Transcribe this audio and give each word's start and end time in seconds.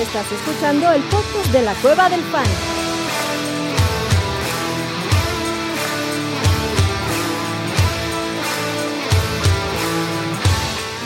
Estás 0.00 0.32
escuchando 0.32 0.90
el 0.92 1.02
podcast 1.02 1.52
de 1.52 1.60
la 1.60 1.74
Cueva 1.74 2.08
del 2.08 2.22
Fan. 2.22 2.46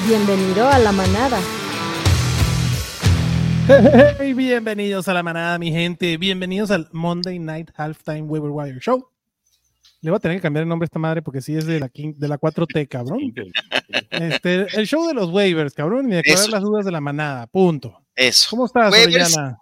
Bienvenido 0.06 0.68
a 0.68 0.78
la 0.78 0.92
manada. 0.92 1.40
Hey, 4.20 4.32
bienvenidos 4.32 5.08
a 5.08 5.14
la 5.14 5.24
manada, 5.24 5.58
mi 5.58 5.72
gente. 5.72 6.16
Bienvenidos 6.16 6.70
al 6.70 6.88
Monday 6.92 7.40
Night 7.40 7.72
Halftime 7.76 8.22
Waiver 8.22 8.50
Wire 8.50 8.78
Show. 8.78 9.13
Le 10.04 10.10
voy 10.10 10.16
a 10.18 10.20
tener 10.20 10.36
que 10.38 10.42
cambiar 10.42 10.62
el 10.62 10.68
nombre 10.68 10.84
a 10.84 10.88
esta 10.88 10.98
madre 10.98 11.22
porque 11.22 11.40
sí 11.40 11.56
es 11.56 11.66
de 11.66 11.80
la, 11.80 11.88
quin- 11.88 12.14
de 12.14 12.28
la 12.28 12.38
4T, 12.38 12.86
cabrón. 12.88 13.20
Este, 14.10 14.66
el 14.78 14.86
show 14.86 15.06
de 15.06 15.14
los 15.14 15.30
waivers, 15.30 15.72
cabrón, 15.74 16.06
y 16.08 16.10
de 16.14 16.18
aclarar 16.20 16.48
las 16.50 16.62
dudas 16.62 16.84
de 16.84 16.92
la 16.92 17.00
manada. 17.00 17.46
Punto. 17.46 18.00
Eso. 18.14 18.48
¿Cómo 18.50 18.66
estás, 18.66 18.92
Waivers. 18.92 19.34
Orellana? 19.34 19.58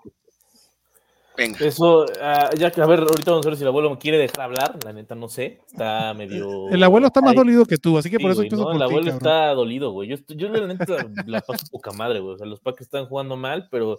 Venga. 1.37 1.65
Eso, 1.65 2.05
ah, 2.21 2.51
ya 2.59 2.71
que 2.71 2.83
a 2.83 2.87
ver, 2.87 2.99
ahorita 3.01 3.31
vamos 3.31 3.47
a 3.47 3.49
ver 3.49 3.57
si 3.57 3.63
el 3.63 3.69
abuelo 3.69 3.89
me 3.91 3.99
quiere 3.99 4.19
dejar 4.19 4.41
hablar, 4.43 4.79
la 4.85 4.93
neta 4.93 5.15
no 5.15 5.29
sé, 5.29 5.61
está 5.67 6.13
medio... 6.13 6.69
El 6.69 6.83
abuelo 6.83 7.07
está 7.07 7.23
más 7.23 7.31
Ay, 7.31 7.37
dolido 7.39 7.65
que 7.65 7.79
tú, 7.79 7.97
así 7.97 8.11
que 8.11 8.19
sí, 8.19 8.23
por 8.23 8.33
eso 8.33 8.41
güey, 8.41 8.51
no, 8.51 8.65
por 8.65 8.77
el 8.77 8.83
abuelo 8.83 9.01
cabrón. 9.13 9.17
está 9.17 9.49
dolido, 9.55 9.93
güey. 9.93 10.09
Yo, 10.11 10.17
estoy- 10.17 10.37
yo 10.37 10.49
la 10.51 10.67
neta 10.67 11.07
la 11.25 11.41
paso 11.41 11.65
poca 11.71 11.91
madre, 11.93 12.21
güey. 12.21 12.35
O 12.35 12.39
sea, 12.39 12.47
los 12.47 12.61
Packers 12.61 12.83
están 12.89 13.07
jugando 13.07 13.37
mal, 13.39 13.69
pero 13.71 13.97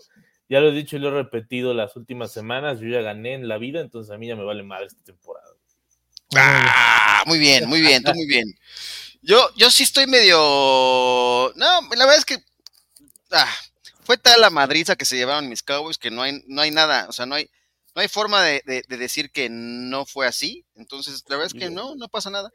ya 0.47 0.59
lo 0.59 0.67
he 0.67 0.73
dicho 0.73 0.95
y 0.95 0.99
lo 0.99 1.07
he 1.07 1.11
repetido 1.11 1.73
las 1.73 1.95
últimas 1.95 2.31
semanas. 2.31 2.79
Yo 2.79 2.87
ya 2.89 3.01
gané 3.01 3.33
en 3.33 3.47
la 3.47 3.57
vida, 3.57 3.81
entonces 3.81 4.13
a 4.13 4.17
mí 4.19 4.27
ya 4.27 4.35
me 4.35 4.43
vale 4.43 4.61
madre 4.61 4.85
esta 4.85 5.03
temporada. 5.03 5.47
Ah, 6.37 7.23
muy 7.25 7.39
bien, 7.39 7.67
muy 7.67 7.81
bien, 7.81 8.03
tú 8.03 8.13
muy 8.13 8.25
bien. 8.25 8.45
Yo, 9.21 9.49
yo 9.55 9.71
sí 9.71 9.83
estoy 9.83 10.07
medio. 10.07 10.37
No, 11.55 11.81
la 11.95 12.05
verdad 12.05 12.17
es 12.17 12.25
que. 12.25 12.37
ah, 13.31 13.49
fue 14.03 14.17
tal 14.17 14.41
la 14.41 14.49
madriza 14.49 14.95
que 14.95 15.05
se 15.05 15.15
llevaron 15.15 15.47
mis 15.47 15.63
Cowboys 15.63 15.97
que 15.97 16.11
no 16.11 16.21
hay, 16.23 16.43
no 16.47 16.61
hay 16.61 16.71
nada, 16.71 17.05
o 17.07 17.13
sea, 17.13 17.25
no 17.25 17.35
hay, 17.35 17.49
no 17.95 18.01
hay 18.01 18.07
forma 18.09 18.41
de, 18.43 18.61
de- 18.65 18.83
de 18.87 18.97
decir 18.97 19.31
que 19.31 19.47
no 19.49 20.05
fue 20.05 20.27
así. 20.27 20.65
Entonces, 20.75 21.23
la 21.29 21.37
verdad 21.37 21.53
es 21.55 21.59
que 21.59 21.69
no, 21.69 21.95
no 21.95 22.07
pasa 22.09 22.29
nada. 22.29 22.51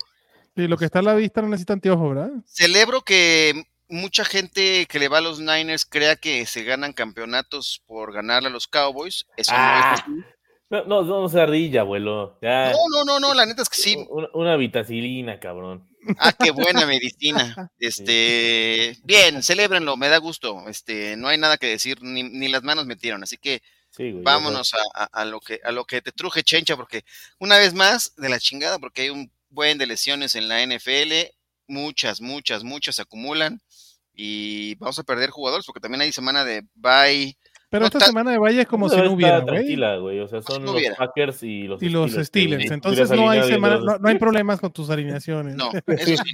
Y 0.57 0.67
lo 0.67 0.77
que 0.77 0.85
está 0.85 0.99
a 0.99 1.03
la 1.03 1.15
vista 1.15 1.41
no 1.41 1.49
necesita 1.49 1.73
anteojo, 1.73 2.11
¿verdad? 2.11 2.31
Celebro 2.47 3.03
que 3.03 3.65
mucha 3.89 4.25
gente 4.27 4.85
que 4.87 4.99
le 4.99 5.09
va 5.09 5.19
a 5.19 5.23
los 5.23 5.39
Niners 5.41 5.87
crea 5.87 6.17
que 6.17 6.45
se 6.45 6.65
ganan 6.65 6.93
campeonatos 6.93 7.81
por 7.87 8.13
ganarle 8.13 8.49
a 8.49 8.53
los 8.53 8.67
Cowboys. 8.67 9.25
Eso 9.37 9.53
Ah, 9.55 9.73
no 9.73 9.95
es 9.95 10.01
así. 10.03 10.38
No, 10.71 10.85
no, 10.85 11.03
no 11.03 11.29
se 11.29 11.41
ardilla, 11.41 11.81
abuelo. 11.81 12.39
Ya, 12.43 12.73
No, 12.73 12.79
no, 12.91 13.05
no, 13.05 13.21
no, 13.21 13.35
la 13.35 13.47
neta 13.47 13.63
es 13.63 13.69
que 13.71 13.77
sí. 13.81 13.97
una, 14.11 14.29
una 14.35 14.57
vitacilina, 14.57 15.41
cabrón. 15.41 15.89
Ah, 16.19 16.33
qué 16.33 16.51
buena 16.51 16.85
medicina. 16.87 17.71
Este, 17.79 18.97
bien, 19.05 19.43
celébrenlo, 19.43 19.97
me 19.97 20.09
da 20.09 20.19
gusto. 20.19 20.69
Este, 20.69 21.17
no 21.17 21.29
hay 21.29 21.39
nada 21.39 21.57
que 21.57 21.67
decir, 21.69 22.03
ni, 22.03 22.23
ni 22.23 22.49
las 22.49 22.63
manos 22.63 22.87
metieron, 22.87 23.23
así 23.23 23.37
que 23.39 23.63
Sí, 23.91 24.11
güey. 24.13 24.17
ya 24.17 24.31
vámonos 24.31 24.75
a, 24.75 24.79
a- 24.95 25.05
a 25.23 25.25
lo 25.25 25.41
que 25.41 25.61
a 25.65 25.73
lo 25.73 25.85
que 25.85 26.03
te 26.03 26.13
truje 26.13 26.43
Chencha, 26.43 26.77
porque 26.77 27.05
una 27.39 27.57
vez 27.57 27.73
más 27.75 28.15
de 28.17 28.29
la 28.29 28.39
chingada, 28.39 28.79
porque 28.79 29.03
hay 29.03 29.11
un 29.11 29.31
buen 29.49 29.79
de 29.79 29.87
lesiones 29.87 30.35
en 30.35 30.49
la 30.49 30.63
NFL, 30.63 31.31
muchas, 31.67 32.21
muchas, 32.21 32.63
muchas 32.65 32.97
se 32.97 33.03
acumulan 33.03 33.61
y 34.15 34.75
vamos 34.77 34.99
a 34.99 35.05
perder 35.05 35.31
jugadores 35.31 35.65
porque 35.65 35.81
también 35.81 36.03
hay 36.03 36.13
semana 36.13 36.45
de 36.45 36.65
bye. 36.75 37.37
Pero 37.71 37.83
No 37.83 37.87
esta 37.89 38.01
semana 38.01 38.31
de 38.31 38.39
Valle 38.39 38.63
es 38.63 38.67
como 38.67 38.89
si 38.89 38.97
no 38.97 39.13
hubiera, 39.13 39.41
güey. 39.41 39.55
tranquila, 39.57 39.97
güey. 39.97 40.21
O 40.21 40.29
sea, 40.29 40.41
son 40.41 40.65
no 40.65 40.73
los 40.73 40.77
hubiera. 40.81 40.97
Packers 40.97 41.43
y 41.43 41.65
los 41.65 41.83
Y 41.83 41.91
los 41.91 42.13
Steelers. 42.13 42.71
Entonces 42.71 43.09
¿Quieres 43.09 43.23
no 43.25 43.29
hay 43.31 43.43
semana, 43.47 43.77
no, 43.77 43.85
los 43.85 44.01
no 44.01 44.09
hay 44.09 44.19
problemas 44.19 44.59
con 44.61 44.73
tus 44.73 44.89
alineaciones. 44.89 45.55
No, 45.55 45.71
eso 45.87 46.23
sí, 46.25 46.33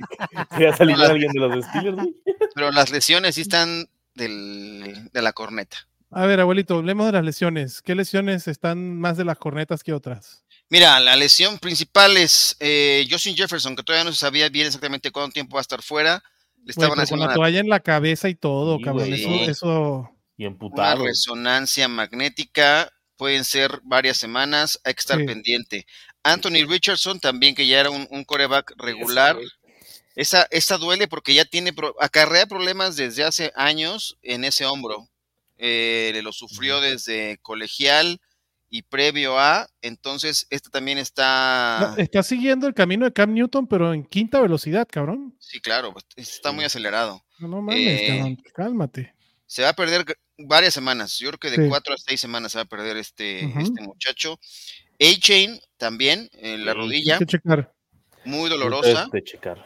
¿Quieres 0.56 0.80
alinear 0.80 1.10
a 1.10 1.12
alguien 1.12 1.32
de 1.32 1.40
los 1.40 1.64
Steelers, 1.64 1.96
güey? 1.96 2.14
pero 2.54 2.70
las 2.70 2.90
lesiones 2.92 3.34
sí 3.34 3.40
están 3.40 3.88
del, 4.14 5.10
de 5.12 5.22
la 5.22 5.32
corneta. 5.32 5.76
A 6.10 6.26
ver, 6.26 6.38
abuelito, 6.38 6.76
hablemos 6.76 7.06
de 7.06 7.12
las 7.12 7.24
lesiones. 7.24 7.82
¿Qué 7.82 7.96
lesiones 7.96 8.46
están 8.46 8.96
más 9.00 9.16
de 9.16 9.24
las 9.24 9.36
cornetas 9.36 9.82
que 9.82 9.92
otras? 9.92 10.44
Mira, 10.70 11.00
la 11.00 11.16
lesión 11.16 11.58
principal 11.58 12.16
es 12.16 12.56
eh, 12.60 13.04
Justin 13.10 13.34
Jefferson, 13.34 13.74
que 13.74 13.82
todavía 13.82 14.04
no 14.04 14.12
se 14.12 14.18
sabía 14.20 14.48
bien 14.48 14.66
exactamente 14.68 15.10
cuánto 15.10 15.32
tiempo 15.32 15.54
va 15.56 15.60
a 15.60 15.62
estar 15.62 15.82
fuera. 15.82 16.22
Le 16.64 16.70
estaban 16.70 16.90
pero 16.90 16.94
con 16.94 17.02
haciendo 17.02 17.24
la 17.24 17.30
una, 17.30 17.34
toalla 17.34 17.58
en 17.60 17.68
la 17.68 17.80
cabeza 17.80 18.28
y 18.28 18.36
todo, 18.36 18.78
Sí, 18.78 18.84
cabrón. 18.84 19.08
güey. 19.08 19.20
Eso, 19.44 19.50
eso. 19.50 20.10
Y 20.36 20.44
una 20.44 20.52
emputado. 20.52 21.04
resonancia 21.04 21.88
magnética. 21.88 22.90
Pueden 23.16 23.44
ser 23.44 23.80
varias 23.84 24.16
semanas, 24.16 24.80
hay 24.84 24.94
que 24.94 25.00
estar 25.00 25.18
Sí. 25.18 25.24
pendiente. 25.24 25.86
Anthony 26.24 26.66
Richardson 26.68 27.20
también, 27.20 27.54
que 27.54 27.66
ya 27.66 27.78
era 27.80 27.90
un, 27.90 28.08
un 28.10 28.24
coreback 28.24 28.72
regular. 28.76 29.36
Esa, 30.16 30.46
esa 30.50 30.78
duele 30.78 31.06
porque 31.08 31.34
ya 31.34 31.44
tiene, 31.44 31.72
pro- 31.72 31.94
acarrea 32.00 32.46
problemas 32.46 32.96
desde 32.96 33.22
hace 33.24 33.52
años 33.54 34.16
en 34.22 34.44
ese 34.44 34.64
hombro. 34.64 35.08
Eh, 35.56 36.18
lo 36.24 36.32
sufrió 36.32 36.80
desde 36.80 37.38
colegial 37.42 38.20
y 38.68 38.82
previo 38.82 39.38
a, 39.38 39.68
entonces 39.82 40.48
este 40.50 40.68
también 40.70 40.98
está... 40.98 41.94
No, 41.96 42.02
está 42.02 42.22
siguiendo 42.24 42.66
el 42.66 42.74
camino 42.74 43.04
de 43.04 43.12
Cam 43.12 43.32
Newton, 43.32 43.68
pero 43.68 43.94
en 43.94 44.04
quinta 44.04 44.40
velocidad, 44.40 44.88
cabrón. 44.90 45.36
Sí, 45.38 45.60
claro, 45.60 45.92
pues, 45.92 46.04
está 46.16 46.50
muy 46.50 46.64
acelerado. 46.64 47.24
No, 47.38 47.46
no 47.46 47.62
mames, 47.62 48.00
Eh, 48.00 48.06
cabrón. 48.08 48.42
Cálmate. 48.54 49.14
Se 49.46 49.62
va 49.62 49.68
a 49.68 49.74
perder 49.76 50.04
varias 50.38 50.74
semanas. 50.74 51.18
Yo 51.18 51.28
creo 51.30 51.38
que 51.38 51.50
de 51.50 51.64
Sí. 51.64 51.68
cuatro 51.68 51.94
a 51.94 51.98
seis 51.98 52.20
semanas 52.20 52.52
se 52.52 52.58
va 52.58 52.62
a 52.62 52.66
perder 52.66 52.96
este, 52.96 53.44
este 53.60 53.82
muchacho. 53.82 54.38
A-Chain 55.00 55.60
también, 55.76 56.28
en 56.34 56.64
la 56.64 56.72
Sí, 56.72 56.78
rodilla, 56.78 57.14
Hay 57.14 57.18
que 57.20 57.26
checar. 57.26 57.72
muy 58.24 58.48
dolorosa. 58.50 59.08
De 59.12 59.22
checar. 59.24 59.64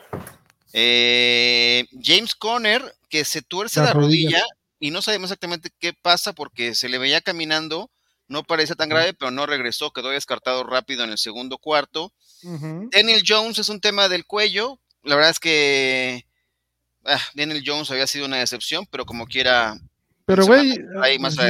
Eh, 0.72 1.86
James 2.02 2.34
Conner, 2.34 2.82
que 3.08 3.24
se 3.24 3.42
tuerce 3.42 3.80
La 3.80 3.86
la, 3.86 3.92
rodilla. 3.94 4.38
rodilla. 4.40 4.44
y 4.80 4.90
no 4.90 5.02
sabemos 5.02 5.30
exactamente 5.30 5.70
qué 5.78 5.92
pasa 5.92 6.32
porque 6.32 6.74
se 6.74 6.88
le 6.88 6.98
veía 6.98 7.20
caminando, 7.20 7.90
no 8.28 8.44
parece 8.44 8.76
tan 8.76 8.88
grave, 8.88 9.14
pero 9.14 9.30
no 9.30 9.46
regresó, 9.46 9.90
quedó 9.92 10.10
descartado 10.10 10.62
rápido 10.64 11.02
en 11.04 11.10
el 11.10 11.18
segundo 11.18 11.58
cuarto. 11.58 12.12
Daniel 12.42 13.22
Jones 13.26 13.58
es 13.58 13.68
un 13.70 13.80
tema 13.80 14.08
del 14.08 14.24
cuello. 14.26 14.78
La 15.02 15.16
verdad 15.16 15.30
es 15.32 15.40
que 15.40 16.26
ah, 17.06 17.20
Daniel 17.34 17.62
Jones 17.66 17.90
había 17.90 18.06
sido 18.06 18.26
una 18.26 18.36
decepción, 18.36 18.86
pero 18.90 19.04
como 19.06 19.26
quiera. 19.26 19.78
Pero, 20.28 20.44
güey, 20.46 20.76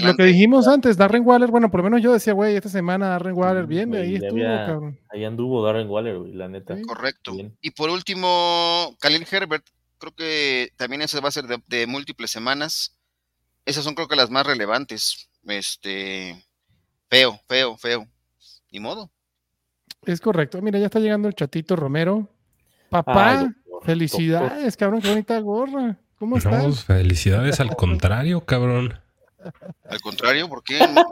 lo 0.03 0.15
que 0.17 0.23
dijimos 0.25 0.69
antes, 0.69 0.97
Darren 0.97 1.27
Waller, 1.27 1.51
bueno, 1.51 1.69
por 1.69 1.81
lo 1.81 1.85
menos 1.85 2.01
yo 2.01 2.13
decía, 2.13 2.33
güey, 2.33 2.55
esta 2.55 2.69
semana 2.69 3.09
Darren 3.09 3.35
Waller 3.35 3.67
bien, 3.67 3.89
güey, 3.89 4.03
ahí 4.03 4.15
estuvo, 4.15 4.31
había- 4.31 4.67
cabrón. 4.67 5.01
Ahí 5.11 5.25
anduvo 5.25 5.65
Darren 5.67 5.89
Waller, 5.91 6.17
güey, 6.19 6.33
la 6.35 6.49
neta. 6.49 6.77
Sí. 6.77 6.83
Correcto. 6.83 7.33
Bien. 7.33 7.57
Y 7.61 7.73
por 7.73 7.91
último, 7.91 8.97
Khalil 9.01 9.27
Herbert, 9.29 9.67
creo 9.99 10.15
que 10.15 10.71
también 10.77 11.03
eso 11.03 11.21
va 11.21 11.29
a 11.29 11.33
ser 11.33 11.47
de, 11.49 11.61
de 11.67 11.87
múltiples 11.89 12.31
semanas. 12.31 12.97
Esas 13.67 13.83
son 13.83 13.97
creo 13.97 14.07
que 14.07 14.15
las 14.17 14.31
más 14.31 14.47
relevantes. 14.47 15.29
Este, 15.45 16.41
feo, 17.11 17.41
feo, 17.49 17.77
feo. 17.77 18.07
Ni 18.71 18.79
modo. 18.79 19.11
Es 20.07 20.21
correcto. 20.21 20.63
Mira, 20.63 20.79
ya 20.79 20.87
está 20.87 21.01
llegando 21.01 21.27
el 21.27 21.35
chatito 21.35 21.75
Romero. 21.75 22.29
Papá, 22.91 23.31
Ay, 23.41 23.47
doctor, 23.47 23.85
felicidades, 23.85 24.77
cabrón, 24.77 25.01
qué 25.03 25.09
bonita 25.09 25.39
gorra. 25.41 25.99
¿Cómo 26.19 26.37
No, 26.37 26.39
estás? 26.39 26.85
felicidades 26.85 27.61
al 27.61 27.75
contrario, 27.77 28.45
cabrón. 28.45 28.95
Al 29.89 30.01
contrario, 30.01 30.49
¿por 30.49 30.63
qué? 30.65 30.79
No. 30.81 31.05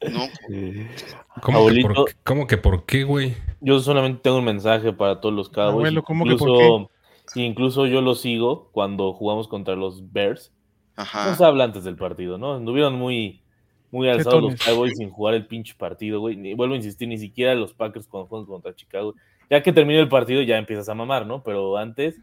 ¿Cómo, 1.42 1.58
Abuelito. 1.58 1.88
que 1.88 1.94
por, 1.94 2.14
¿Cómo 2.24 2.46
que 2.46 2.56
por 2.58 2.84
qué, 2.86 3.04
güey? 3.04 3.34
Yo 3.60 3.80
solamente 3.80 4.20
tengo 4.22 4.38
un 4.38 4.44
mensaje 4.44 4.92
para 4.92 5.20
todos 5.20 5.34
los 5.34 5.48
Cowboys. 5.48 5.74
Abuelo, 5.74 6.02
¿cómo 6.02 6.24
que 6.24 6.36
por 6.36 6.48
incluso, 6.48 6.90
incluso 7.34 7.86
yo 7.86 8.00
lo 8.02 8.14
sigo 8.14 8.68
cuando 8.72 9.12
jugamos 9.14 9.48
contra 9.48 9.74
los 9.76 10.12
Bears. 10.12 10.52
ajá. 10.96 11.30
No 11.30 11.36
se 11.36 11.44
habla 11.44 11.64
antes 11.64 11.84
del 11.84 11.96
partido, 11.96 12.38
¿no? 12.38 12.54
Anduvieron 12.54 12.94
muy, 12.94 13.42
muy 13.90 14.08
alzados 14.08 14.42
los. 14.42 14.62
Cowboys 14.62 14.96
sin 14.96 15.10
jugar 15.10 15.34
el 15.34 15.46
pinche 15.46 15.74
partido, 15.74 16.20
güey. 16.20 16.36
Ni- 16.36 16.54
vuelvo 16.54 16.74
a 16.74 16.76
insistir, 16.76 17.08
ni 17.08 17.18
siquiera 17.18 17.54
los 17.54 17.72
Packers 17.74 18.06
cuando 18.06 18.28
juegan 18.28 18.46
contra 18.46 18.74
Chicago. 18.74 19.14
Ya 19.50 19.62
que 19.62 19.72
termine 19.72 20.00
el 20.00 20.08
partido 20.08 20.42
ya 20.42 20.58
empiezas 20.58 20.88
a 20.88 20.94
mamar, 20.94 21.26
¿no? 21.26 21.42
Pero 21.42 21.76
antes, 21.76 22.16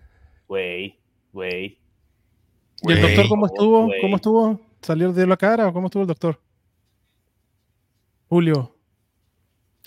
güey, 0.47 0.99
güey. 1.33 1.79
¿Y 2.83 2.91
el 2.91 3.01
doctor 3.01 3.27
cómo 3.29 3.45
estuvo? 3.45 3.91
¿Cómo 4.01 4.15
estuvo? 4.15 4.61
¿Salió 4.81 5.13
de 5.13 5.27
la 5.27 5.37
cara 5.37 5.67
o 5.67 5.73
cómo 5.73 5.87
estuvo 5.87 6.01
el 6.03 6.07
doctor? 6.07 6.39
Julio. 8.27 8.75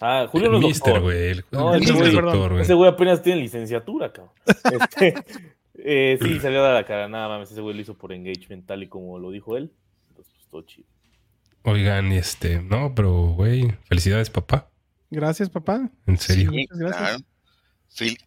Ah, 0.01 0.27
Julio 0.31 0.47
el 0.53 0.61
no 0.61 0.69
es 0.69 0.79
doctor. 0.81 1.01
güey. 1.03 1.29
El, 1.31 1.45
No, 1.51 1.75
el 1.75 1.83
ese 1.83 1.93
mister 1.93 2.13
güey, 2.13 2.25
doctor, 2.25 2.51
güey. 2.51 2.63
Ese 2.63 2.75
güey 2.75 2.91
apenas 2.91 3.23
tiene 3.23 3.41
licenciatura, 3.41 4.13
cabrón. 4.13 4.35
Este, 4.81 5.15
eh, 5.77 6.19
sí, 6.21 6.41
salió 6.41 6.63
dar 6.63 6.75
la 6.75 6.85
cara, 6.85 7.09
nada 7.09 7.39
más. 7.39 7.51
Ese 7.51 7.61
güey 7.61 7.75
lo 7.75 7.81
hizo 7.83 7.95
por 7.95 8.13
engagement, 8.13 8.67
tal 8.67 8.83
y 8.83 8.89
como 8.89 9.19
lo 9.19 9.31
dijo 9.31 9.57
él. 9.57 9.73
Entonces, 10.09 10.33
pues, 10.35 10.47
todo 10.49 10.63
chido. 10.63 10.89
Oigan, 11.63 12.13
este, 12.13 12.61
no, 12.63 12.95
pero, 12.95 13.13
güey, 13.35 13.73
felicidades, 13.85 14.31
papá. 14.31 14.69
Gracias, 15.11 15.49
papá. 15.49 15.89
En 16.07 16.19
serio. 16.19 16.51
Sí, 16.51 16.57
Muchas 16.59 16.79
gracias. 16.79 17.01
claro. 17.01 17.25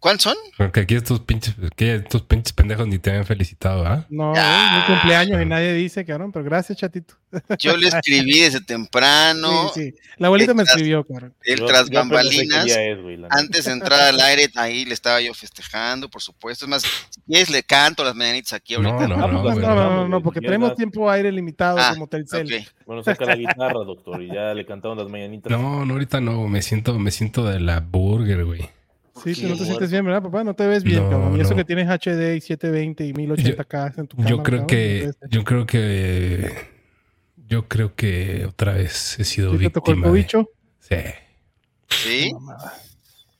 ¿Cuáles 0.00 0.22
son? 0.22 0.34
Porque 0.56 0.80
aquí 0.80 0.94
estos 0.94 1.20
pinches, 1.20 1.54
que 1.76 1.96
estos 1.96 2.22
pinches 2.22 2.52
pendejos 2.54 2.86
ni 2.86 2.98
te 2.98 3.10
habían 3.10 3.26
felicitado, 3.26 3.86
¿ah? 3.86 4.06
No, 4.08 4.32
mi 4.32 4.86
cumpleaños 4.86 5.42
y 5.42 5.44
nadie 5.44 5.74
dice, 5.74 6.04
cabrón, 6.06 6.32
pero 6.32 6.44
gracias, 6.44 6.78
chatito. 6.78 7.14
Yo 7.58 7.76
le 7.76 7.88
escribí 7.88 8.38
desde 8.40 8.62
temprano. 8.62 9.70
Sí, 9.74 9.90
sí. 9.90 9.94
La 10.16 10.28
abuelita 10.28 10.54
me 10.54 10.62
escribió, 10.62 11.04
cabrón. 11.04 11.34
El 11.42 11.62
tras 11.66 11.90
bambalinas. 11.90 12.66
es, 12.66 13.02
güey. 13.02 13.18
Antes 13.28 13.66
de 13.66 13.72
entrar 13.72 14.00
al 14.00 14.18
aire, 14.20 14.48
ahí 14.54 14.86
le 14.86 14.94
estaba 14.94 15.20
yo 15.20 15.34
festejando, 15.34 16.08
por 16.08 16.22
supuesto. 16.22 16.64
Es 16.64 16.68
más, 16.70 16.82
si 16.82 17.20
quieres, 17.26 17.50
le 17.50 17.62
canto 17.62 18.02
las 18.04 18.14
mañanitas 18.14 18.54
aquí 18.54 18.74
ahorita. 18.74 19.06
No, 19.06 19.08
no, 19.08 19.24
Ah, 19.24 19.28
no, 19.30 19.42
pues, 19.42 19.56
no, 19.56 19.60
no, 19.68 19.74
no. 19.74 19.90
no, 19.96 20.08
no, 20.08 20.22
porque 20.22 20.40
tenemos 20.40 20.74
tiempo 20.76 21.10
aire 21.10 21.30
limitado 21.30 21.76
Ah, 21.78 21.90
como 21.92 22.06
Telcel. 22.06 22.46
Ok. 22.46 22.68
Bueno, 22.86 23.02
saca 23.04 23.26
la 23.26 23.36
guitarra, 23.36 23.84
doctor, 23.84 24.22
y 24.22 24.28
ya 24.28 24.54
le 24.54 24.64
cantaron 24.64 24.96
las 24.96 25.08
mañanitas. 25.08 25.52
No, 25.52 25.84
no, 25.84 25.92
ahorita 25.92 26.22
no. 26.22 26.48
Me 26.48 26.62
siento, 26.62 26.98
me 26.98 27.10
siento 27.10 27.44
de 27.44 27.60
la 27.60 27.80
burger, 27.80 28.46
güey. 28.46 28.70
Sí, 29.22 29.34
tú 29.34 29.48
no 29.48 29.56
te 29.56 29.64
sientes 29.64 29.90
bien, 29.90 30.04
¿verdad, 30.04 30.22
papá? 30.22 30.44
No 30.44 30.54
te 30.54 30.66
ves 30.66 30.82
bien, 30.84 31.02
No, 31.04 31.10
cabrón. 31.10 31.36
Y 31.36 31.40
eso 31.40 31.54
que 31.54 31.64
tienes 31.64 31.88
HD 31.88 32.36
y 32.36 32.40
720 32.40 33.06
y 33.06 33.12
1080K 33.12 33.98
en 33.98 34.06
tu 34.06 34.16
cámara. 34.16 34.30
Yo 34.36 34.42
creo 34.42 34.58
cabrón, 34.60 34.66
que, 34.66 35.10
yo 35.30 35.44
creo 35.44 35.66
que, 35.66 36.52
yo 37.46 37.68
creo 37.68 37.94
que 37.94 38.46
otra 38.46 38.74
vez 38.74 39.18
he 39.18 39.24
sido 39.24 39.52
¿Sí 39.52 39.58
te 39.58 39.70
tocó 39.70 39.90
el 39.92 39.96
víctima 40.12 40.42
de... 40.42 40.46
Sí. 40.80 40.96
¿Sí? 41.90 42.30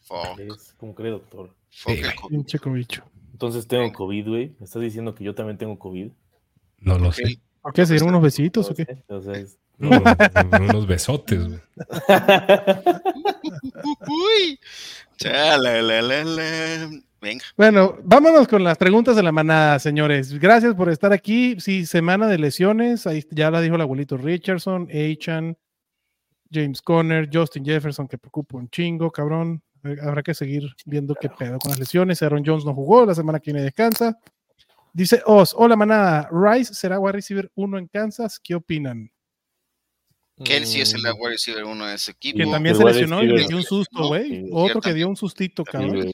Fuck, 0.03 0.39
Es- 0.41 0.75
¿Cómo 0.79 0.95
cree, 0.95 1.11
doctor? 1.11 1.55
fuck 1.71 1.93
Sí, 1.93 2.03
Pinche 2.29 2.59
cobicho. 2.59 3.05
Entonces 3.33 3.69
tengo 3.69 3.93
COVID, 3.93 4.29
güey. 4.29 4.57
¿Me 4.59 4.65
estás 4.65 4.83
diciendo 4.83 5.15
que 5.15 5.23
yo 5.25 5.35
también 5.35 5.59
tengo 5.59 5.79
COVID? 5.79 6.11
No 6.81 6.99
lo 6.99 7.13
sé. 7.13 7.41
¿O 7.63 7.71
qué? 7.73 7.87
¿Se 7.87 7.93
dieron 7.95 8.09
unos 8.11 8.23
besitos 8.23 8.71
o 8.71 8.75
qué? 8.75 8.85
sé, 8.85 9.05
O 9.09 9.21
sea, 9.21 9.35
es- 9.35 9.59
No, 9.79 10.03
unos 10.61 10.87
besotes, 10.87 11.47
güey. 11.47 11.61
Uy. 14.09 14.59
Chala, 15.17 15.83
la, 15.83 16.03
la, 16.03 16.25
la. 16.25 16.91
Venga. 17.21 17.45
Bueno, 17.57 17.97
vámonos 18.05 18.47
con 18.47 18.63
las 18.63 18.79
preguntas 18.79 19.17
de 19.17 19.23
la 19.23 19.33
manada, 19.33 19.79
señores. 19.79 20.39
Gracias 20.39 20.75
por 20.75 20.89
estar 20.89 21.13
aquí. 21.13 21.57
Sí, 21.59 21.87
semana 21.87 22.29
de 22.29 22.39
lesiones. 22.39 23.07
Ahí 23.07 23.25
ya 23.31 23.51
la 23.51 23.61
dijo 23.61 23.75
el 23.75 23.81
abuelito 23.81 24.17
Richardson, 24.17 24.89
Achan, 24.91 25.57
James 26.51 26.81
Conner, 26.83 27.29
Justin 27.33 27.65
Jefferson, 27.65 28.07
que 28.07 28.19
preocupa 28.19 28.57
un 28.57 28.69
chingo, 28.71 29.11
cabrón. 29.11 29.63
Eh, 29.85 29.97
Habrá 30.03 30.23
que 30.23 30.35
seguir 30.35 30.75
viendo 30.87 31.15
qué 31.15 31.29
pedo 31.29 31.59
con 31.59 31.71
las 31.71 31.79
lesiones. 31.79 32.23
Aaron 32.23 32.45
Jones 32.45 32.65
no 32.65 32.75
jugó, 32.75 33.05
la 33.05 33.15
semana 33.15 33.41
que 33.41 33.53
viene 33.53 33.65
descansa. 33.65 34.17
Dice 34.93 35.23
Oz, 35.27 35.55
hola 35.57 35.77
manada, 35.77 36.29
Rice 36.33 36.75
será 36.75 36.99
wide 36.99 37.13
receiver 37.13 37.51
1 37.55 37.79
en 37.79 37.87
Kansas, 37.89 38.41
¿qué 38.43 38.55
opinan? 38.55 39.11
Kelsey 40.44 40.81
es 40.81 40.94
el 40.94 41.02
Mm, 41.02 41.20
wide 41.20 41.31
receiver 41.31 41.64
uno 41.64 41.87
de 41.87 41.94
ese 41.94 42.12
equipo. 42.12 42.38
Que 42.38 42.46
también 42.46 42.75
se 42.75 42.85
lesionó 42.85 43.23
y 43.23 43.29
le 43.29 43.46
dio 43.46 43.56
un 43.56 43.62
susto, 43.62 44.08
güey. 44.08 44.49
Otro 44.52 44.81
que 44.81 44.94
dio 44.94 45.08
un 45.08 45.17
sustito, 45.17 45.64
cabrón. 45.64 46.11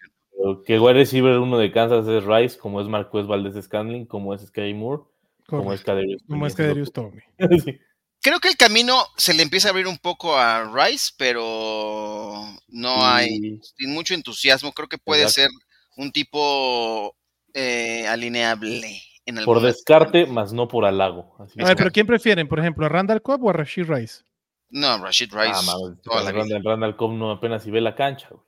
Que 0.67 0.75
el 0.75 0.81
wide 0.81 0.95
receiver 0.95 1.39
uno 1.39 1.59
de 1.59 1.73
Kansas 1.73 2.07
es 2.07 2.25
Rice, 2.25 2.59
como 2.59 2.81
es 2.81 2.89
Marqués 2.89 3.27
Valdez 3.27 3.63
Scandling, 3.65 4.07
como 4.07 4.35
es 4.35 4.43
Sky 4.43 4.75
Moore, 4.75 5.05
como 5.47 5.73
es. 5.73 5.83
Kadarius 5.83 6.23
Como 6.29 6.47
es 6.47 6.59
eso 6.59 6.91
Tommy. 6.93 7.23
Creo 8.21 8.41
que 8.41 8.49
el 8.49 8.57
camino 8.57 9.05
se 9.19 9.35
le 9.35 9.43
empieza 9.43 9.69
a 9.69 9.71
abrir 9.71 9.87
un 9.87 9.99
poco 9.99 10.35
a 10.35 10.65
Rice, 10.65 11.13
pero 11.19 12.43
no 12.69 13.07
hay 13.07 13.61
sin 13.77 13.93
mucho 13.93 14.15
entusiasmo. 14.15 14.73
Creo 14.73 14.89
que 14.89 14.97
puede 14.97 15.25
Exacto. 15.25 15.43
ser 15.43 15.51
un 15.99 16.11
tipo 16.11 17.15
eh, 17.53 18.07
alineable 18.07 18.99
en 19.27 19.45
Por 19.45 19.61
descarte, 19.63 20.27
más 20.27 20.53
no 20.53 20.69
por 20.69 20.85
halago. 20.85 21.35
Así 21.39 21.61
A 21.63 21.67
ver, 21.69 21.77
pero 21.77 21.91
¿quién 21.91 22.07
prefieren? 22.07 22.47
Por 22.49 22.59
ejemplo, 22.61 22.85
¿a 22.85 22.89
Randall 22.89 23.23
Cobb 23.23 23.45
o 23.45 23.51
a 23.51 23.53
Rashid 23.55 23.85
Rice? 23.89 24.23
No, 24.71 24.99
Rashid 24.99 25.33
Rice. 25.33 25.53
Ah, 25.55 25.77
toda 26.03 26.23
la 26.25 26.33
vida. 26.33 26.43
Randall, 26.43 26.65
Randall 26.65 26.97
Cobb 26.97 27.13
no 27.13 27.31
apenas 27.31 27.63
si 27.63 27.71
ve 27.71 27.81
la 27.81 27.95
cancha, 27.95 28.29
güey. 28.31 28.43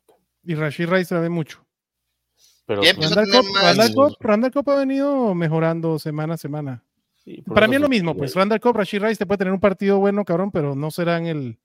Y 0.45 0.55
Rashid 0.55 0.89
Rice 0.89 1.15
la 1.15 1.21
ve 1.21 1.29
mucho. 1.29 1.65
Pero 2.67 2.81
pues, 2.83 2.97
Randall 3.15 3.31
Cobb, 3.31 3.53
más- 3.53 3.63
Randall 3.65 3.95
Cobb- 3.95 4.17
Randall 4.21 4.53
Cobb 4.53 4.71
ha 4.71 4.77
venido 4.77 5.35
mejorando 5.35 5.99
semana 5.99 6.35
a 6.35 6.37
semana. 6.37 6.83
sí, 7.25 7.43
Para 7.43 7.67
mí 7.69 7.77
es 7.77 7.81
lo 7.81 7.89
mismo, 7.89 8.15
pues 8.17 8.35
Randall 8.35 8.61
Cobb, 8.61 8.77
Rashid 8.77 9.03
Rice 9.03 9.17
te 9.17 9.27
puede 9.27 9.39
tener 9.39 9.53
un 9.55 9.61
partido 9.61 9.99
bueno, 9.99 10.25
cabrón, 10.25 10.51
pero 10.51 10.75
no 10.75 10.91
serán 10.91 11.27
el 11.27 11.59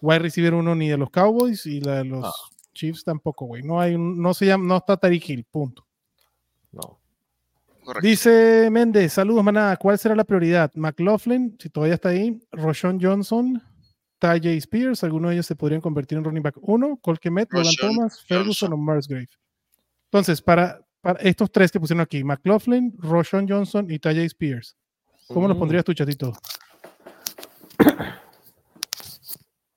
wide 0.00 0.20
receiver 0.20 0.54
uno 0.54 0.74
ni 0.76 0.88
de 0.88 0.96
los 0.96 1.10
Cowboys 1.10 1.66
y 1.66 1.80
la 1.80 1.96
de 1.98 2.04
los 2.04 2.24
Ah. 2.24 2.32
Chiefs 2.72 3.02
tampoco, 3.04 3.46
güey. 3.46 3.62
No 3.64 3.80
hay 3.80 3.94
un- 3.96 4.20
no 4.22 4.32
se 4.34 4.46
llama, 4.46 4.64
no 4.64 4.76
está 4.76 4.96
Tariq 4.96 5.28
Hill, 5.30 5.44
punto. 5.50 5.84
No. 6.70 6.98
Correcto. 7.88 8.06
Dice 8.06 8.68
Méndez, 8.70 9.14
saludos, 9.14 9.42
manada. 9.42 9.74
¿Cuál 9.78 9.98
será 9.98 10.14
la 10.14 10.24
prioridad? 10.24 10.70
McLaughlin, 10.74 11.56
si 11.58 11.70
todavía 11.70 11.94
está 11.94 12.10
ahí, 12.10 12.38
Roshon 12.52 12.98
Johnson, 13.00 13.62
Tajay 14.18 14.58
Spears, 14.58 15.02
alguno 15.04 15.28
de 15.28 15.36
ellos 15.36 15.46
se 15.46 15.56
podrían 15.56 15.80
convertir 15.80 16.18
en 16.18 16.24
running 16.24 16.42
back 16.42 16.56
1, 16.60 16.98
Colquemet, 17.00 17.48
Logan 17.50 17.64
Roschon 17.64 17.94
Thomas, 17.96 18.22
Ferguson 18.26 18.70
Johnson. 18.72 18.90
o 18.90 18.94
Musgrave. 18.94 19.28
Entonces, 20.10 20.42
para, 20.42 20.80
para 21.00 21.18
estos 21.20 21.50
tres 21.50 21.72
que 21.72 21.80
pusieron 21.80 22.02
aquí, 22.02 22.22
McLaughlin, 22.22 22.92
Roshon 22.98 23.48
Johnson 23.48 23.90
y 23.90 23.98
Tajay 23.98 24.26
Spears, 24.26 24.76
¿cómo 25.28 25.48
los 25.48 25.56
Mm. 25.56 25.60
pondrías 25.60 25.84
tú, 25.84 25.94
chatito? 25.94 26.34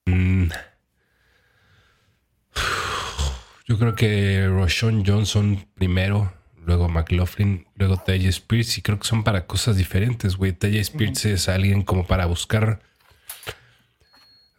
Mm. 0.05 0.49
Yo 3.67 3.79
creo 3.79 3.95
que 3.95 4.47
Roshon 4.49 5.05
Johnson 5.05 5.65
primero, 5.75 6.33
luego 6.65 6.89
McLaughlin, 6.89 7.67
luego 7.75 7.97
Taja 7.97 8.29
Spears, 8.29 8.77
y 8.77 8.81
creo 8.81 8.99
que 8.99 9.07
son 9.07 9.23
para 9.23 9.45
cosas 9.45 9.77
diferentes, 9.77 10.35
güey. 10.35 10.53
Taja 10.53 10.77
Spears 10.77 11.25
es 11.25 11.49
alguien 11.49 11.83
como 11.83 12.05
para 12.05 12.25
buscar 12.25 12.81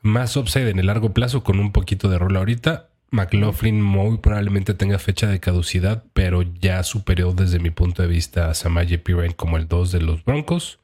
más 0.03 0.37
upside 0.37 0.69
en 0.69 0.79
el 0.79 0.87
largo 0.87 1.13
plazo 1.13 1.45
con 1.45 1.59
un 1.61 1.73
poquito 1.73 2.09
de 2.09 2.19
rol 2.19 2.37
ahorita. 2.37 2.89
McLaughlin 3.11 3.83
muy 3.83 4.19
probablemente 4.19 4.75
tenga 4.75 4.99
fecha 4.99 5.29
de 5.29 5.39
caducidad, 5.39 6.05
pero 6.13 6.43
ya 6.43 6.83
superó 6.83 7.33
desde 7.35 7.59
mi 7.59 7.71
punto 7.71 8.03
de 8.03 8.09
vista 8.09 8.51
a 8.51 8.55
Samaje 8.55 8.99
Piran 8.99 9.33
como 9.33 9.59
el 9.59 9.69
2 9.69 9.93
de 9.93 10.01
los 10.01 10.25
Broncos. 10.25 10.79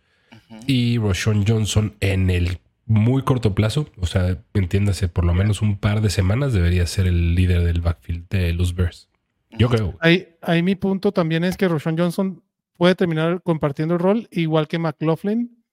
Y 0.67 0.99
Roshon 0.99 1.44
Johnson 1.47 1.94
en 2.00 2.31
el 2.31 2.61
muy 2.87 3.23
corto 3.23 3.55
plazo, 3.55 3.91
o 4.00 4.06
sea, 4.06 4.38
entiéndase, 4.55 5.09
por 5.09 5.25
lo 5.25 5.35
menos 5.35 5.61
un 5.61 5.76
par 5.76 6.00
de 6.00 6.09
semanas 6.09 6.55
debería 6.55 6.87
ser 6.87 7.06
el 7.06 7.35
líder 7.35 7.62
del 7.62 7.82
backfield 7.82 8.29
de 8.31 8.53
los 8.55 8.75
Bears. 8.75 9.07
Yo 9.50 9.68
creo. 9.68 9.96
Ahí, 10.00 10.28
ahí 10.42 10.62
mi 10.62 10.74
punto 10.74 11.12
también 11.12 11.44
es 11.44 11.56
que 11.56 11.68
Roshon 11.68 11.96
Johnson 11.96 12.42
puede 12.76 12.94
terminar 12.94 13.42
compartiendo 13.42 13.94
el 13.94 14.00
rol, 14.00 14.28
igual 14.30 14.68
que 14.68 14.78
McLaughlin. 14.78 15.64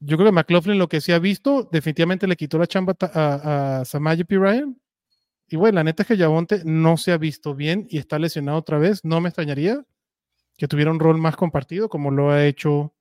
Yo 0.00 0.16
creo 0.16 0.28
que 0.28 0.34
McLaughlin 0.34 0.78
lo 0.78 0.88
que 0.88 1.00
sí 1.00 1.12
ha 1.12 1.18
visto, 1.18 1.68
definitivamente 1.70 2.26
le 2.26 2.36
quitó 2.36 2.58
la 2.58 2.66
chamba 2.66 2.96
a, 3.00 3.80
a 3.80 3.84
Samaje 3.84 4.24
P. 4.24 4.36
Ryan. 4.36 4.80
Y 5.48 5.56
bueno, 5.56 5.76
la 5.76 5.84
neta 5.84 6.04
es 6.04 6.06
que 6.06 6.16
Yavonte 6.16 6.62
no 6.64 6.96
se 6.96 7.12
ha 7.12 7.18
visto 7.18 7.54
bien 7.54 7.86
y 7.90 7.98
está 7.98 8.18
lesionado 8.18 8.56
otra 8.56 8.78
vez. 8.78 9.04
No 9.04 9.20
me 9.20 9.28
extrañaría 9.28 9.84
que 10.56 10.68
tuviera 10.68 10.92
un 10.92 11.00
rol 11.00 11.18
más 11.18 11.36
compartido, 11.36 11.88
como 11.88 12.10
lo 12.10 12.30
ha 12.30 12.46
hecho 12.46 12.94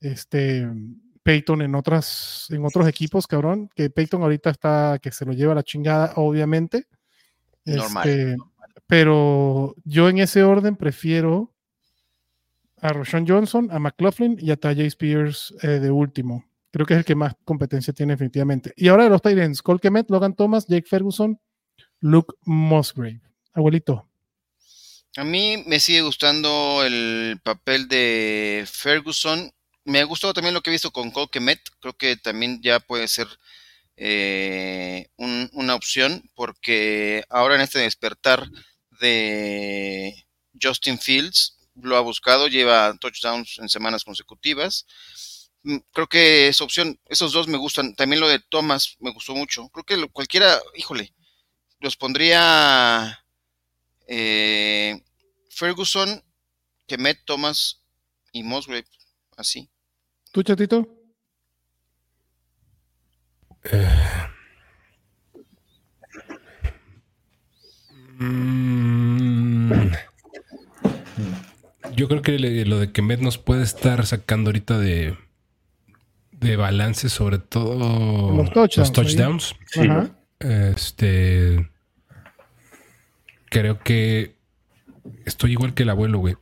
este 0.00 0.68
Peyton 1.22 1.62
en 1.62 1.74
otras, 1.74 2.46
en 2.50 2.64
otros 2.64 2.86
equipos, 2.86 3.26
cabrón. 3.26 3.68
Que 3.74 3.90
Peyton 3.90 4.22
ahorita 4.22 4.50
está 4.50 4.98
que 5.02 5.10
se 5.10 5.24
lo 5.26 5.32
lleva 5.32 5.52
a 5.52 5.56
la 5.56 5.62
chingada, 5.64 6.12
obviamente. 6.16 6.86
Normal. 7.64 8.08
Este, 8.08 8.36
pero 8.86 9.74
yo 9.84 10.08
en 10.08 10.18
ese 10.18 10.42
orden 10.42 10.76
prefiero 10.76 11.52
a 12.80 12.92
Roshan 12.92 13.26
Johnson, 13.26 13.68
a 13.70 13.78
McLaughlin 13.78 14.36
y 14.40 14.50
a 14.50 14.56
Tajay 14.56 14.86
Spears 14.86 15.54
eh, 15.62 15.68
de 15.68 15.90
último. 15.90 16.44
Creo 16.72 16.86
que 16.86 16.94
es 16.94 16.98
el 16.98 17.04
que 17.04 17.14
más 17.14 17.34
competencia 17.44 17.92
tiene 17.92 18.14
definitivamente. 18.14 18.72
Y 18.76 18.88
ahora 18.88 19.04
de 19.04 19.10
los 19.10 19.22
Titans, 19.22 19.62
Cole 19.62 19.78
Kemet, 19.78 20.10
Logan 20.10 20.34
Thomas, 20.34 20.66
Jake 20.66 20.88
Ferguson, 20.88 21.38
Luke 22.00 22.34
Musgrave. 22.44 23.20
Abuelito. 23.52 24.08
A 25.16 25.24
mí 25.24 25.62
me 25.66 25.78
sigue 25.78 26.00
gustando 26.00 26.82
el 26.82 27.38
papel 27.42 27.86
de 27.86 28.64
Ferguson. 28.66 29.52
Me 29.84 30.00
ha 30.00 30.04
gustado 30.04 30.32
también 30.32 30.54
lo 30.54 30.62
que 30.62 30.70
he 30.70 30.72
visto 30.72 30.90
con 30.90 31.10
Cole 31.10 31.28
Kmet. 31.30 31.60
Creo 31.80 31.92
que 31.92 32.16
también 32.16 32.62
ya 32.62 32.80
puede 32.80 33.06
ser 33.08 33.28
eh, 34.04 35.06
un- 35.16 35.48
una 35.52 35.76
opción 35.76 36.28
porque 36.34 37.24
ahora 37.28 37.54
en 37.54 37.60
este 37.60 37.78
despertar 37.78 38.48
de 39.00 40.26
Justin 40.60 40.98
Fields 40.98 41.56
lo 41.76 41.96
ha 41.96 42.00
buscado, 42.00 42.48
lleva 42.48 42.96
touchdowns 43.00 43.58
en 43.58 43.68
semanas 43.68 44.02
consecutivas. 44.04 44.86
Mm, 45.62 45.78
Creo 45.92 46.08
que 46.08 46.48
esa 46.48 46.64
opción, 46.64 46.98
esos 47.06 47.32
dos 47.32 47.46
me 47.46 47.58
gustan. 47.58 47.94
También 47.94 48.20
lo 48.20 48.28
de 48.28 48.40
Thomas 48.40 48.96
me 48.98 49.12
gustó 49.12 49.34
mucho. 49.36 49.68
Creo 49.68 49.84
que 49.84 50.08
cualquiera, 50.10 50.60
híjole, 50.76 51.14
los 51.80 51.96
pondría 51.96 53.24
eh, 54.08 55.00
Ferguson, 55.50 56.22
Kemet, 56.86 57.20
Thomas 57.24 57.80
y 58.32 58.42
Musgrave, 58.42 58.86
así. 59.36 59.68
¿Tú, 60.32 60.42
chatito? 60.42 61.01
Mm. 68.18 69.72
Yo 71.94 72.08
creo 72.08 72.22
que 72.22 72.38
le- 72.38 72.64
lo 72.64 72.78
de 72.78 72.92
Kemet 72.92 73.20
nos 73.20 73.38
puede 73.38 73.62
estar 73.62 74.04
sacando 74.06 74.48
ahorita 74.48 74.78
de, 74.78 75.16
de 76.32 76.56
balance, 76.56 77.08
sobre 77.08 77.38
todo 77.38 78.30
Los 78.80 78.92
touchdowns. 78.92 79.54
Sí. 79.66 79.88
Este. 80.40 81.68
creo 83.50 83.78
que 83.80 84.34
estoy 85.26 85.52
igual 85.52 85.74
que 85.74 85.82
el 85.84 85.90
abuelo, 85.90 86.18
güey. 86.18 86.36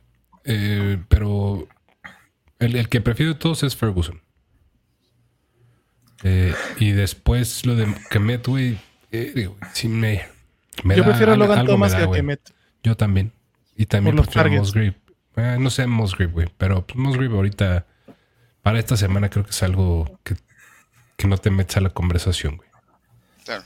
Eh, 0.45 0.97
pero 1.09 1.67
el, 2.59 2.75
el 2.75 2.89
que 2.89 3.01
prefiero 3.01 3.33
de 3.33 3.39
todos 3.39 3.63
es 3.63 3.75
Ferguson. 3.75 4.21
Eh, 6.23 6.53
y 6.79 6.91
después 6.91 7.65
lo 7.65 7.75
de 7.75 7.93
Kemet, 8.09 8.47
güey, 8.47 8.79
eh, 9.11 9.49
sí 9.73 9.87
me, 9.87 10.21
me 10.83 10.95
Yo 10.95 11.03
da- 11.03 11.09
prefiero 11.09 11.33
a 11.33 11.35
Logan 11.37 11.65
Thomas 11.65 11.95
que 11.95 12.03
a. 12.03 12.11
Kemet. 12.11 12.41
Yo 12.83 12.95
también. 12.95 13.31
Y 13.75 13.85
también 13.85 14.15
Por 14.15 14.25
los 14.25 14.33
targets. 14.33 14.73
Eh, 14.75 15.57
no 15.59 15.69
sé 15.69 15.87
Musgrave, 15.87 16.31
güey, 16.31 16.47
pero 16.57 16.85
pues, 16.85 16.97
ahorita, 17.37 17.85
para 18.61 18.79
esta 18.79 18.97
semana 18.97 19.29
creo 19.29 19.43
que 19.45 19.51
es 19.51 19.63
algo 19.63 20.19
que, 20.23 20.35
que 21.15 21.27
no 21.27 21.37
te 21.37 21.49
metes 21.49 21.77
a 21.77 21.81
la 21.81 21.89
conversación, 21.89 22.57
güey. 22.57 22.69
Claro. 23.43 23.63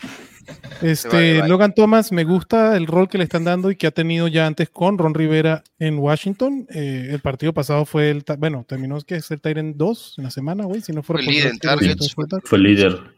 Este, 0.81 0.95
Se 0.95 1.07
va, 1.07 1.19
se 1.19 1.39
va. 1.41 1.47
Logan 1.47 1.73
Thomas, 1.73 2.11
me 2.11 2.23
gusta 2.23 2.77
el 2.77 2.87
rol 2.87 3.09
que 3.09 3.17
le 3.17 3.23
están 3.23 3.43
dando 3.43 3.71
y 3.71 3.75
que 3.75 3.87
ha 3.87 3.91
tenido 3.91 4.27
ya 4.27 4.45
antes 4.45 4.69
con 4.69 4.97
Ron 4.97 5.13
Rivera 5.13 5.63
en 5.79 5.97
Washington. 5.97 6.67
Eh, 6.69 7.09
el 7.11 7.19
partido 7.19 7.53
pasado 7.53 7.85
fue 7.85 8.09
el, 8.09 8.23
bueno, 8.37 8.65
terminó 8.67 8.99
que 9.01 9.15
es 9.15 9.29
el 9.31 9.41
Tyrant 9.41 9.75
2 9.75 10.15
en 10.17 10.23
la 10.23 10.31
semana, 10.31 10.65
güey, 10.65 10.81
si 10.81 10.93
no 10.93 11.03
fuera 11.03 11.23
Fue 11.23 11.33
por 11.33 11.81
líder 11.81 11.97
Fue 12.43 12.59
líder. 12.59 13.15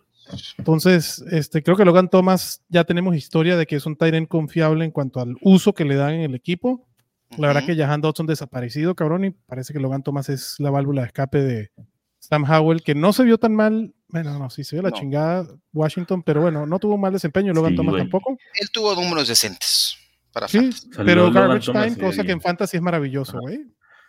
Entonces, 0.58 1.24
este, 1.32 1.64
creo 1.64 1.78
que 1.78 1.86
Logan 1.86 2.10
Thomas 2.10 2.62
ya 2.70 2.84
tenemos 2.84 3.16
historia 3.16 3.56
de 3.56 3.66
que 3.66 3.78
es 3.78 3.86
un 3.86 3.96
Tyrant 3.96 4.28
confiable 4.28 4.84
en 4.84 4.92
cuanto 4.92 5.20
al 5.20 5.36
uso 5.42 5.74
que 5.74 5.86
le 5.86 5.96
dan 5.96 6.16
en 6.16 6.22
el 6.22 6.36
equipo. 6.36 6.86
La 7.38 7.48
verdad 7.48 7.66
que 7.66 7.76
Jahan 7.76 8.02
Dodson 8.02 8.26
desaparecido, 8.26 8.96
cabrón, 8.96 9.26
y 9.26 9.32
parece 9.32 9.74
que 9.74 9.80
Logan 9.80 10.04
Thomas 10.04 10.30
es 10.30 10.56
la 10.60 10.70
válvula 10.70 11.02
de 11.02 11.08
escape 11.08 11.42
de 11.42 11.72
Sam 12.30 12.44
Howell, 12.44 12.82
que 12.84 12.94
no 12.96 13.14
se 13.14 13.24
vio 13.24 13.38
tan 13.38 13.56
mal. 13.56 13.94
Bueno, 14.10 14.38
no, 14.38 14.50
sí 14.50 14.64
se 14.64 14.76
vio 14.76 14.84
la 14.84 14.90
No. 14.90 14.96
chingada 14.98 15.48
Washington, 15.74 16.24
pero 16.24 16.42
bueno, 16.42 16.66
no 16.66 16.78
tuvo 16.80 16.98
mal 16.98 17.14
desempeño 17.14 17.54
Logan 17.54 17.72
Sí, 17.72 17.76
Thomas 17.78 17.92
güey. 17.94 18.04
tampoco. 18.04 18.38
Él 18.60 18.70
tuvo 18.72 18.96
números 18.96 19.28
decentes 19.28 19.98
para 20.34 20.48
Sí, 20.48 20.60
fantasy. 20.60 20.90
Pero 21.06 21.32
Garbage 21.32 21.66
Thomas 21.68 21.94
Time, 21.96 22.06
cosa 22.08 22.24
que 22.24 22.32
en 22.34 22.42
Fantasy 22.42 22.78
es 22.78 22.84
maravilloso, 22.84 23.40
güey. 23.40 23.60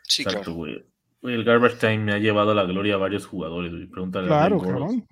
Sí, 0.02 0.22
Exacto, 0.22 0.40
claro. 0.44 0.54
güey. 0.56 0.84
Güey, 1.22 1.34
El 1.34 1.44
Garbage 1.44 1.76
Time 1.76 1.98
me 1.98 2.12
ha 2.14 2.18
llevado 2.18 2.50
a 2.52 2.54
la 2.54 2.64
gloria 2.64 2.94
a 2.94 2.98
varios 2.98 3.26
jugadores, 3.26 3.70
güey. 3.72 3.86
Pregúntale 3.86 4.26
a 4.26 4.28
Claro, 4.28 4.58
cabrón. 4.60 5.06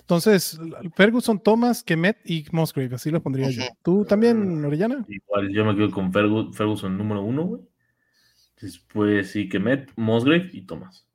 Entonces, 0.00 0.58
Ferguson, 0.96 1.40
Thomas, 1.40 1.84
Kemet 1.84 2.18
y 2.24 2.44
Musgrave, 2.50 2.94
así 2.96 3.10
lo 3.10 3.22
pondría 3.22 3.48
yo. 3.50 3.62
¿Tú 3.82 4.04
también, 4.04 4.64
Orellana? 4.64 5.04
Igual 5.08 5.50
yo 5.52 5.64
me 5.64 5.76
quedo 5.76 5.90
con 5.92 6.12
Fergu- 6.12 6.52
Ferguson 6.52 6.98
número 6.98 7.22
uno, 7.22 7.44
güey. 7.44 7.62
Después 8.60 9.30
sí, 9.30 9.48
Kemet, 9.48 9.90
Musgrave 9.96 10.50
y 10.52 10.62
Thomas. 10.66 11.06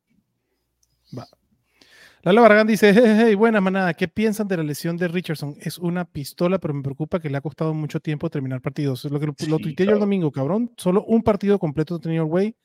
Lalo 2.26 2.42
Barragán 2.42 2.66
dice, 2.66 2.92
hey, 2.92 3.04
hey, 3.20 3.36
buena 3.36 3.62
manada, 3.62 3.94
¿qué 3.94 4.08
piensan 4.08 4.48
de 4.48 4.58
la 4.58 4.64
lesión 4.64 4.98
de 4.98 5.08
Richardson? 5.08 5.56
Es 5.62 5.78
una 5.78 6.06
pistola, 6.06 6.58
pero 6.58 6.74
me 6.74 6.82
preocupa 6.82 7.20
que 7.20 7.30
le 7.30 7.38
ha 7.38 7.42
costado 7.42 7.72
mucho 7.76 8.00
tiempo 8.00 8.32
terminar 8.32 8.62
partidos. 8.62 9.06
Es 9.06 9.12
lo 9.12 9.20
que 9.20 9.28
lo, 9.28 9.36
lo 9.48 9.58
Sí, 9.58 9.62
tuiteé 9.64 9.86
yo 9.86 9.92
el 9.94 10.00
domingo, 10.00 10.32
cabrón. 10.32 10.74
Solo 10.76 11.04
un 11.06 11.22
partido 11.22 11.60
completo 11.60 11.96
ha 11.96 12.00
tenido 12.00 12.24
el 12.24 12.30
güey. 12.30 12.56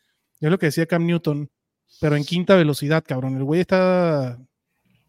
Es 0.40 0.50
lo 0.50 0.58
que 0.58 0.66
decía 0.66 0.86
Cam 0.86 1.04
Newton, 1.04 1.50
pero 2.00 2.16
en 2.16 2.24
quinta 2.24 2.56
velocidad, 2.56 3.04
cabrón. 3.06 3.36
El 3.36 3.44
güey 3.44 3.60
está, 3.60 4.38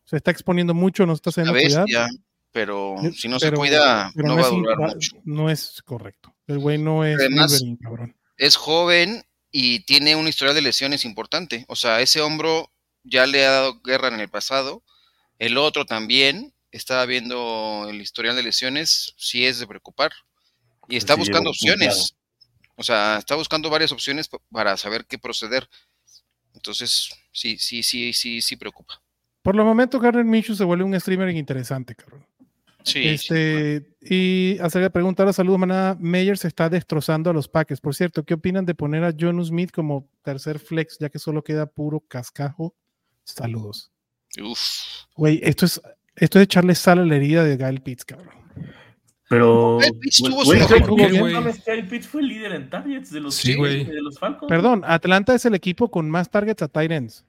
se 0.03 0.17
está 0.17 0.31
exponiendo 0.31 0.73
mucho, 0.73 1.05
no 1.05 1.15
se 1.15 1.19
está 1.19 1.29
haciendo 1.29 1.53
cuidar. 1.53 1.85
bestia, 1.85 2.07
pero 2.51 2.97
si 3.15 3.29
no 3.29 3.39
se 3.39 3.53
cuida, 3.53 4.11
no 4.15 4.35
va 4.35 4.45
a 4.45 4.49
durar 4.49 4.77
mucho. 4.79 5.15
No 5.23 5.49
es 5.49 5.81
correcto. 5.85 6.35
El 6.47 6.59
güey 6.59 6.77
no 6.77 7.05
es 7.05 7.15
Además- 7.17 7.53
Wolverine, 7.53 7.77
cabrón. 7.81 8.17
Es 8.35 8.57
joven 8.57 9.23
y 9.49 9.85
tiene 9.85 10.17
una 10.17 10.27
historial 10.27 10.55
de 10.55 10.61
lesiones 10.61 11.05
importante. 11.05 11.63
O 11.69 11.77
sea, 11.77 12.01
ese 12.01 12.19
hombro 12.19 12.69
ya 13.03 13.25
le 13.25 13.45
ha 13.45 13.51
dado 13.51 13.81
guerra 13.81 14.07
en 14.09 14.19
el 14.19 14.29
pasado. 14.29 14.83
El 15.39 15.57
otro 15.57 15.85
también. 15.85 16.53
Estaba 16.71 17.05
viendo 17.05 17.87
el 17.89 18.01
historial 18.01 18.35
de 18.35 18.43
lesiones. 18.43 19.13
Sí 19.17 19.45
es 19.45 19.59
de 19.59 19.67
preocupar. 19.67 20.11
Y 20.87 20.95
está 20.95 21.13
Sí, 21.15 21.19
buscando 21.19 21.49
opciones. 21.49 22.15
O 22.75 22.83
sea, 22.83 23.17
está 23.17 23.35
buscando 23.35 23.69
varias 23.69 23.91
opciones 23.91 24.27
pa- 24.29 24.39
para 24.51 24.77
saber 24.77 25.05
qué 25.05 25.17
proceder. 25.19 25.67
Entonces, 26.53 27.09
sí, 27.31 27.57
sí, 27.57 27.83
sí, 27.83 28.13
sí, 28.13 28.41
sí 28.41 28.55
preocupa. 28.55 29.01
Por 29.41 29.55
los 29.55 29.65
momentos, 29.65 30.01
Garner 30.01 30.23
Minshew 30.25 30.55
se 30.55 30.63
vuelve 30.63 30.83
un 30.83 30.99
streamer 30.99 31.29
interesante, 31.29 31.95
cabrón. 31.95 32.25
Sí, 32.83 33.01
sí, 33.03 33.07
este, 33.09 33.95
y 34.01 34.57
hacer 34.59 34.81
la 34.81 34.89
pregunta 34.89 35.21
ahora, 35.23 35.33
saludos, 35.33 35.59
manada. 35.59 35.95
Meyer 35.99 36.37
se 36.37 36.47
está 36.47 36.67
destrozando 36.69 37.29
a 37.29 37.33
los 37.33 37.47
Packers. 37.47 37.79
Por 37.79 37.93
cierto, 37.93 38.23
¿qué 38.23 38.33
opinan 38.33 38.65
de 38.65 38.73
poner 38.75 39.03
a 39.03 39.13
John 39.17 39.43
Smith 39.45 39.71
como 39.71 40.09
tercer 40.23 40.57
flex, 40.59 40.97
ya 40.99 41.09
que 41.09 41.19
solo 41.19 41.43
queda 41.43 41.67
puro 41.67 41.99
cascajo? 41.99 42.75
Saludos. 43.23 43.91
Uf. 44.41 44.59
Güey, 45.15 45.39
esto 45.43 45.65
es, 45.65 45.81
esto 46.15 46.39
es 46.39 46.43
echarle 46.43 46.75
sal 46.75 46.99
a 46.99 47.05
la 47.05 47.15
herida 47.15 47.43
de 47.43 47.57
Gail 47.57 47.81
Pitts, 47.81 48.05
cabrón. 48.05 48.35
Pero. 49.29 49.77
Kyle 49.81 49.97
Pitts 49.99 50.19
güey, 50.19 50.31
tuvo 50.31 50.43
su 50.43 50.51
¿por 50.51 50.57
mejor 50.69 50.95
qué 50.97 51.07
día, 51.07 51.13
no 51.13 51.19
güey. 51.19 51.33
mames, 51.33 51.63
Kyle 51.63 51.87
Pitts 51.87 52.07
fue 52.07 52.21
líder 52.23 52.51
en 52.53 52.69
targets 52.69 53.11
de 53.11 53.19
los, 53.21 53.35
Sí, 53.35 53.55
güey. 53.55 53.85
de 53.85 54.01
los 54.01 54.19
Falcons. 54.19 54.49
Perdón, 54.49 54.83
Atlanta 54.85 55.33
es 55.35 55.45
el 55.45 55.55
equipo 55.55 55.89
con 55.89 56.09
más 56.09 56.29
targets 56.29 56.61
a 56.63 56.67
tight 56.67 56.91
ends. 56.91 57.23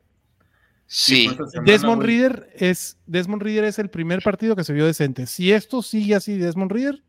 Sí, 0.87 1.29
semana, 1.29 1.63
Desmond. 1.65 2.03
Reader 2.03 2.51
es 2.55 2.99
Desmond 3.07 3.43
Reader 3.43 3.65
es 3.65 3.79
el 3.79 3.89
primer 3.89 4.21
partido 4.23 4.57
que 4.57 4.65
se 4.65 4.73
vio 4.73 4.85
decente. 4.85 5.27
Si 5.27 5.53
esto 5.53 5.81
sigue 5.81 6.15
así, 6.17 6.37
Desmond 6.37 6.73
Reader 6.73 7.03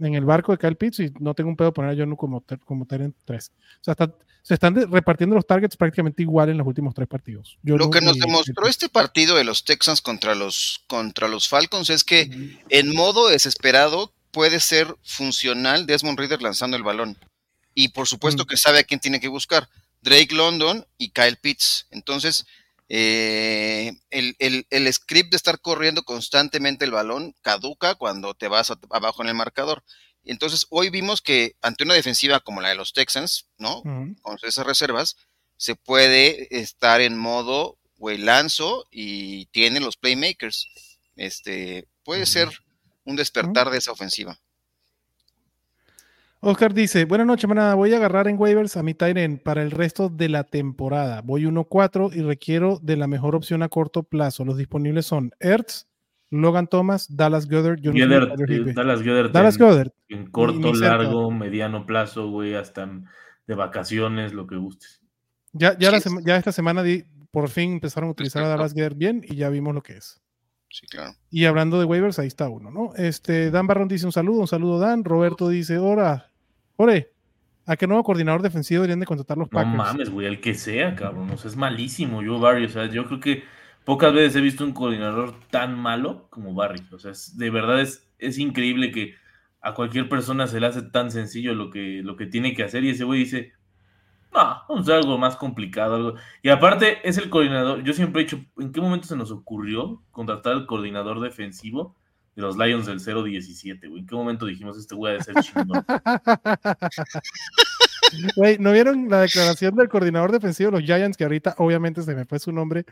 en 0.00 0.14
el 0.14 0.24
barco 0.24 0.52
de 0.52 0.58
Kyle 0.58 0.76
Pitts, 0.76 1.00
y 1.00 1.12
no 1.20 1.34
tengo 1.34 1.50
un 1.50 1.56
pedo 1.56 1.72
poner 1.72 1.92
a 1.92 1.94
John 1.96 2.16
como, 2.16 2.44
como 2.64 2.86
Tyrant 2.86 3.14
3. 3.24 3.52
O 3.80 3.84
sea, 3.84 3.92
está- 3.92 4.14
se 4.42 4.54
están 4.54 4.74
repartiendo 4.90 5.36
los 5.36 5.46
targets 5.46 5.76
prácticamente 5.76 6.22
igual 6.22 6.48
en 6.48 6.56
los 6.56 6.66
últimos 6.66 6.94
tres 6.94 7.06
partidos. 7.06 7.58
Lo 7.62 7.76
Jonu 7.76 7.90
que 7.90 8.00
nos 8.00 8.16
demostró 8.18 8.66
este 8.66 8.88
partido 8.88 9.36
de 9.36 9.44
los 9.44 9.64
Texans 9.64 10.00
contra 10.00 10.34
los, 10.34 10.82
contra 10.86 11.28
los 11.28 11.46
Falcons 11.46 11.90
es 11.90 12.04
que 12.04 12.56
en 12.70 12.94
modo 12.94 13.28
desesperado 13.28 14.14
puede 14.30 14.58
ser 14.60 14.96
funcional 15.04 15.84
Desmond 15.86 16.18
Reader 16.18 16.40
lanzando 16.40 16.76
el 16.78 16.82
balón. 16.82 17.18
Y 17.74 17.88
por 17.88 18.08
supuesto 18.08 18.44
Mm. 18.44 18.46
que 18.46 18.56
sabe 18.56 18.78
a 18.78 18.84
quién 18.84 18.98
tiene 19.00 19.20
que 19.20 19.28
buscar. 19.28 19.68
Drake 20.00 20.34
London 20.34 20.86
y 20.96 21.10
Kyle 21.10 21.36
Pitts. 21.36 21.86
Entonces, 21.90 22.46
eh, 22.92 23.92
el, 24.10 24.34
el- 24.40 24.66
el 24.68 24.92
script 24.92 25.30
de 25.30 25.36
estar 25.36 25.60
corriendo 25.60 26.02
constantemente 26.02 26.84
el 26.84 26.90
balón 26.90 27.34
caduca 27.40 27.94
cuando 27.94 28.34
te 28.34 28.48
vas 28.48 28.70
a- 28.72 28.78
abajo 28.90 29.22
en 29.22 29.28
el 29.28 29.34
marcador. 29.36 29.84
Entonces, 30.24 30.66
hoy 30.70 30.90
vimos 30.90 31.22
que 31.22 31.54
ante 31.62 31.84
una 31.84 31.94
defensiva 31.94 32.40
como 32.40 32.60
la 32.60 32.68
de 32.70 32.74
los 32.74 32.92
Texans, 32.92 33.46
¿no? 33.58 33.80
Con 34.20 34.36
esas 34.42 34.66
reservas, 34.66 35.16
se 35.56 35.76
puede 35.76 36.48
estar 36.60 37.00
en 37.00 37.16
modo, 37.16 37.78
güey, 37.96 38.18
lanzo 38.18 38.84
y 38.90 39.46
tiene 39.46 39.78
los 39.80 39.96
playmakers. 39.96 40.68
Este, 41.16 41.86
puede 42.02 42.26
ser 42.26 42.48
un 43.04 43.14
despertar 43.16 43.70
de 43.70 43.78
esa 43.78 43.92
ofensiva. 43.92 44.38
Oscar 46.42 46.72
dice, 46.72 47.04
buenas 47.04 47.26
noches, 47.26 47.46
manada. 47.48 47.74
Voy 47.74 47.92
a 47.92 47.98
agarrar 47.98 48.26
en 48.26 48.38
waivers 48.40 48.76
a 48.78 48.82
mi 48.82 48.94
Tyrant 48.94 49.42
para 49.42 49.62
el 49.62 49.70
resto 49.70 50.08
de 50.08 50.30
la 50.30 50.44
temporada. 50.44 51.20
Voy 51.22 51.44
1-4 51.44 52.14
y 52.14 52.22
requiero 52.22 52.78
de 52.80 52.96
la 52.96 53.06
mejor 53.06 53.34
opción 53.36 53.62
a 53.62 53.68
corto 53.68 54.04
plazo. 54.04 54.46
Los 54.46 54.56
disponibles 54.56 55.04
son 55.04 55.32
Ertz, 55.38 55.86
Logan 56.30 56.66
Thomas, 56.66 57.14
Dallas 57.14 57.46
Goddard, 57.46 57.78
Jonas 57.82 58.08
Goddard, 58.08 58.50
Higbee. 58.50 58.72
Dallas 58.72 59.02
Goddard 59.04 59.32
Dallas 59.32 59.56
en, 59.56 59.66
Goddard. 59.66 59.88
en 60.08 60.26
corto, 60.30 60.72
largo, 60.72 61.30
mediano 61.30 61.84
plazo, 61.84 62.30
güey, 62.30 62.54
hasta 62.54 62.88
de 63.46 63.54
vacaciones, 63.54 64.32
lo 64.32 64.46
que 64.46 64.56
gustes. 64.56 65.02
Ya, 65.52 65.76
ya, 65.78 65.90
la 65.90 65.98
Sí. 66.00 66.08
sema- 66.08 66.22
ya 66.24 66.36
esta 66.36 66.52
semana 66.52 66.82
di- 66.82 67.04
por 67.32 67.50
fin 67.50 67.72
empezaron 67.72 68.08
a 68.08 68.12
utilizar 68.12 68.44
a. 68.44 68.48
Dallas 68.48 68.72
Goddard 68.72 68.94
bien 68.96 69.22
y 69.28 69.34
ya 69.36 69.50
vimos 69.50 69.74
lo 69.74 69.82
que 69.82 69.94
es. 69.98 70.22
Sí, 70.70 70.86
claro. 70.86 71.12
Y 71.30 71.44
hablando 71.46 71.78
de 71.80 71.84
waivers, 71.84 72.18
ahí 72.20 72.28
está 72.28 72.48
uno, 72.48 72.70
¿no? 72.70 72.94
Este, 72.94 73.50
Dan 73.50 73.66
Barrón 73.66 73.88
dice 73.88 74.06
un 74.06 74.12
saludo, 74.12 74.40
un 74.42 74.46
saludo 74.48 74.78
Dan. 74.78 75.02
Roberto 75.04 75.48
dice, 75.48 75.78
ora, 75.78 76.29
ore, 76.82 77.12
¿a 77.66 77.76
qué 77.76 77.86
nuevo 77.86 78.02
coordinador 78.04 78.42
defensivo 78.42 78.80
deberían 78.82 79.00
de 79.00 79.06
contratar 79.06 79.38
los 79.38 79.46
No 79.50 79.58
Packers? 79.58 79.76
mames, 79.76 80.10
güey, 80.10 80.26
el 80.26 80.40
que 80.40 80.54
sea, 80.54 80.94
cabrón. 80.94 81.30
O 81.30 81.36
sea, 81.36 81.50
es 81.50 81.56
malísimo 81.56 82.22
Joe 82.24 82.38
Barry. 82.40 82.64
O 82.64 82.68
sea, 82.68 82.86
yo 82.86 83.06
creo 83.06 83.20
que 83.20 83.42
pocas 83.84 84.12
veces 84.12 84.36
he 84.36 84.40
visto 84.40 84.64
un 84.64 84.72
coordinador 84.72 85.34
tan 85.50 85.78
malo 85.78 86.26
como 86.30 86.54
Barry. 86.54 86.80
O 86.92 86.98
sea, 86.98 87.12
es- 87.12 87.36
de 87.36 87.50
verdad 87.50 87.80
es, 87.80 88.08
es 88.18 88.38
increíble 88.38 88.90
que 88.92 89.14
a 89.62 89.74
cualquier 89.74 90.08
persona 90.08 90.46
se 90.46 90.58
le 90.60 90.66
hace 90.66 90.82
tan 90.82 91.10
sencillo 91.10 91.54
lo 91.54 91.70
que, 91.70 92.00
lo 92.02 92.16
que 92.16 92.26
tiene 92.26 92.54
que 92.54 92.62
hacer. 92.64 92.82
Y 92.84 92.90
ese 92.90 93.04
güey 93.04 93.20
dice, 93.20 93.52
no, 94.32 94.38
vamos 94.68 94.78
a 94.78 94.80
hacer 94.82 94.94
algo 94.94 95.18
más 95.18 95.36
complicado. 95.36 95.96
Algo. 95.96 96.14
Y 96.42 96.48
aparte, 96.48 97.06
es 97.06 97.18
el 97.18 97.28
coordinador. 97.30 97.82
Yo 97.84 97.92
siempre 97.92 98.22
he 98.22 98.24
dicho, 98.24 98.40
¿en 98.58 98.72
qué 98.72 98.80
momento 98.80 99.06
se 99.06 99.16
nos 99.16 99.30
ocurrió 99.30 100.02
contratar 100.12 100.54
al 100.54 100.66
coordinador 100.66 101.20
defensivo 101.20 101.96
de 102.36 102.42
los 102.42 102.56
Lions 102.56 102.86
del 102.86 102.98
017, 102.98 103.88
güey? 103.88 104.00
¿En 104.00 104.06
qué 104.06 104.14
momento 104.14 104.46
dijimos, 104.46 104.78
este 104.78 104.94
güey 104.94 105.14
de 105.18 105.24
ser 105.24 105.34
chingón? 105.36 105.84
Güey, 108.34 108.58
¿no 108.58 108.72
vieron 108.72 109.08
la 109.08 109.20
declaración 109.20 109.76
del 109.76 109.88
coordinador 109.88 110.32
defensivo 110.32 110.70
de 110.72 110.78
los 110.78 110.84
Giants, 110.86 111.16
que 111.16 111.24
ahorita 111.24 111.54
obviamente 111.58 112.02
se 112.02 112.14
me 112.14 112.24
fue 112.24 112.38
su 112.40 112.50
nombre, 112.50 112.84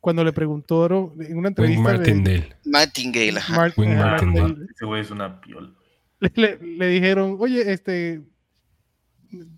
cuando 0.00 0.24
le 0.24 0.32
preguntó 0.32 0.86
en 0.86 1.36
una 1.36 1.48
Wing 1.50 1.54
entrevista 1.56 1.92
de- 1.92 1.96
Martindale. 1.98 2.56
Martingale, 2.64 3.38
ajá. 3.38 3.56
Mar- 3.56 3.74
Wing 3.76 3.88
eh, 3.90 3.94
Martindale. 3.96 4.40
Martindale, 4.42 4.72
Ese 4.74 4.84
güey 4.84 5.00
es 5.02 5.10
una 5.12 5.40
piola. 5.40 5.70
le, 6.20 6.32
le- 6.34 6.58
le 6.60 6.86
dijeron, 6.88 7.36
oye, 7.38 7.72
este, 7.72 8.22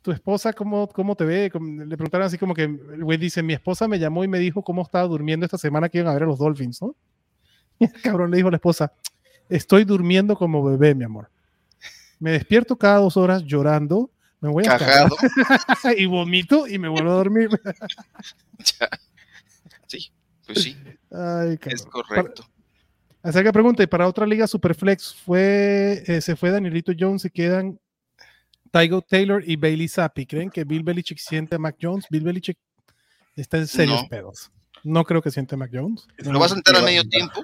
tu 0.03 0.13
esposa, 0.13 0.53
¿cómo, 0.53 0.89
cómo 0.89 1.17
te 1.17 1.25
ve? 1.25 1.51
Le 1.55 1.97
preguntaron 1.97 2.27
así 2.27 2.37
como 2.37 2.53
que 2.55 2.65
el 2.65 3.03
güey 3.05 3.17
dice, 3.17 3.43
mi 3.43 3.55
esposa 3.55 3.89
me 3.89 3.99
llamó 3.99 4.25
y 4.25 4.29
me 4.29 4.39
dijo 4.39 4.63
cómo 4.63 4.83
estaba 4.83 5.07
durmiendo 5.09 5.47
esta 5.47 5.57
semana 5.59 5.89
que 5.89 5.99
iban 5.99 6.11
a 6.11 6.15
ver 6.15 6.25
a 6.25 6.27
los 6.27 6.39
Dolphins, 6.39 6.83
¿no? 6.83 6.95
Y 7.79 7.85
el 7.85 7.93
cabrón 8.03 8.31
le 8.31 8.37
dijo 8.37 8.49
a 8.49 8.51
la 8.51 8.57
esposa, 8.59 8.93
estoy 9.49 9.85
durmiendo 9.85 10.37
como 10.37 10.63
bebé, 10.65 10.95
mi 10.95 11.05
amor. 11.05 11.31
me 12.19 12.33
despierto 12.33 12.77
cada 12.77 12.99
dos 12.99 13.17
horas 13.17 13.43
llorando, 13.45 14.11
me 14.41 14.49
voy 14.49 14.65
a 14.67 14.79
Cagado. 14.79 15.17
y 15.97 16.07
vomito 16.07 16.67
y 16.67 16.79
me 16.79 16.89
vuelvo 16.89 17.11
a 17.11 17.15
dormir. 17.15 17.49
Ya. 18.59 18.89
Sí, 19.87 20.11
pues 20.47 20.63
sí, 20.63 20.77
Ay, 21.11 21.59
es 21.67 21.83
correcto. 21.87 22.45
Así 23.23 23.43
que 23.43 23.53
pregunta, 23.53 23.83
y 23.83 23.87
para 23.87 24.07
otra 24.07 24.27
liga 24.27 24.47
Superflex, 24.47 25.15
fue, 25.15 26.03
eh, 26.07 26.21
se 26.21 26.37
fue 26.37 26.51
Danielito 26.51 26.93
Jones 26.99 27.25
y 27.25 27.31
quedan 27.31 27.79
Tygo 28.71 29.03
Taylor 29.03 29.43
y 29.47 29.57
Bailey 29.57 29.89
Zappi. 29.89 30.25
¿Creen 30.27 30.51
que 30.51 30.65
Bill 30.65 30.83
Belichick 30.85 31.19
siente 31.19 31.57
a 31.57 31.59
Mac 31.59 31.77
Jones? 31.81 32.07
Bill 32.11 32.23
Belichick 32.23 32.59
está 33.35 33.59
en 33.59 33.67
serios 33.67 34.03
No. 34.03 34.09
pedos. 34.09 34.51
No 34.85 35.05
creo 35.05 35.21
que 35.21 35.31
siente 35.31 35.55
a 35.57 35.59
Mac 35.59 35.71
Jones. 35.73 36.07
Lo 36.19 36.39
vas 36.39 36.53
a 36.53 36.55
sentar 36.55 36.77
a 36.77 36.83
medio 36.83 37.03
va- 37.03 37.09
tiempo, 37.09 37.43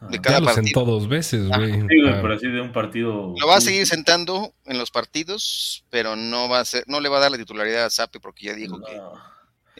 Ah. 0.00 0.06
de 0.10 0.16
Ya 0.16 0.22
cada 0.22 0.40
lo 0.40 0.46
partido. 0.46 0.64
sentó 0.64 0.84
dos 0.84 1.08
veces, 1.08 1.48
güey. 1.48 1.72
Sí, 1.74 1.80
güey, 1.80 2.08
Ah, 2.08 2.18
pero 2.22 2.34
así 2.34 2.46
de 2.48 2.60
un 2.60 2.72
partido. 2.72 3.34
Lo 3.38 3.46
va 3.48 3.56
a 3.56 3.60
seguir 3.60 3.86
sentando 3.86 4.52
en 4.64 4.78
los 4.78 4.90
partidos, 4.90 5.84
pero 5.90 6.14
no 6.16 6.48
va 6.48 6.60
a 6.60 6.64
ser, 6.64 6.84
no 6.86 7.00
le 7.00 7.08
va 7.08 7.16
a 7.18 7.20
dar 7.20 7.30
la 7.32 7.38
titularidad 7.38 7.84
a 7.86 7.90
Zappi 7.90 8.18
porque 8.18 8.46
ya 8.46 8.54
dijo 8.54 8.80
que 8.80 9.00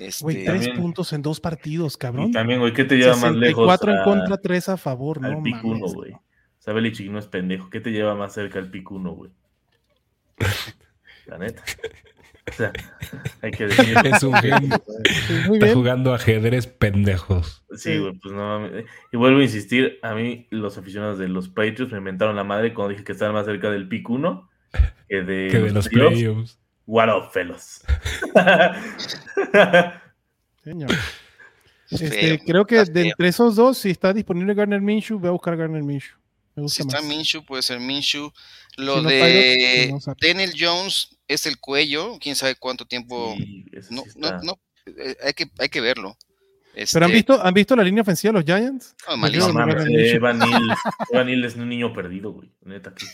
este, 0.06 0.22
Güey, 0.24 0.44
tres 0.44 0.60
También- 0.62 0.76
puntos 0.80 1.12
en 1.12 1.22
dos 1.22 1.40
partidos, 1.40 1.96
cabrón. 1.96 2.30
Y 2.30 2.32
también, 2.32 2.60
güey, 2.60 2.72
¿qué 2.72 2.84
te 2.84 2.96
lleva 2.96 3.16
más 3.16 3.32
lejos? 3.34 3.64
64 3.68 3.92
en 3.92 3.98
a- 3.98 4.04
contra, 4.04 4.36
3 4.36 4.68
a 4.70 4.76
favor, 4.76 5.18
al 5.24 5.32
no 5.32 5.42
pick 5.42 5.62
uno, 5.64 5.78
mames. 5.78 5.94
güey. 5.94 6.12
O 6.12 6.20
sea, 6.60 6.72
Belichick 6.74 7.10
no 7.10 7.18
es 7.18 7.26
pendejo. 7.26 7.70
¿Qué 7.70 7.80
te 7.80 7.90
lleva 7.90 8.14
más 8.14 8.32
cerca 8.34 8.58
al 8.58 8.70
pick 8.70 8.90
uno, 8.90 9.12
güey? 9.12 9.30
La 11.26 11.38
neta. 11.38 11.62
O 12.48 12.52
sea, 12.52 12.72
hay 13.42 13.50
que 13.50 13.66
decir. 13.66 13.94
Es 14.04 14.22
un 14.22 14.34
genio. 14.34 14.82
Sí, 15.26 15.32
muy 15.46 15.56
Está 15.58 15.66
bien. 15.66 15.74
jugando 15.74 16.14
ajedrez 16.14 16.66
pendejos. 16.66 17.64
Sí, 17.76 17.98
güey, 17.98 18.14
pues 18.14 18.34
no. 18.34 18.66
Y 19.12 19.16
vuelvo 19.16 19.40
a 19.40 19.42
insistir, 19.42 19.98
a 20.02 20.14
mí 20.14 20.46
los 20.50 20.78
aficionados 20.78 21.18
de 21.18 21.28
los 21.28 21.48
Patriots 21.48 21.92
me 21.92 21.98
inventaron 21.98 22.36
la 22.36 22.44
madre 22.44 22.74
cuando 22.74 22.90
dije 22.92 23.04
que 23.04 23.12
estaban 23.12 23.34
más 23.34 23.46
cerca 23.46 23.70
del 23.70 23.88
pick 23.88 24.08
1 24.08 24.48
que 25.08 25.16
de, 25.22 25.48
Que 25.50 25.58
de 25.60 25.70
los 25.70 25.88
playoffs. 25.88 26.14
playoffs. 26.16 26.58
What 26.86 27.08
up, 27.14 27.30
fellas. 27.32 27.84
Señor. 30.64 30.90
es 30.90 32.02
Este, 32.02 32.36
feo, 32.36 32.38
creo 32.46 32.66
que 32.66 32.84
de 32.84 33.08
entre 33.08 33.28
esos 33.28 33.56
dos, 33.56 33.78
si 33.78 33.90
está 33.90 34.12
disponible 34.12 34.52
Garner 34.54 34.80
Minshew, 34.82 35.18
voy 35.18 35.28
a 35.28 35.32
buscar 35.32 35.56
Garner 35.56 35.82
Minshew. 35.82 36.17
Me 36.58 36.62
gusta 36.62 36.82
Si 36.82 36.82
está 36.82 37.00
más. 37.00 37.08
Minshew, 37.08 37.44
puede 37.44 37.62
ser 37.62 37.78
Minshew. 37.78 38.32
Lo 38.76 38.96
Si 38.96 39.02
no 39.02 39.08
de 39.08 39.20
Tyler, 39.20 39.90
no 39.92 40.00
Zappi. 40.00 40.26
Daniel 40.26 40.52
Jones 40.58 41.16
es 41.28 41.46
el 41.46 41.58
cuello, 41.58 42.18
quién 42.20 42.34
sabe 42.34 42.56
cuánto 42.56 42.84
tiempo. 42.84 43.34
Sí, 43.36 43.64
no, 43.90 44.02
sí 44.02 44.08
no, 44.16 44.26
está. 44.26 44.40
no, 44.42 44.60
eh, 44.86 45.16
hay 45.24 45.32
que, 45.34 45.46
hay 45.58 45.68
que 45.68 45.80
verlo. 45.80 46.16
Pero 46.74 47.06
han 47.06 47.10
Este, 47.10 47.16
visto, 47.16 47.42
¿han 47.44 47.54
visto 47.54 47.76
la 47.76 47.82
línea 47.82 48.02
ofensiva 48.02 48.32
de 48.32 48.38
los 48.40 48.44
Giants? 48.44 48.94
Yo 49.08 49.16
malísimo. 49.16 49.52
No 49.52 49.66
mames. 49.66 49.84
Evan 50.12 50.40
Evan 51.12 51.28
es 51.44 51.54
un 51.54 51.68
niño 51.68 51.92
perdido, 51.92 52.32
güey. 52.32 52.50
Neta 52.62 52.92
que. 52.94 53.06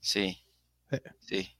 Sí. 0.00 0.38
Eh. 0.90 1.00
Sí. 1.20 1.50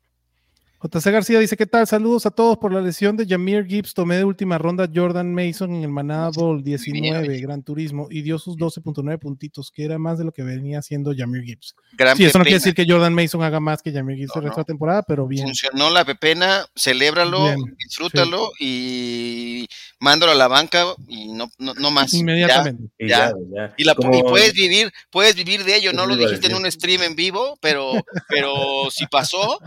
JC 0.93 1.11
García 1.11 1.39
dice, 1.39 1.57
¿qué 1.57 1.67
tal? 1.67 1.87
Saludos 1.87 2.27
a 2.27 2.31
todos 2.31 2.59
por 2.59 2.73
la 2.73 2.81
lesión 2.81 3.17
de 3.17 3.27
Jameer 3.27 3.67
Gibbs. 3.67 3.95
Tomé 3.95 4.17
de 4.17 4.25
última 4.25 4.59
ronda 4.59 4.89
Jordan 4.93 5.33
Mason 5.33 5.75
en 5.75 5.83
el 5.83 5.89
Manada 5.89 6.31
Bowl 6.31 6.63
19, 6.63 7.41
Gran 7.41 7.63
Turismo, 7.63 8.07
y 8.11 8.21
dio 8.23 8.39
sus 8.39 8.57
12.9 8.57 9.19
puntitos, 9.19 9.71
que 9.71 9.85
era 9.85 9.99
más 9.99 10.19
de 10.19 10.25
lo 10.25 10.33
que 10.33 10.43
venía 10.43 10.81
haciendo 10.81 11.13
Jameer 11.17 11.45
Gibbs. 11.45 11.75
Gran 11.93 12.17
Sí, 12.17 12.25
eso 12.25 12.39
no 12.39 12.45
quiere 12.45 12.59
decir 12.59 12.75
que 12.75 12.85
Jordan 12.87 13.15
Mason 13.15 13.43
haga 13.43 13.61
más 13.61 13.81
que 13.81 13.93
Jameer 13.93 14.19
Gibbs 14.19 14.33
No, 14.35 14.41
el 14.43 14.45
resto 14.45 14.57
de 14.57 14.61
no. 14.61 14.63
la 14.63 14.67
temporada, 14.67 15.03
pero 15.03 15.27
bien. 15.27 15.47
Funcionó 15.47 15.91
la 15.91 16.05
pepena, 16.05 16.67
celébralo, 16.77 17.45
Bien, 17.45 17.77
disfrútalo 17.79 18.51
y 18.61 19.67
mándalo 20.01 20.33
a 20.33 20.35
la 20.35 20.49
banca 20.49 20.85
y 21.09 21.33
no, 21.33 21.51
no, 21.59 21.73
no 21.75 21.91
más. 21.91 22.13
Ya. 22.13 22.19
Inmediatamente. 22.19 22.85
Y 22.99 23.09
Ya. 23.09 23.33
ya. 23.55 23.75
Y, 23.79 23.85
la, 23.85 23.93
y 23.99 24.23
puedes 24.23 24.53
vivir, 24.53 24.93
puedes 25.11 25.35
vivir 25.35 25.65
de 25.65 25.77
ello, 25.77 25.93
no 25.93 26.07
lo 26.07 26.15
dijiste 26.17 26.49
en 26.49 26.57
un 26.57 26.71
stream 26.71 27.03
en 27.03 27.17
vivo, 27.17 27.57
pero, 27.63 27.93
pero 28.29 28.91
si 28.91 29.07
pasó, 29.07 29.59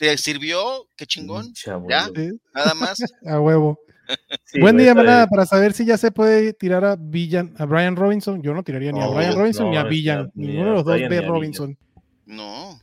te 0.00 0.16
sirvió, 0.16 0.88
qué 0.96 1.04
chingón, 1.04 1.44
Pinche 1.44 1.70
abuelo. 1.70 1.90
Ya. 1.90 2.06
Sí, 2.06 2.40
nada 2.54 2.74
más. 2.74 2.98
a 3.26 3.38
huevo. 3.38 3.78
Sí, 4.44 4.58
Buen 4.60 4.76
día, 4.76 4.92
manada, 4.92 5.28
para 5.28 5.46
saber 5.46 5.72
si 5.72 5.84
ya 5.84 5.96
se 5.96 6.10
puede 6.10 6.52
tirar 6.52 6.84
a 6.84 6.96
Villan, 6.96 7.54
a 7.58 7.64
Brian 7.64 7.94
Robinson. 7.94 8.42
Yo 8.42 8.52
no 8.52 8.64
tiraría 8.64 8.90
ni 8.90 9.00
a 9.00 9.06
Brian 9.06 9.36
Robinson 9.36 9.70
ni 9.70 9.76
a 9.76 9.84
Villan. 9.84 10.32
ni 10.34 10.48
Ninguno 10.48 10.70
de 10.70 10.74
los 10.74 10.84
dos 10.84 10.96
ve 11.08 11.20
Robinson. 11.20 11.78
No, 12.26 12.80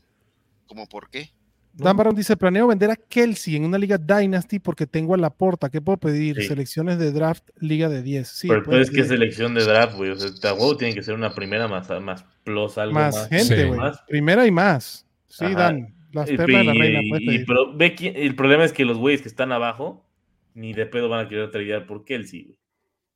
¿cómo 0.68 0.88
por 0.88 1.10
qué? 1.10 1.30
Dan 1.74 1.98
Barón 1.98 2.16
dice: 2.16 2.38
Planeo 2.38 2.68
vender 2.68 2.92
a 2.92 2.96
Kelsey 2.96 3.58
en 3.58 3.66
una 3.66 3.78
liga 3.78 3.98
Dynasty 3.98 4.60
porque 4.60 4.88
tengo 4.88 5.16
a 5.16 5.18
la 5.18 5.30
porta. 5.30 5.70
¿Qué 5.70 5.82
puedo 5.82 5.98
pedir? 5.98 6.38
Sí. 6.38 6.48
Selecciones 6.48 6.98
de 6.98 7.12
draft, 7.12 7.50
liga 7.60 7.90
de 7.90 8.02
10. 8.04 8.26
Sí, 8.26 8.48
Pero 8.48 8.64
puedes 8.64 8.88
es 8.88 8.94
que 8.94 9.02
es 9.02 9.08
pedir 9.08 9.20
selección 9.20 9.54
de 9.54 9.66
draft, 9.66 9.98
güey. 9.98 10.12
O 10.12 10.16
sea, 10.16 10.52
a 10.52 10.54
huevo 10.54 10.78
tiene 10.78 10.94
que 10.96 11.04
ser 11.04 11.14
una 11.14 11.36
primera 11.36 11.68
más, 11.68 11.90
más 12.02 12.24
plus, 12.46 12.78
algo 12.78 12.94
más 12.94 13.14
más. 13.14 13.28
gente, 13.28 13.66
güey. 13.66 13.92
Primera 14.08 14.48
y 14.48 14.52
más. 14.52 15.06
Sí, 15.28 15.44
Ajá. 15.44 15.56
Dan. 15.56 15.97
Las 16.12 16.30
Y- 16.32 16.38
perlas 16.38 16.60
de 16.62 16.64
la 16.66 16.74
reina. 16.74 17.02
y- 17.04 17.10
puedes 17.10 17.42
y- 17.42 17.46
pero 17.46 17.74
ve 17.76 17.96
quién- 17.96 18.16
el 18.16 18.36
problema 18.36 18.64
es 18.64 18.74
que 18.74 18.86
los 18.86 18.98
güeyes 18.98 19.22
que 19.22 19.28
están 19.28 19.52
abajo 19.52 20.06
ni 20.54 20.74
de 20.74 20.86
pedo 20.86 21.10
van 21.10 21.26
a 21.26 21.30
querer 21.30 21.52
tradear 21.52 21.86
por 21.86 22.04
Kelsey, 22.06 22.44
güey. 22.46 22.58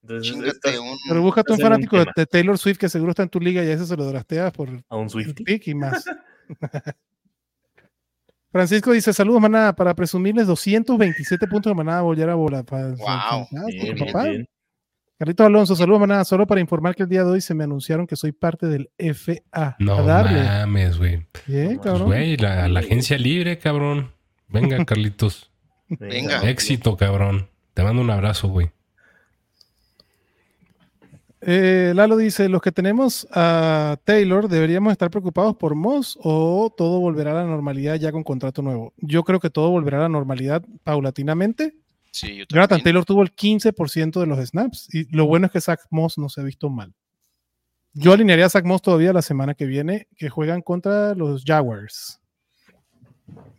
Entonces, 0.03 0.35
estás 0.55 0.77
un... 0.79 0.97
Pero 1.09 1.21
búscate 1.21 1.53
un 1.53 1.59
fanático 1.59 1.97
de, 2.15 2.25
Taylor 2.25 2.57
Swift 2.57 2.77
que 2.79 2.89
seguro 2.89 3.11
está 3.11 3.21
en 3.23 3.29
tu 3.29 3.39
liga 3.39 3.63
y 3.63 3.67
a 3.67 3.73
ese 3.73 3.85
se 3.85 3.95
lo 3.95 4.03
drafteas 4.05 4.51
por 4.51 4.67
a 4.89 4.95
un 4.97 5.03
el 5.03 5.09
Swifty. 5.09 5.43
pick 5.43 5.67
y 5.67 5.75
más. 5.75 6.03
Francisco 8.51 8.91
dice: 8.91 9.13
Saludos, 9.13 9.41
manada. 9.41 9.73
Para 9.75 9.93
presumirles 9.95 10.47
227 10.47 11.47
puntos 11.47 11.71
de 11.71 11.75
manada, 11.75 12.01
volver 12.01 12.29
a 12.29 12.35
bola. 12.35 12.63
Fantástico, 12.63 13.47
Bien, 13.67 13.95
bien, 13.95 14.07
papá. 14.07 14.23
bien. 14.27 14.47
Carlitos 15.21 15.45
Alonso, 15.45 15.75
saludos, 15.75 15.99
manada. 15.99 16.25
Solo 16.25 16.47
para 16.47 16.61
informar 16.61 16.95
que 16.95 17.03
el 17.03 17.09
día 17.09 17.23
de 17.23 17.29
hoy 17.29 17.41
se 17.41 17.53
me 17.53 17.63
anunciaron 17.63 18.07
que 18.07 18.15
soy 18.15 18.31
parte 18.31 18.65
del 18.65 18.89
FA. 18.97 19.75
No 19.77 19.97
a 19.97 20.01
darle. 20.01 20.43
mames, 20.43 20.97
güey. 20.97 21.11
Bien, 21.45 21.67
Pues, 21.67 21.67
Pues, 21.77 21.79
cabrón. 21.83 22.07
güey, 22.07 22.37
la, 22.37 22.67
la 22.67 22.79
agencia 22.79 23.19
libre, 23.19 23.59
cabrón. 23.59 24.09
Venga, 24.47 24.83
Carlitos. 24.85 25.51
Venga. 25.89 26.41
Éxito, 26.49 26.97
cabrón. 26.97 27.49
Te 27.75 27.83
mando 27.83 28.01
un 28.01 28.09
abrazo, 28.09 28.47
güey. 28.47 28.71
Eh, 31.41 31.93
Lalo 31.95 32.17
dice: 32.17 32.49
Los 32.49 32.63
que 32.63 32.71
tenemos 32.71 33.27
a 33.31 33.97
Taylor, 34.05 34.47
¿deberíamos 34.49 34.91
estar 34.91 35.11
preocupados 35.11 35.55
por 35.55 35.75
Moss 35.75 36.17
o 36.23 36.73
todo 36.75 36.99
volverá 36.99 37.29
a 37.33 37.43
la 37.43 37.45
normalidad 37.45 37.93
ya 37.97 38.11
con 38.11 38.23
contrato 38.23 38.63
nuevo? 38.63 38.91
Yo 38.97 39.23
creo 39.23 39.39
que 39.39 39.51
todo 39.51 39.69
volverá 39.69 39.99
a 39.99 40.01
la 40.01 40.09
normalidad 40.09 40.63
paulatinamente. 40.83 41.75
Sí, 42.11 42.35
yo 42.35 42.45
Jonathan. 42.49 42.83
Taylor 42.83 43.05
tuvo 43.05 43.23
el 43.23 43.33
15% 43.33 44.19
de 44.19 44.25
los 44.27 44.39
snaps 44.39 44.93
y 44.93 45.13
lo 45.15 45.25
bueno 45.25 45.47
es 45.47 45.51
que 45.51 45.61
Zach 45.61 45.79
Moss 45.89 46.17
no 46.17 46.29
se 46.29 46.41
ha 46.41 46.43
visto 46.43 46.69
mal. 46.69 46.93
Yo 47.93 48.13
alinearía 48.13 48.45
a 48.45 48.49
Zach 48.49 48.65
Moss 48.65 48.81
todavía 48.81 49.13
la 49.13 49.21
semana 49.21 49.53
que 49.53 49.65
viene, 49.65 50.07
que 50.17 50.29
juegan 50.29 50.61
contra 50.61 51.15
los 51.15 51.43
Jaguars. 51.45 52.21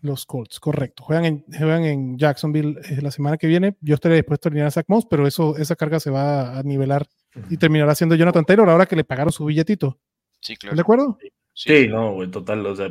Los 0.02 0.26
Colts, 0.26 0.60
correcto. 0.60 1.02
Juegan 1.02 1.24
en, 1.24 1.44
juegan 1.46 1.84
en 1.84 2.18
Jacksonville 2.18 2.78
eh, 2.90 3.00
la 3.00 3.10
semana 3.10 3.38
que 3.38 3.46
viene. 3.46 3.76
Yo 3.80 3.94
estaría 3.94 4.16
dispuesto 4.16 4.48
a 4.48 4.50
alinear 4.50 4.68
a 4.68 4.70
Zach 4.70 4.84
Moss, 4.88 5.06
pero 5.08 5.26
eso, 5.26 5.56
esa 5.56 5.76
carga 5.76 5.98
se 5.98 6.10
va 6.10 6.58
a 6.58 6.62
nivelar 6.62 7.06
y 7.48 7.56
terminará 7.56 7.94
siendo 7.94 8.14
Jonathan 8.14 8.44
Taylor 8.44 8.68
ahora 8.68 8.86
que 8.86 8.96
le 8.96 9.04
pagaron 9.04 9.32
su 9.32 9.46
billetito. 9.46 9.98
Sí, 10.40 10.54
¿Están 10.54 10.68
claro. 10.68 10.76
de 10.76 10.82
acuerdo? 10.82 11.18
Sí, 11.54 11.88
no, 11.88 12.12
güey, 12.12 12.30
total. 12.30 12.66
O 12.66 12.76
sea, 12.76 12.88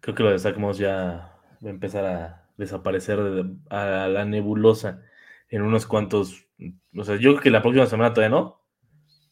creo 0.00 0.14
que 0.14 0.22
lo 0.22 0.30
de 0.30 0.38
Zach 0.38 0.56
Moss 0.56 0.78
ya 0.78 1.36
va 1.64 1.68
a 1.68 1.70
empezar 1.70 2.04
a 2.04 2.47
desaparecer 2.58 3.22
de- 3.22 3.56
a 3.70 4.08
la 4.08 4.24
nebulosa 4.26 5.00
en 5.48 5.62
unos 5.62 5.86
cuantos. 5.86 6.44
O 6.94 7.04
sea, 7.04 7.16
yo 7.16 7.30
creo 7.32 7.40
que 7.40 7.50
la 7.50 7.62
próxima 7.62 7.86
semana 7.86 8.12
todavía 8.12 8.36
no, 8.36 8.62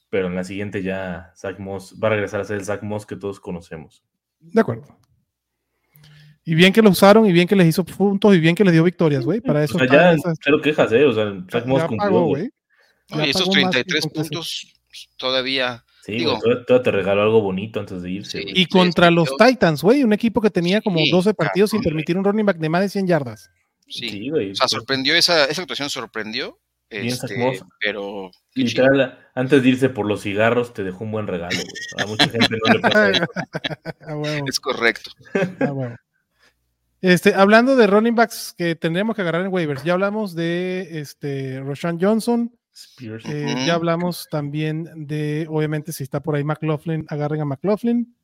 pero 0.08 0.28
en 0.28 0.34
la 0.36 0.44
siguiente 0.44 0.82
ya 0.82 1.32
Zach 1.36 1.58
Moss 1.58 1.94
va 2.02 2.08
a 2.08 2.12
regresar 2.12 2.40
a 2.40 2.44
ser 2.44 2.56
el 2.56 2.64
Zach 2.64 2.82
Moss 2.82 3.04
que 3.04 3.16
todos 3.16 3.38
conocemos. 3.40 4.02
De 4.40 4.60
acuerdo. 4.60 4.98
Y 6.44 6.54
bien 6.54 6.72
que 6.72 6.80
lo 6.80 6.90
usaron, 6.90 7.26
y 7.26 7.32
bien 7.32 7.48
que 7.48 7.56
les 7.56 7.66
hizo 7.66 7.84
puntos, 7.84 8.32
y 8.34 8.38
bien 8.38 8.54
que 8.54 8.62
les 8.62 8.72
dio 8.72 8.84
victorias, 8.84 9.24
güey. 9.24 9.40
Para 9.40 9.60
O 9.60 9.62
eso 9.64 9.76
sea, 9.78 9.84
están 9.86 9.98
ya 9.98 10.12
esas- 10.12 10.38
cero 10.40 10.60
quejas, 10.62 10.92
¿eh? 10.92 11.04
O 11.04 11.12
sea, 11.12 11.24
Zach 11.50 11.66
Moss 11.66 11.84
cumplió, 11.84 12.20
güey. 12.22 12.50
y 13.08 13.30
esos 13.30 13.48
pagó 13.48 13.60
más 13.62 13.74
que 13.74 13.84
33 13.84 14.02
con 14.02 14.10
clase. 14.12 14.28
puntos 14.30 14.74
todavía. 15.16 15.84
Sí, 16.06 16.12
Digo- 16.12 16.38
te 16.84 16.90
regaló 16.92 17.22
algo 17.22 17.40
bonito 17.42 17.80
antes 17.80 18.00
de 18.00 18.10
irse. 18.12 18.38
Sí. 18.40 18.44
Y 18.54 18.66
contra 18.66 19.10
los 19.10 19.28
yo- 19.28 19.36
Titans, 19.44 19.82
güey, 19.82 20.04
un 20.04 20.12
equipo 20.12 20.40
que 20.40 20.50
tenía 20.50 20.80
como 20.80 20.98
Sí, 21.00 21.10
12 21.10 21.34
partidos 21.34 21.70
sin 21.70 21.82
permitir 21.82 22.16
un 22.16 22.22
running 22.24 22.46
back 22.46 22.58
de 22.58 22.68
más 22.68 22.82
de 22.82 22.88
100 22.88 23.08
yardas. 23.08 23.50
Sí. 23.88 24.08
Sí, 24.08 24.30
güey. 24.30 24.52
O 24.52 24.54
sea, 24.54 24.64
pues, 24.64 24.70
sorprendió 24.70 25.16
esa, 25.16 25.46
esa 25.46 25.62
actuación, 25.62 25.90
sorprendió. 25.90 26.60
Bien, 26.88 27.06
Este, 27.06 27.34
pero. 27.80 28.30
Literal, 28.54 29.18
antes 29.34 29.60
de 29.60 29.68
irse 29.68 29.88
por 29.88 30.06
los 30.06 30.22
cigarros, 30.22 30.72
te 30.72 30.84
dejó 30.84 31.02
un 31.02 31.10
buen 31.10 31.26
regalo, 31.26 31.56
güey. 31.56 32.04
A 32.04 32.06
mucha 32.06 32.28
gente 32.28 32.48
no 32.64 32.72
le 32.74 32.78
pasa 32.78 33.10
eso. 33.10 33.24
Ah, 34.06 34.40
Es 34.46 34.60
correcto. 34.60 35.10
ah. 35.60 35.96
Este, 37.00 37.34
hablando 37.34 37.74
de 37.76 37.86
running 37.88 38.14
backs 38.14 38.54
que 38.56 38.74
tendremos 38.76 39.16
que 39.16 39.22
agarrar 39.22 39.42
en 39.44 39.52
waivers, 39.52 39.82
ya 39.84 39.92
hablamos 39.94 40.34
de 40.36 41.00
este 41.00 41.60
Roshan 41.60 41.98
Johnson, 42.00 42.55
Spears. 42.76 43.24
eh, 43.26 43.64
ya 43.66 43.74
hablamos 43.74 44.26
también 44.30 44.88
de, 44.94 45.46
obviamente, 45.48 45.92
si 45.92 46.02
está 46.02 46.20
por 46.20 46.36
ahí 46.36 46.44
McLaughlin, 46.44 47.06
agarren 47.08 47.40
a 47.40 47.44
McLaughlin. 47.44 48.14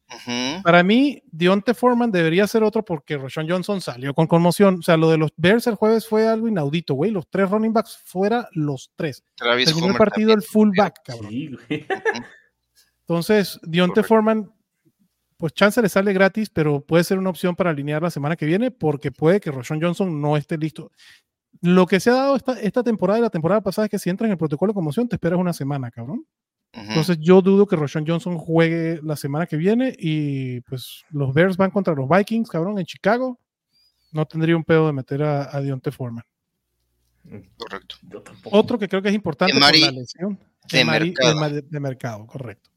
Para 0.63 0.83
mí, 0.83 1.23
Deontay 1.31 1.75
Foreman 1.75 2.13
debería 2.13 2.47
ser 2.47 2.63
otro 2.63 2.85
porque 2.85 3.17
Roshan 3.17 3.49
Johnson 3.49 3.81
salió 3.81 4.13
con 4.13 4.27
conmoción. 4.27 4.77
O 4.81 4.83
sea, 4.83 4.99
lo 4.99 5.11
de 5.11 5.17
los 5.17 5.33
Bears 5.39 5.67
el 5.67 5.75
jueves 5.75 6.07
fue 6.07 6.29
algo 6.29 6.49
inaudito, 6.49 6.93
güey. 6.93 7.11
Los 7.11 7.31
tres 7.31 7.51
running 7.51 7.73
backs 7.73 7.99
fuera 8.05 8.47
los 8.53 8.93
tres. 8.95 9.25
Travis 9.37 9.67
Terminó 9.69 9.89
el 9.89 9.97
partido 9.97 10.35
el 10.35 10.43
fullback, 10.43 10.97
cabrón. 11.03 11.31
Sí, 11.31 11.49
güey. 11.49 11.87
Entonces, 13.01 13.59
Correcto. 13.63 14.05
Foreman 14.05 14.53
pues 15.43 15.55
chance 15.55 15.83
le 15.83 15.89
sale 15.89 16.13
gratis, 16.13 16.51
pero 16.51 16.85
puede 16.85 17.03
ser 17.03 17.19
una 17.19 17.31
opción 17.31 17.57
para 17.57 17.71
alinear 17.71 18.01
la 18.01 18.11
semana 18.11 18.37
que 18.37 18.47
viene 18.47 18.71
porque 18.71 19.11
puede 19.11 19.41
que 19.41 19.51
Roshan 19.51 19.83
Johnson 19.83 20.21
no 20.21 20.37
esté 20.37 20.57
listo. 20.57 20.93
Lo 21.63 21.87
que 21.87 22.01
se 22.01 22.11
ha 22.11 22.15
dado 22.15 22.37
esta, 22.37 22.61
esta 22.61 22.83
temporada 22.83 23.19
y 23.19 23.23
la 23.23 23.31
temporada 23.31 23.61
pasada 23.61 23.87
es 23.87 23.91
que 23.91 23.99
si 23.99 24.11
entras 24.11 24.27
en 24.27 24.33
el 24.33 24.39
protocolo 24.39 24.73
de 24.73 24.75
conmoción 24.75 25.09
te 25.09 25.17
esperas 25.17 25.39
una 25.39 25.53
semana, 25.53 25.91
cabrón. 25.91 26.27
Entonces 26.75 27.19
yo 27.21 27.41
dudo 27.43 27.67
que 27.67 27.77
Roshan 27.77 28.05
Johnson 28.07 28.39
juegue 28.39 28.99
la 29.03 29.15
semana 29.15 29.47
que 29.47 29.57
viene 29.57 29.95
y 29.99 30.61
pues 30.63 31.05
los 31.11 31.33
Bears 31.35 31.57
van 31.57 31.71
contra 31.71 31.95
los 31.95 32.09
Vikings, 32.09 32.49
cabrón, 32.49 32.79
en 32.79 32.87
Chicago. 32.87 33.39
No 34.11 34.27
tendría 34.27 34.57
un 34.57 34.65
pedo 34.65 34.87
de 34.87 34.93
meter 34.93 35.23
a, 35.23 35.55
a 35.55 35.61
Dionte 35.61 35.93
Foreman. 35.93 36.25
Correcto. 37.57 37.97
Yo 38.03 38.23
tampoco. 38.23 38.57
Otro 38.59 38.79
que 38.79 38.89
creo 38.89 39.01
que 39.03 39.09
es 39.11 39.15
importante 39.15 39.57
Emari 39.57 39.81
por 39.81 39.93
la 39.93 40.01
lesión. 40.01 40.39
de 40.71 40.81
Emari- 40.85 41.15
mercado. 41.15 41.61
De 41.69 41.81
mercado, 41.81 42.27
correcto. 42.27 42.71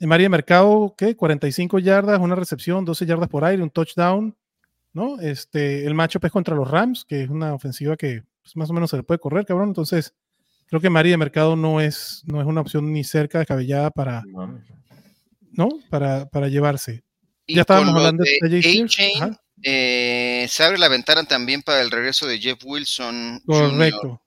Emari 0.00 0.24
de 0.24 0.28
mercado, 0.28 0.94
¿qué? 0.98 1.14
45 1.16 1.78
yardas, 1.78 2.18
una 2.20 2.34
recepción, 2.34 2.84
12 2.84 3.06
yardas 3.06 3.28
por 3.28 3.44
aire, 3.44 3.62
un 3.62 3.70
touchdown, 3.70 4.34
¿no? 4.94 5.20
Este, 5.20 5.84
el 5.84 5.94
matchup 5.94 6.24
es 6.24 6.32
contra 6.32 6.54
los 6.54 6.70
Rams, 6.70 7.04
que 7.04 7.22
es 7.22 7.28
una 7.28 7.52
ofensiva 7.52 7.96
que 7.96 8.22
pues, 8.42 8.56
más 8.56 8.70
o 8.70 8.72
menos 8.72 8.90
se 8.90 8.96
le 8.96 9.02
puede 9.02 9.20
correr, 9.20 9.44
cabrón. 9.44 9.68
Entonces, 9.68 10.14
creo 10.66 10.80
que 10.80 10.86
Emari 10.86 11.10
de 11.10 11.16
mercado 11.18 11.56
no 11.56 11.80
es, 11.80 12.22
no 12.24 12.40
es 12.40 12.46
una 12.46 12.62
opción 12.62 12.92
ni 12.92 13.04
cerca 13.04 13.38
descabellada 13.38 13.90
para, 13.90 14.22
No. 15.52 15.68
Para, 15.90 16.26
para 16.26 16.48
llevarse. 16.48 17.04
Y 17.46 17.56
Ya 17.56 17.62
estábamos 17.62 17.94
hablando 17.94 18.24
de 18.24 18.48
de 18.48 19.36
eh, 19.66 20.46
se 20.48 20.62
abre 20.62 20.76
la 20.76 20.88
ventana 20.88 21.24
también 21.24 21.62
para 21.62 21.80
el 21.80 21.90
regreso 21.90 22.26
de 22.26 22.38
Jeff 22.38 22.58
Wilson. 22.64 23.40
Correcto. 23.46 24.20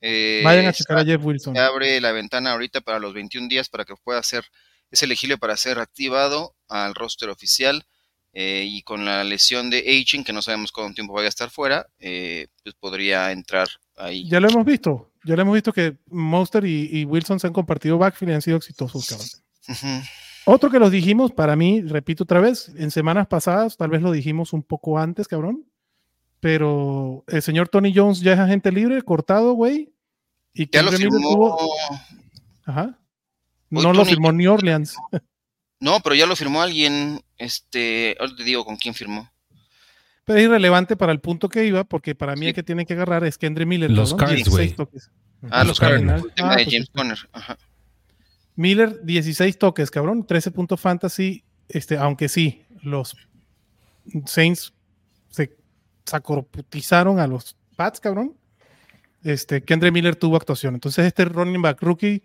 Eh, 0.00 0.42
Vayan 0.44 0.66
a 0.66 0.72
checar 0.74 0.98
a 0.98 1.04
Jeff 1.04 1.24
Wilson. 1.24 1.54
Se 1.54 1.60
abre 1.60 2.00
la 2.02 2.12
ventana 2.12 2.52
ahorita 2.52 2.82
para 2.82 2.98
los 2.98 3.14
21 3.14 3.48
días 3.48 3.70
para 3.70 3.86
que 3.86 3.94
pueda 3.96 4.22
ser, 4.22 4.44
es 4.90 5.02
elegible 5.02 5.38
para 5.38 5.56
ser 5.56 5.78
activado 5.78 6.54
al 6.68 6.94
roster 6.94 7.30
oficial. 7.30 7.86
Eh, 8.34 8.64
y 8.68 8.82
con 8.82 9.04
la 9.04 9.24
lesión 9.24 9.70
de 9.70 9.78
Aging, 9.78 10.24
que 10.24 10.32
no 10.32 10.42
sabemos 10.42 10.72
cuánto 10.72 10.94
tiempo 10.94 11.14
vaya 11.14 11.26
a 11.26 11.28
estar 11.30 11.50
fuera, 11.50 11.86
eh, 11.98 12.48
pues 12.62 12.74
podría 12.74 13.30
entrar 13.32 13.68
ahí. 13.96 14.28
Ya 14.28 14.40
lo 14.40 14.48
hemos 14.48 14.64
visto. 14.66 15.10
Ya 15.24 15.36
lo 15.36 15.42
hemos 15.42 15.54
visto 15.54 15.72
que 15.72 15.96
Monster 16.10 16.64
y, 16.66 16.88
y 16.92 17.04
Wilson 17.06 17.40
se 17.40 17.46
han 17.46 17.52
compartido 17.52 17.96
backfield 17.96 18.32
y 18.32 18.34
han 18.34 18.42
sido 18.42 18.56
exitosos, 18.58 19.06
cabrón. 19.06 20.02
Otro 20.46 20.68
que 20.70 20.78
los 20.78 20.90
dijimos, 20.90 21.32
para 21.32 21.56
mí, 21.56 21.80
repito 21.80 22.24
otra 22.24 22.40
vez, 22.40 22.70
en 22.76 22.90
semanas 22.90 23.26
pasadas, 23.28 23.78
tal 23.78 23.88
vez 23.88 24.02
lo 24.02 24.12
dijimos 24.12 24.52
un 24.52 24.62
poco 24.62 24.98
antes, 24.98 25.26
cabrón. 25.26 25.64
Pero 26.40 27.24
el 27.28 27.40
señor 27.40 27.70
Tony 27.70 27.92
Jones 27.94 28.20
ya 28.20 28.34
es 28.34 28.38
agente 28.38 28.70
libre, 28.70 29.00
cortado, 29.00 29.54
güey. 29.54 29.94
Y 30.52 30.68
Ya 30.70 30.82
lo 30.82 30.92
firmó. 30.92 31.16
tuvo- 31.18 31.58
Ajá. 32.66 32.98
Hoy 33.72 33.82
No 33.82 33.92
lo 33.94 34.00
Tony 34.00 34.10
firmó 34.10 34.32
New 34.32 34.52
Orleans. 34.52 34.94
No, 35.84 36.00
pero 36.00 36.14
ya 36.14 36.26
lo 36.26 36.34
firmó 36.34 36.62
alguien. 36.62 37.20
Este, 37.36 38.16
ahora 38.18 38.32
te 38.36 38.42
digo 38.44 38.64
con 38.64 38.76
quién 38.76 38.94
firmó. 38.94 39.30
Pero 40.24 40.38
es 40.38 40.46
irrelevante 40.46 40.96
para 40.96 41.12
el 41.12 41.20
punto 41.20 41.48
que 41.50 41.66
iba, 41.66 41.84
porque 41.84 42.14
para 42.14 42.34
mí 42.34 42.40
Sí. 42.42 42.48
el 42.48 42.54
que 42.54 42.62
tiene 42.62 42.86
que 42.86 42.94
agarrar 42.94 43.24
es 43.24 43.36
Kendra 43.36 43.66
Miller. 43.66 43.90
Los 43.90 44.10
cabrón, 44.14 44.28
Cards, 44.28 44.44
16 44.44 44.74
güey. 44.74 44.76
toques. 44.76 45.10
Ah, 45.50 45.58
Los 45.58 45.68
los 45.68 45.80
Cardinals. 45.80 46.22
Cardinals. 46.22 46.24
El 46.24 46.34
tema 46.34 46.52
Ah, 46.52 46.56
de 46.56 46.64
pues 46.64 46.74
James. 46.74 46.90
Conner. 46.90 47.18
Ajá. 47.32 47.58
Miller, 48.56 49.00
16 49.04 49.58
toques, 49.58 49.90
cabrón, 49.90 50.26
13 50.26 50.50
puntos 50.52 50.80
fantasy. 50.80 51.44
Este, 51.68 51.98
aunque 51.98 52.28
sí, 52.30 52.62
los 52.82 53.14
Saints 54.26 54.72
se 55.30 55.54
sacorputizaron 56.06 57.18
a 57.20 57.26
los 57.26 57.56
Pats, 57.76 58.00
cabrón. 58.00 58.36
Este, 59.22 59.62
Kendra 59.62 59.90
Miller 59.90 60.16
tuvo 60.16 60.36
actuación. 60.36 60.74
Entonces, 60.74 61.04
este 61.06 61.24
running 61.26 61.60
back 61.60 61.82
rookie, 61.82 62.22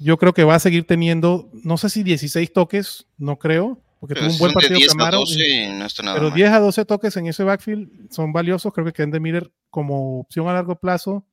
yo 0.00 0.16
creo 0.16 0.32
que 0.32 0.44
va 0.44 0.54
a 0.54 0.60
seguir 0.60 0.86
teniendo, 0.86 1.50
no 1.52 1.76
sé 1.76 1.90
si 1.90 2.02
16 2.02 2.52
toques, 2.52 3.06
no 3.18 3.38
creo, 3.38 3.82
porque 4.00 4.14
Pero 4.14 4.26
tuvo 4.26 4.32
un 4.32 4.38
buen 4.38 4.50
de 4.50 4.54
partido 4.54 4.78
10 4.78 4.90
a 4.90 4.96
Camaro. 4.96 5.18
12, 5.18 5.72
no 5.74 5.84
está 5.84 6.02
nada 6.02 6.16
Pero 6.16 6.30
mal. 6.30 6.36
10 6.36 6.50
a 6.50 6.60
12 6.60 6.84
toques 6.86 7.16
en 7.18 7.26
ese 7.26 7.44
backfield 7.44 8.10
son 8.10 8.32
valiosos. 8.32 8.72
Creo 8.72 8.86
que 8.86 8.94
Kendra 8.94 9.20
Miller, 9.20 9.52
como 9.68 10.20
opción 10.20 10.48
a 10.48 10.54
largo 10.54 10.76
plazo, 10.76 11.26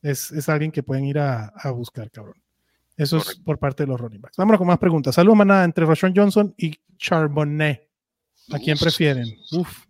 es, 0.00 0.32
es 0.32 0.48
alguien 0.48 0.72
que 0.72 0.82
pueden 0.82 1.04
ir 1.04 1.18
a, 1.18 1.48
a 1.48 1.70
buscar, 1.70 2.10
cabrón. 2.10 2.42
Eso 2.96 3.18
es 3.18 3.36
por 3.36 3.58
parte 3.58 3.82
de 3.82 3.88
los 3.88 4.00
running 4.00 4.22
backs. 4.22 4.36
Vámonos 4.36 4.58
con 4.58 4.68
más 4.68 4.78
preguntas. 4.78 5.14
Saludos, 5.14 5.36
manada, 5.36 5.64
entre 5.64 5.84
Roshan 5.84 6.14
Johnson 6.16 6.54
y 6.56 6.74
Charbonnet. 6.96 7.90
¿A 8.52 8.58
quién 8.58 8.74
Uf. 8.74 8.82
prefieren? 8.82 9.26
Uf. 9.52 9.84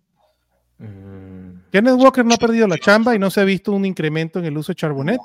Mm, 0.78 1.70
Kenneth 1.70 1.94
Walker 1.94 2.24
no 2.24 2.34
ha 2.34 2.38
perdido 2.38 2.66
la 2.66 2.78
chamba 2.78 3.14
y 3.14 3.18
no 3.18 3.30
se 3.30 3.40
ha 3.40 3.44
visto 3.44 3.72
un 3.72 3.84
incremento 3.84 4.38
en 4.38 4.46
el 4.46 4.56
uso 4.56 4.72
de 4.72 4.76
Charbonnet. 4.76 5.20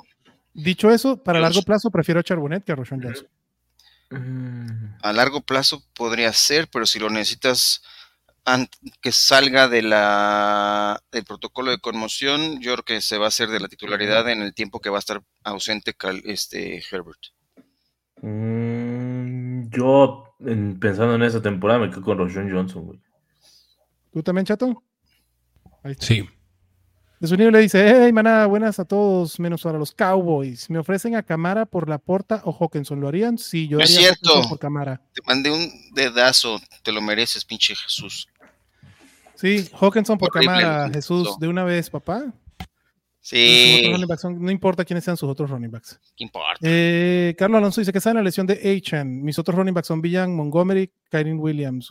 Dicho 0.52 0.90
eso, 0.90 1.16
para 1.22 1.40
largo 1.40 1.62
plazo 1.62 1.90
prefiero 1.90 2.20
a 2.20 2.22
Charbonnet 2.24 2.64
que 2.64 2.72
a 2.72 2.74
Roshan 2.76 3.00
Johnson. 3.02 3.28
mm, 4.10 4.96
A 5.02 5.12
largo 5.12 5.40
plazo 5.42 5.82
podría 5.94 6.32
ser, 6.32 6.68
pero 6.68 6.86
si 6.86 6.98
lo 6.98 7.08
necesitas 7.10 7.82
que 9.00 9.12
salga 9.12 9.68
de 9.68 9.82
la 9.82 11.00
del 11.12 11.24
protocolo 11.24 11.70
de 11.70 11.78
conmoción, 11.78 12.60
yo 12.60 12.72
creo 12.72 12.84
que 12.84 13.00
se 13.00 13.16
va 13.18 13.26
a 13.26 13.28
hacer 13.28 13.48
de 13.50 13.60
la 13.60 13.68
titularidad 13.68 14.28
en 14.28 14.42
el 14.42 14.54
tiempo 14.54 14.80
que 14.80 14.90
va 14.90 14.96
a 14.96 14.98
estar 14.98 15.22
ausente 15.44 15.94
Cal- 15.94 16.22
este 16.24 16.82
Herbert. 16.90 17.18
mm, 18.22 19.68
yo, 19.70 20.34
en- 20.40 20.78
pensando 20.80 21.14
en 21.14 21.22
esa 21.22 21.40
temporada, 21.40 21.78
me 21.80 21.90
quedo 21.90 22.02
con 22.02 22.18
Roshan 22.18 22.50
Johnson, 22.50 22.86
güey. 22.86 23.00
¿Tú 24.12 24.22
también, 24.22 24.44
chato? 24.44 24.82
Ahí 25.84 25.92
está. 25.92 26.06
Sí. 26.06 26.28
De 27.20 27.28
su 27.28 27.36
nivel 27.36 27.52
le 27.52 27.58
dice, 27.60 27.86
hey, 28.04 28.12
manada, 28.14 28.46
buenas 28.46 28.78
a 28.80 28.86
todos, 28.86 29.38
menos 29.38 29.62
para 29.62 29.78
los 29.78 29.92
Cowboys. 29.92 30.70
¿Me 30.70 30.78
ofrecen 30.78 31.14
a 31.16 31.22
Camara 31.22 31.66
por 31.66 31.86
la 31.86 31.98
porta 31.98 32.40
o 32.46 32.52
Hawkinson? 32.58 32.98
¿Lo 32.98 33.08
harían? 33.08 33.36
Sí, 33.36 33.68
yo 33.68 33.76
No 33.76 33.84
es 33.84 33.94
haría 33.94 34.14
cierto. 34.14 34.48
Por 34.48 34.58
Camara. 34.58 35.02
Te 35.12 35.20
mandé 35.26 35.50
un 35.50 35.70
dedazo, 35.92 36.58
te 36.82 36.90
lo 36.92 37.02
mereces, 37.02 37.44
pinche 37.44 37.74
Jesús. 37.76 38.26
Sí, 39.34 39.68
Hawkinson 39.78 40.16
por 40.16 40.30
Horrible, 40.34 40.46
Camara, 40.56 40.90
Jesús, 40.90 41.38
de 41.38 41.48
una 41.48 41.62
vez, 41.64 41.90
papá. 41.90 42.32
Sí, 43.22 43.82
son- 44.18 44.40
no 44.42 44.50
importa 44.50 44.82
quiénes 44.82 45.04
sean 45.04 45.18
sus 45.18 45.28
otros 45.28 45.50
running 45.50 45.70
backs. 45.70 46.00
¿qué 46.16 46.24
importa? 46.24 46.58
Eh, 46.62 47.34
Carlos 47.36 47.58
Alonso 47.58 47.82
dice 47.82 47.92
que 47.92 48.00
sabe 48.00 48.14
la 48.14 48.22
lesión 48.22 48.46
de 48.46 48.54
Achan. 48.78 49.22
Mis 49.22 49.38
otros 49.38 49.54
running 49.56 49.74
backs 49.74 49.88
son 49.88 50.00
Villan, 50.00 50.34
Montgomery, 50.34 50.90
Kyrin 51.10 51.38
Williams. 51.38 51.90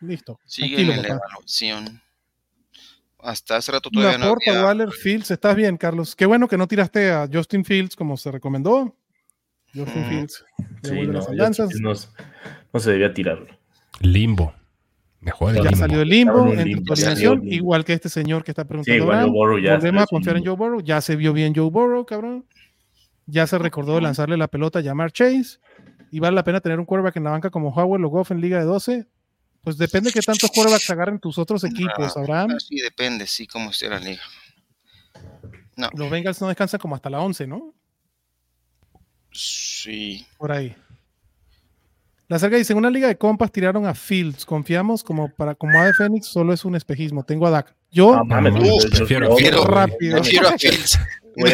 Listo. 0.00 0.40
Sigue 0.44 0.80
en 0.80 0.88
la 0.88 0.96
evaluación. 0.96 2.02
Hasta 3.24 3.56
hace 3.56 3.72
rato 3.72 3.88
todavía 3.90 4.18
no 4.18 4.24
Laporta, 4.26 4.50
había- 4.50 4.64
Waller, 4.64 4.90
Fields, 4.92 5.30
estás 5.30 5.56
bien, 5.56 5.76
Carlos. 5.78 6.14
Qué 6.14 6.26
bueno 6.26 6.46
que 6.46 6.58
no 6.58 6.68
tiraste 6.68 7.10
a 7.10 7.26
Justin 7.32 7.64
Fields 7.64 7.96
como 7.96 8.16
se 8.18 8.30
recomendó. 8.30 8.94
Justin 9.74 10.02
Mm. 10.06 10.08
Fields. 10.10 10.44
Sí, 10.82 11.06
no, 11.06 11.20
andanzas. 11.26 11.70
no, 11.80 11.92
no 12.72 12.80
se 12.80 12.90
debía 12.92 13.12
tirar. 13.14 13.38
Limbo. 14.00 14.52
Mejor 15.20 15.50
el 15.50 15.56
Ya 15.56 15.62
limbo. 15.70 15.76
salió 15.78 16.02
el 16.02 16.08
limbo 16.08 16.48
en 16.52 16.64
limbo, 16.64 16.94
limbo. 16.94 17.44
igual 17.46 17.84
que 17.84 17.94
este 17.94 18.10
señor 18.10 18.44
que 18.44 18.50
está 18.50 18.62
Sí, 18.62 18.68
preguntando. 18.68 18.96
igual 19.02 19.16
Abraham. 19.16 19.30
Joe 19.30 19.38
Burrow 19.38 19.58
ya 19.58 19.74
Volvemos 19.76 20.02
a 20.02 20.06
confiar 20.06 20.36
en 20.36 20.44
Joe 20.44 20.56
Burrow. 20.56 20.80
Ya 20.82 21.00
se 21.00 21.16
vio 21.16 21.32
bien 21.32 21.54
Joe 21.54 21.70
Burrow, 21.70 22.04
cabrón. 22.04 22.44
Ya 23.26 23.46
se 23.46 23.56
recordó 23.56 23.94
de 23.94 24.02
lanzarle 24.02 24.36
la 24.36 24.48
pelota 24.48 24.80
a 24.80 24.82
Jamar 24.82 25.10
Chase. 25.12 25.58
Y 26.10 26.20
vale 26.20 26.34
la 26.34 26.44
pena 26.44 26.60
tener 26.60 26.78
un 26.78 26.84
quarterback 26.84 27.16
en 27.16 27.24
la 27.24 27.30
banca 27.30 27.48
como 27.48 27.70
Howard 27.70 28.04
o 28.04 28.08
Goff 28.08 28.30
en 28.32 28.40
Liga 28.42 28.58
de 28.58 28.64
12. 28.66 29.06
Pues 29.64 29.78
depende 29.78 30.10
de 30.10 30.12
qué 30.14 30.20
tantos 30.20 30.50
quarterbacks 30.50 30.90
agarren 30.90 31.18
tus 31.18 31.38
otros 31.38 31.64
equipos, 31.64 32.16
Abraham. 32.16 32.50
Ah, 32.54 32.60
sí, 32.60 32.76
depende, 32.80 33.26
sí, 33.26 33.46
cómo 33.46 33.70
esté 33.70 33.88
la 33.88 33.98
liga. 33.98 34.22
No, 35.76 35.88
Los 35.94 36.10
Bengals 36.10 36.40
no 36.40 36.48
descansan 36.48 36.78
como 36.78 36.94
hasta 36.94 37.10
la 37.10 37.20
11, 37.20 37.46
¿no? 37.46 37.74
sí. 39.32 40.24
Por 40.38 40.52
ahí. 40.52 40.74
La 42.28 42.38
cerca 42.38 42.56
dice, 42.56 42.72
en 42.72 42.78
una 42.78 42.90
liga 42.90 43.06
de 43.08 43.16
compas 43.18 43.52
tiraron 43.52 43.84
a 43.86 43.94
Fields. 43.94 44.46
Confiamos 44.46 45.02
como 45.04 45.28
para 45.34 45.54
como 45.54 45.78
A 45.78 45.86
de 45.86 45.92
Fénix, 45.94 46.26
solo 46.26 46.52
es 46.52 46.64
un 46.64 46.74
espejismo. 46.74 47.22
Tengo 47.24 47.46
a 47.46 47.50
Dak. 47.50 47.74
Yo, 47.90 48.14
Ah, 48.14 48.24
mames, 48.24 48.54
yo- 48.54 48.88
prefiero- 48.90 49.28
prefiero- 49.34 49.64
rápido. 49.66 50.20
Prefiero 50.20 50.48
a 50.48 50.58
Fields. 50.58 50.98
Mil 51.36 51.44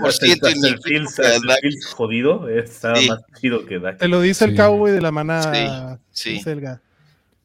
por 0.00 0.08
hasta 0.10 0.26
el- 0.26 0.32
el 0.32 0.78
Fields. 0.82 1.16
Fields 1.60 1.86
jodido 1.94 2.48
está 2.48 2.96
Sí. 2.96 3.08
más 3.08 3.20
chido 3.40 3.64
que 3.64 3.78
Dak. 3.78 3.98
te 3.98 4.08
lo 4.08 4.20
dice 4.20 4.44
el 4.44 4.50
Sí. 4.50 4.56
cowboy 4.56 4.90
de 4.92 5.00
la 5.00 5.12
manada. 5.12 6.00
Sí. 6.10 6.40
Selga. 6.40 6.82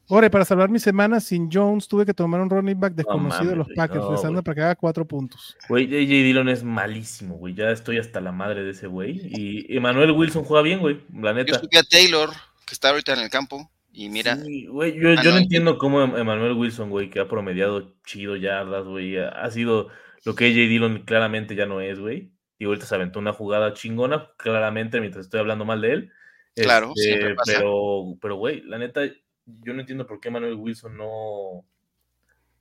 Ore, 0.08 0.28
para 0.28 0.44
salvar 0.44 0.68
mi 0.68 0.78
semana 0.78 1.18
sin 1.20 1.48
Jones, 1.50 1.88
tuve 1.88 2.04
que 2.04 2.12
tomar 2.12 2.40
un 2.40 2.50
running 2.50 2.78
back 2.78 2.94
desconocido 2.94 3.50
de 3.50 3.56
mames, 3.56 3.68
los 3.68 3.76
Packers, 3.76 4.04
rezando 4.10 4.42
para 4.42 4.54
que 4.54 4.60
haga 4.62 4.74
cuatro 4.76 5.06
puntos. 5.06 5.56
Güey, 5.68 5.84
AJ 5.86 6.08
Dillon 6.08 6.48
es 6.50 6.62
malísimo, 6.62 7.36
güey. 7.36 7.54
Ya 7.54 7.70
estoy 7.70 7.98
hasta 7.98 8.20
la 8.20 8.30
madre 8.32 8.64
de 8.64 8.72
ese 8.72 8.86
güey. 8.86 9.20
Y 9.24 9.74
Emmanuel 9.76 10.10
Wilson 10.10 10.44
juega 10.44 10.62
bien, 10.62 10.80
güey. 10.80 11.00
La 11.14 11.30
Yo 11.30 11.34
neta. 11.36 11.58
subí 11.58 11.76
a 11.78 11.82
Taylor, 11.82 12.30
que 12.66 12.74
está 12.74 12.90
ahorita 12.90 13.14
en 13.14 13.20
el 13.20 13.30
campo, 13.30 13.70
y 13.92 14.08
mira, 14.10 14.36
Sí, 14.36 14.66
güey, 14.66 14.94
yo, 14.98 15.14
yo 15.14 15.30
no, 15.30 15.38
entiendo 15.38 15.78
cómo 15.78 16.02
Em- 16.02 16.16
Emmanuel 16.16 16.52
Wilson, 16.52 16.90
güey, 16.90 17.08
que 17.08 17.20
ha 17.20 17.28
promediado 17.28 17.94
chido 18.04 18.36
yardas, 18.36 18.84
güey, 18.84 19.16
ha 19.18 19.28
ha 19.28 19.50
sido 19.50 19.88
lo 20.24 20.34
que 20.34 20.46
AJ 20.46 20.54
Dillon 20.68 21.02
claramente 21.04 21.54
ya 21.54 21.64
no 21.66 21.80
es, 21.80 21.98
güey. 21.98 22.30
Y 22.58 22.66
ahorita 22.66 22.86
se 22.86 22.94
aventó 22.94 23.18
una 23.20 23.32
jugada 23.32 23.72
chingona, 23.72 24.28
claramente, 24.36 25.00
mientras 25.00 25.24
estoy 25.26 25.40
hablando 25.40 25.64
mal 25.64 25.80
de 25.80 25.92
él. 25.92 26.12
Claro, 26.56 26.92
Este, 26.94 27.08
siempre 27.08 27.34
pasa. 27.34 27.52
Pero, 27.56 28.16
pero, 28.20 28.36
güey, 28.36 28.62
la 28.62 28.78
neta, 28.78 29.00
yo 29.46 29.74
no 29.74 29.80
entiendo 29.80 30.06
por 30.06 30.20
qué 30.20 30.28
Emmanuel 30.28 30.54
Wilson 30.54 30.96
no. 30.96 31.64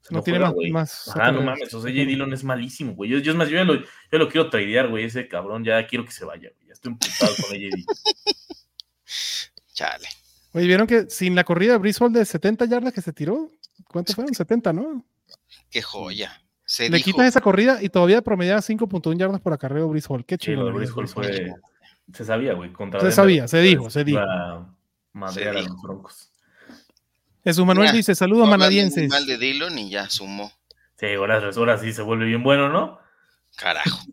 No 0.10 0.22
tiene 0.22 0.39
juega, 0.39 0.46
más- 0.48 0.54
güey. 0.54 0.72
más 0.72 1.08
Ajá, 1.15 1.32
no 1.32 1.41
mames, 1.41 1.74
o 1.74 1.82
sea, 1.82 1.89
AJ 1.89 2.06
Dillon 2.08 2.34
es 2.34 2.43
malísimo, 2.43 2.93
güey. 2.93 3.10
Yo, 3.10 3.19
yo 3.19 3.32
es 3.32 3.38
más, 3.38 3.48
yo 3.48 3.56
ya 3.56 3.63
lo, 3.63 3.76
yo 3.76 3.86
lo 4.12 4.28
quiero 4.28 4.50
tradear, 4.50 4.89
güey, 4.89 5.06
ese 5.06 5.30
cabrón, 5.30 5.63
ya 5.63 5.88
quiero 5.88 6.04
que 6.04 6.12
se 6.12 6.26
vaya, 6.26 6.50
güey. 6.56 6.67
Ya 6.67 6.74
estoy 6.74 6.91
emputado 6.91 7.34
con 7.38 7.46
AJ 7.46 7.60
Dillon. 7.60 7.86
chale. 9.74 10.08
Oye, 10.54 10.67
¿vieron 10.67 10.88
que 10.88 11.10
sin 11.10 11.36
la 11.36 11.43
corrida 11.43 11.78
de 11.80 11.80
de 12.19 12.26
70 12.26 12.65
yardas 12.65 12.93
que 12.93 13.02
se 13.02 13.13
tiró? 13.13 13.50
¿Cuántos 13.88 14.13
fueron? 14.15 14.34
70, 14.34 14.72
¿no? 14.74 15.04
Qué 15.69 15.82
joya. 15.82 16.41
Se 16.65 16.89
Le 16.89 16.98
dijo, 16.98 17.06
quitas 17.12 17.28
esa 17.28 17.41
corrida 17.41 17.82
y 17.82 17.89
todavía 17.89 18.22
promediaba 18.22 18.62
5.1 18.62 19.17
yardas 19.17 19.41
por 19.41 19.54
acarreo 19.54 19.88
Hall. 20.08 20.26
Qué 20.26 20.36
Sí, 20.36 20.46
chido. 20.48 20.67
Hall 20.67 21.08
fue. 21.08 21.54
Se 22.13 22.26
sabía, 22.26 22.54
güey. 22.54 22.72
Contra 22.72 23.00
Se 23.00 23.12
sabía, 23.12 23.48
se 23.48 23.58
pues, 23.58 23.69
dijo, 23.69 23.89
se 23.89 24.04
dijo. 24.04 24.19
iba 24.19 25.50
a 25.50 25.54
los 25.54 25.82
broncos. 25.82 26.32
Jesús 27.44 27.66
Manuel 27.66 27.88
Mira, 27.88 27.98
dice, 27.98 28.16
saludos 28.16 28.48
manadienses. 28.50 29.10
mal 29.10 29.26
de 29.26 29.38
Dillon 29.38 29.78
y 29.78 29.90
ya 29.90 30.10
sumó. 30.10 30.52
Sí, 30.98 31.08
ahora, 31.18 31.42
ahora 31.56 31.78
sí 31.78 31.92
se 31.92 32.02
vuelve 32.02 32.26
bien 32.26 32.44
bueno, 32.44 32.70
¿no? 32.70 33.00
Carajo. 33.58 34.00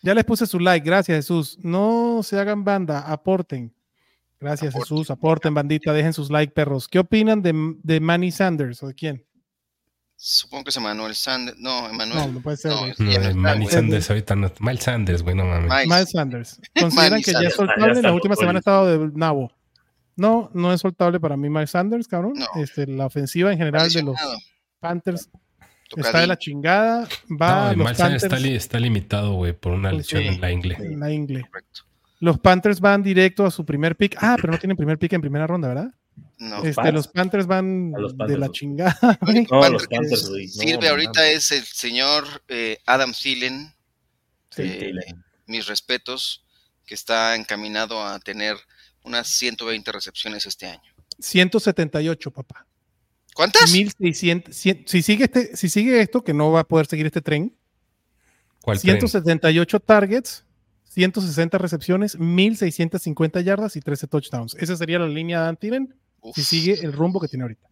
Ya 0.00 0.14
les 0.14 0.24
puse 0.24 0.46
su 0.46 0.60
like, 0.60 0.86
gracias 0.86 1.16
Jesús. 1.18 1.58
No 1.60 2.20
se 2.22 2.38
hagan 2.38 2.62
banda, 2.64 3.00
aporten. 3.00 3.74
Gracias 4.40 4.72
Aporten. 4.72 4.96
Jesús, 4.96 5.10
aporten 5.10 5.52
bandita, 5.52 5.92
dejen 5.92 6.12
sus 6.12 6.30
like 6.30 6.52
perros. 6.52 6.86
¿Qué 6.86 7.00
opinan 7.00 7.42
de, 7.42 7.52
de 7.82 7.98
Manny 8.00 8.30
Sanders 8.30 8.80
o 8.84 8.86
de 8.86 8.94
quién? 8.94 9.26
Supongo 10.14 10.64
que 10.64 10.70
es 10.70 10.76
Emanuel 10.76 11.16
Sanders. 11.16 11.58
No, 11.58 11.82
No, 11.82 11.90
Emanuel. 11.90 12.32
no 12.34 12.40
puede 12.40 12.56
ser. 12.56 12.70
No, 12.70 12.86
No, 12.86 12.94
no 12.96 13.10
está, 13.10 13.34
Manny 13.34 13.64
güey. 13.64 13.74
Sanders 13.74 14.08
ahorita 14.08 14.36
no. 14.36 14.52
Miles 14.60 14.84
Sanders, 14.84 15.22
güey, 15.22 15.34
no 15.34 15.44
mames. 15.44 15.68
Miles. 15.68 15.88
Miles 15.88 16.10
Sanders. 16.10 16.60
Consideran 16.80 17.10
Manny 17.10 17.22
que 17.24 17.32
ya 17.32 17.40
es 17.40 17.56
ya 17.56 17.86
En 17.88 18.02
la 18.02 18.12
última 18.12 18.36
semana 18.36 18.58
ha 18.58 18.60
estado 18.60 18.86
de 18.86 19.10
nabo. 19.18 19.52
No, 20.18 20.50
no 20.52 20.72
es 20.72 20.80
soltable 20.80 21.18
para 21.20 21.36
mí 21.36 21.48
Miles 21.48 21.70
Sanders, 21.70 22.06
cabrón. 22.08 22.34
No. 22.36 22.46
Este, 22.62 22.86
la 22.86 23.06
ofensiva 23.06 23.50
en 23.52 23.58
general 23.58 23.88
de 23.90 24.02
los 24.02 24.16
Panthers 24.80 25.30
está 25.96 26.20
de 26.20 26.26
la 26.26 26.36
chingada. 26.38 27.08
Va 27.30 27.70
No, 27.70 27.76
los 27.76 27.76
Miles 27.78 27.96
Sanders 27.98 28.22
está, 28.24 28.34
Panthers 28.36 28.50
li- 28.50 28.56
está 28.56 28.80
limitado, 28.80 29.32
güey, 29.34 29.52
por 29.52 29.72
una 29.72 29.90
Pues 29.90 30.12
lesión 30.12 30.22
sí. 30.22 30.28
en 30.28 30.40
la 30.40 30.50
ingle. 30.52 30.74
en 30.74 31.00
la 31.00 31.10
ingle. 31.10 31.42
Correcto. 31.42 31.82
Los 32.20 32.38
Panthers 32.40 32.80
van 32.80 33.02
directo 33.02 33.46
a 33.46 33.50
su 33.50 33.64
primer 33.64 33.94
pick. 33.96 34.16
Ah, 34.20 34.36
pero 34.40 34.52
no 34.52 34.58
tienen 34.58 34.76
primer 34.76 34.98
pick 34.98 35.12
en 35.12 35.20
primera 35.20 35.46
ronda, 35.46 35.68
¿verdad? 35.68 35.94
No. 36.38 36.64
Este, 36.64 36.90
los 36.90 37.06
Panthers 37.06 37.46
van 37.46 37.92
de 37.92 38.36
la 38.38 38.48
chingada. 38.50 38.98
No, 39.22 39.60
Panther 39.60 39.70
los 39.72 39.86
Panthers, 39.86 40.32
Sirve 40.52 40.82
no 40.86 40.88
ahorita 40.90 41.28
es 41.30 41.52
el 41.52 41.62
señor 41.62 42.24
eh, 42.48 42.78
Adam 42.86 43.12
Thielen. 43.12 43.72
Sí, 44.50 44.62
eh, 44.62 44.76
Thielen. 44.80 45.24
mis 45.46 45.66
respetos, 45.68 46.44
que 46.86 46.94
está 46.96 47.36
encaminado 47.36 48.04
a 48.04 48.18
tener 48.18 48.56
unas 49.08 49.26
120 49.28 49.90
recepciones 49.90 50.46
este 50.46 50.66
año. 50.66 50.82
178, 51.18 52.30
papá. 52.30 52.66
¿Cuántas? 53.34 53.72
1600. 53.72 54.54
cien- 54.54 54.84
si, 54.86 55.02
sigue 55.02 55.24
este, 55.24 55.56
si 55.56 55.68
sigue 55.68 56.00
esto, 56.00 56.22
que 56.22 56.34
no 56.34 56.50
va 56.52 56.60
a 56.60 56.64
poder 56.64 56.86
seguir 56.86 57.06
este 57.06 57.20
tren, 57.20 57.56
¿Cuál 58.62 58.80
tren? 58.80 58.96
178 59.00 59.80
targets, 59.80 60.44
160 60.84 61.58
recepciones, 61.58 62.18
1650 62.18 63.40
yardas 63.40 63.76
y 63.76 63.80
13 63.80 64.06
touchdowns. 64.06 64.54
Esa 64.54 64.76
sería 64.76 64.98
la 64.98 65.08
línea 65.08 65.42
de 65.42 65.48
Antiven 65.48 65.94
Uf, 66.20 66.34
si 66.36 66.44
sigue 66.44 66.74
el 66.84 66.92
rumbo 66.92 67.20
que 67.20 67.28
tiene 67.28 67.44
ahorita. 67.44 67.68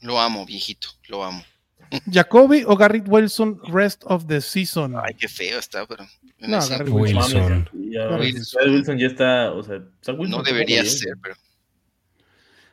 Lo 0.00 0.18
amo, 0.20 0.46
viejito, 0.46 0.88
lo 1.08 1.22
amo. 1.24 1.44
Jacoby 2.10 2.64
o 2.66 2.76
Garrett 2.76 3.06
Wilson, 3.08 3.60
rest 3.72 4.02
of 4.06 4.26
the 4.26 4.40
season. 4.40 4.94
Ay, 4.96 5.14
qué 5.14 5.28
feo 5.28 5.58
está, 5.58 5.86
pero 5.86 6.04
No, 6.38 6.58
Garrett 6.68 6.88
Wilson. 6.88 7.68
Ya- 7.90 8.08
Wilson. 8.16 8.56
ya 8.64 8.70
Wilson 8.72 8.98
ya 8.98 9.06
está, 9.08 9.52
o 9.52 9.62
sea, 9.62 9.80
Zach 10.04 10.18
Wilson 10.18 10.38
no 10.38 10.42
debería 10.44 10.82
bien. 10.82 10.92
ser, 10.92 11.14
pero 11.22 11.34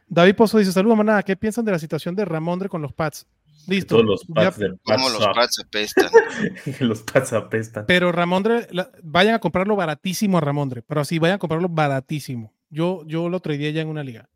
David 0.07 0.35
Pozo 0.35 0.57
dice: 0.57 0.71
Saludos, 0.71 0.97
manada. 0.97 1.23
¿Qué 1.23 1.35
piensan 1.35 1.65
de 1.65 1.71
la 1.71 1.79
situación 1.79 2.15
de 2.15 2.25
Ramondre 2.25 2.69
con 2.69 2.81
los 2.81 2.93
Pats? 2.93 3.25
Listo. 3.67 3.95
Todos 3.95 4.05
los 4.05 4.21
Ya- 4.27 4.33
Pats 4.35 4.57
del 4.57 4.77
Pats 4.77 5.01
como 5.01 5.09
los. 5.09 5.27
Pats 5.35 5.59
apestan. 5.59 6.09
los 6.79 7.01
Pats 7.01 7.33
apestan. 7.33 7.85
Pero 7.87 8.11
Ramondre, 8.11 8.67
la- 8.71 8.89
vayan 9.03 9.33
a 9.35 9.39
comprarlo 9.39 9.75
baratísimo 9.75 10.37
a 10.37 10.41
Ramondre, 10.41 10.81
pero 10.83 11.01
así 11.01 11.19
vayan 11.19 11.35
a 11.35 11.39
comprarlo 11.39 11.67
baratísimo. 11.67 12.53
Yo, 12.69 13.03
yo 13.07 13.27
lo 13.29 13.39
traería 13.41 13.71
ya 13.71 13.81
en 13.81 13.87
una 13.89 14.03
liga. 14.03 14.29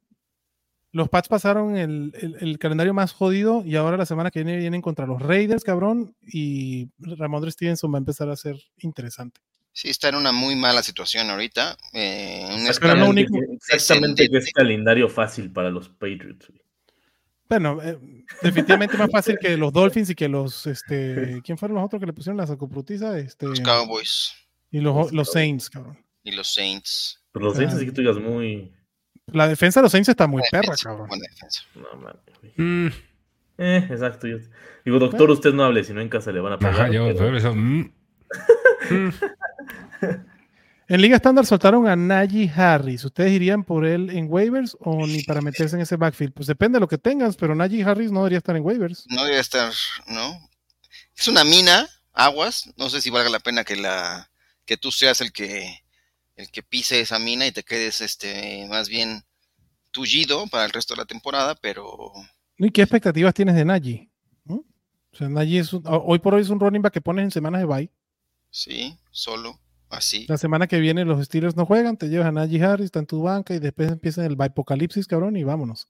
Los 0.93 1.08
Pats 1.10 1.30
pasaron 1.30 1.77
el, 1.77 2.12
el- 2.19 2.36
el 2.41 2.60
calendario 2.60 2.93
más 2.93 3.13
jodido 3.13 3.63
y 3.65 3.75
ahora 3.77 3.95
la 3.97 4.06
semana 4.06 4.30
que 4.32 4.43
viene 4.43 4.60
vienen 4.60 4.82
contra 4.82 5.06
los 5.08 5.21
Raiders, 5.21 5.63
cabrón, 5.63 6.15
y 6.21 6.89
Ramondre 6.99 7.51
Stevenson 7.51 7.93
va 7.93 7.97
a 7.97 7.99
empezar 7.99 8.30
a 8.30 8.36
ser 8.36 8.58
interesante. 8.80 9.39
Sí, 9.73 9.89
está 9.89 10.10
en 10.10 10.15
una 10.15 10.34
muy 10.34 10.56
mala 10.58 10.84
situación 10.84 11.30
ahorita. 11.30 11.77
eh, 11.93 12.45
un 12.49 12.65
que- 13.15 13.56
exactamente 13.67 14.27
que 14.30 14.38
es 14.38 14.51
calendario 14.51 15.08
fácil 15.08 15.49
para 15.51 15.69
los 15.69 15.88
Patriots. 15.88 16.51
Bueno, 17.47 17.82
eh, 17.82 17.97
definitivamente 18.41 18.97
más 18.97 19.10
fácil 19.12 19.38
que 19.39 19.56
los 19.58 19.71
Dolphins 19.73 20.10
y 20.10 20.15
que 20.15 20.27
los, 20.27 20.67
este, 20.67 21.41
¿quién 21.43 21.58
fueron 21.58 21.75
los 21.75 21.86
otros 21.86 21.99
que 22.01 22.06
le 22.06 22.13
pusieron 22.13 22.38
la 22.38 22.47
sacoputiza? 22.47 23.17
Este, 23.17 23.45
Los 23.45 23.62
Cowboys 23.62 24.34
y 24.71 24.80
los, 24.82 25.12
los 25.13 25.32
Saints, 25.32 25.69
cabrón. 25.69 25.97
y 26.23 26.32
los 26.32 26.54
Saints. 26.54 27.21
Pero 27.32 27.45
los 27.45 27.56
Saints 27.56 27.75
así 27.75 27.86
que 27.86 27.91
tú 27.93 28.01
digas 28.01 28.17
muy. 28.17 28.73
La 29.32 29.48
defensa 29.48 29.80
de 29.80 29.84
los 29.84 29.91
Saints 29.91 30.10
está 30.10 30.28
muy 30.28 30.39
Buena 30.41 30.50
perra, 30.52 30.62
defensa, 30.62 30.89
cabrón. 30.89 31.08
buena 31.08 31.26
defensa. 31.30 31.62
No 31.76 31.88
mames. 32.00 32.22
Mm, 32.58 32.88
Eh, 33.58 33.88
exacto. 33.89 34.28
yo- 34.28 34.38
Digo, 34.84 34.98
doctor, 35.00 35.30
usted 35.30 35.54
no 35.54 35.63
hable, 35.63 35.84
si 35.84 35.94
no 35.94 36.02
en 36.02 36.10
casa 36.10 36.32
le 36.32 36.39
van 36.39 36.54
a 36.54 36.58
pagar. 36.60 36.82
ajá, 36.82 36.91
yo, 36.91 37.06
pero- 37.08 37.17
pero 37.20 37.38
eso, 37.38 37.54
mm. 37.56 37.91
Mm. 38.89 39.10
En 40.88 41.02
Liga 41.02 41.15
Estándar 41.15 41.46
soltaron 41.46 41.88
a 41.88 41.96
Najee 41.96 42.52
Harris. 42.54 43.06
¿Ustedes 43.06 43.32
irían 43.32 43.63
por 43.63 43.86
él 43.86 44.10
en 44.10 44.26
waivers 44.30 44.76
o 44.82 45.08
ni 45.08 45.24
para 45.24 45.39
meterse 45.39 45.78
en 45.78 45.84
ese 45.84 45.96
backfield? 45.96 46.34
Pues 46.34 46.48
depende 46.48 46.76
de 46.78 46.80
lo 46.82 46.88
que 46.89 46.98
tengas, 46.98 47.38
pero 47.38 47.56
Najee 47.56 47.84
Harris 47.86 48.12
no 48.12 48.20
debería 48.20 48.39
estar 48.39 48.58
en 48.58 48.63
waivers. 48.65 49.06
No 49.08 49.24
debe 49.24 49.39
estar, 49.39 49.72
¿no? 50.08 50.50
Es 51.15 51.30
una 51.30 51.46
mina, 51.46 51.88
aguas. 52.12 52.70
No 52.76 52.89
sé 52.89 53.00
si 53.00 53.10
valga 53.10 53.30
la 53.30 53.39
pena 53.39 53.63
que 53.63 53.78
la 53.78 54.30
que 54.65 54.76
tú 54.76 54.91
seas 54.91 55.22
el 55.22 55.32
que 55.32 55.81
el 56.41 56.51
que 56.51 56.63
pise 56.63 56.99
esa 57.01 57.19
mina 57.19 57.47
y 57.47 57.51
te 57.51 57.63
quedes 57.63 58.01
este 58.01 58.65
más 58.69 58.89
bien 58.89 59.23
tullido 59.91 60.47
para 60.47 60.65
el 60.65 60.71
resto 60.71 60.93
de 60.93 60.99
la 61.01 61.06
temporada, 61.06 61.56
pero 61.56 62.12
¿Y 62.58 62.69
qué 62.71 62.82
expectativas 62.84 63.34
tienes 63.34 63.56
de 63.56 63.65
Najee? 63.65 64.10
¿No? 64.45 64.56
O 65.13 65.17
sea, 65.17 65.27
Najee 65.30 65.60
es 65.60 65.73
un- 65.73 65.84
hoy 65.86 66.19
por 66.19 66.34
hoy 66.36 66.41
es 66.41 66.49
un 66.49 66.60
running 66.60 66.82
back 66.82 66.93
que 66.93 67.01
pones 67.01 67.23
en 67.23 67.32
semanas 67.32 67.62
de 67.62 67.65
bye. 67.67 67.89
sí, 68.49 68.97
solo 69.12 69.60
así. 69.89 70.25
La 70.30 70.38
semana 70.38 70.67
que 70.67 70.80
viene 70.80 71.04
los 71.06 71.23
Steelers 71.25 71.56
no 71.56 71.65
juegan, 71.65 71.97
te 71.97 72.08
llevas 72.08 72.27
a 72.27 72.32
Najee 72.32 72.63
Harris, 72.63 72.86
está 72.86 72.99
en 72.99 73.08
tu 73.08 73.21
banca 73.23 73.54
y 73.54 73.60
después 73.60 73.91
empieza 73.91 74.25
el 74.25 74.36
apocalipsis, 74.39 75.06
cabrón, 75.08 75.36
y 75.36 75.43
vámonos. 75.43 75.88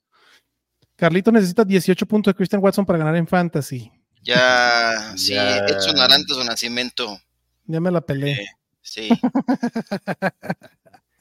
Carlitos 0.96 1.34
necesita 1.34 1.64
18 1.64 2.06
puntos 2.06 2.32
de 2.34 2.38
Christian 2.38 2.62
Watson 2.64 2.86
para 2.86 3.00
ganar 3.00 3.16
en 3.16 3.28
Fantasy. 3.28 3.92
Ya, 4.24 5.14
sí, 5.18 5.34
Ya. 5.34 5.58
Edson 5.66 6.00
Arantes 6.00 6.36
o 6.38 6.44
Nacimiento, 6.44 7.20
Ya 7.66 7.80
me 7.80 7.92
la 7.92 8.02
peleé. 8.02 8.34
Eh, 8.44 8.48
sí. 8.82 9.10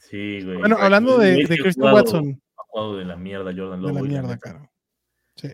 Sí, 0.09 0.41
güey. 0.43 0.57
Bueno, 0.57 0.75
hablando 0.77 1.17
de, 1.17 1.35
de 1.37 1.57
Christian 1.57 1.73
jugado- 1.89 1.95
Watson, 1.95 2.41
jugado 2.55 2.97
de 2.97 3.05
la 3.05 3.15
mierda, 3.15 3.53
Jordan 3.55 3.81
de 3.81 3.87
Love. 3.87 3.95
la 3.95 4.01
mierda, 4.01 4.37
cara. 4.37 4.69
Sí. 5.37 5.47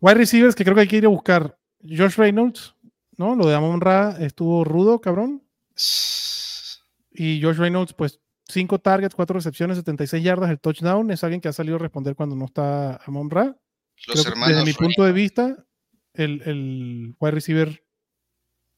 Wide 0.00 0.14
receivers 0.14 0.54
que 0.54 0.62
creo 0.62 0.76
que 0.76 0.82
hay 0.82 0.88
que 0.88 0.98
ir 0.98 1.06
a 1.06 1.08
buscar. 1.08 1.58
Josh 1.82 2.14
Reynolds, 2.16 2.76
¿no? 3.16 3.34
Lo 3.34 3.46
de 3.48 3.54
Amon 3.56 3.80
Ra 3.80 4.16
estuvo 4.20 4.62
rudo, 4.64 5.00
cabrón. 5.00 5.42
Y 7.12 7.42
Josh 7.42 7.56
Reynolds, 7.56 7.94
pues, 7.94 8.20
5 8.46 8.78
targets, 8.78 9.14
4 9.16 9.34
recepciones, 9.34 9.76
76 9.78 10.22
yardas, 10.22 10.50
el 10.50 10.60
touchdown. 10.60 11.10
Es 11.10 11.24
alguien 11.24 11.40
que 11.40 11.48
ha 11.48 11.52
salido 11.52 11.76
a 11.76 11.80
responder 11.80 12.14
cuando 12.14 12.36
no 12.36 12.44
está 12.44 12.96
Amon 13.06 13.28
Ra. 13.28 13.56
Los 14.06 14.24
hermanos 14.24 14.50
desde 14.56 14.64
mi 14.64 14.72
punto 14.72 15.02
de 15.04 15.12
vista, 15.12 15.66
el, 16.14 16.42
el 16.46 17.14
wide 17.18 17.30
receiver 17.32 17.82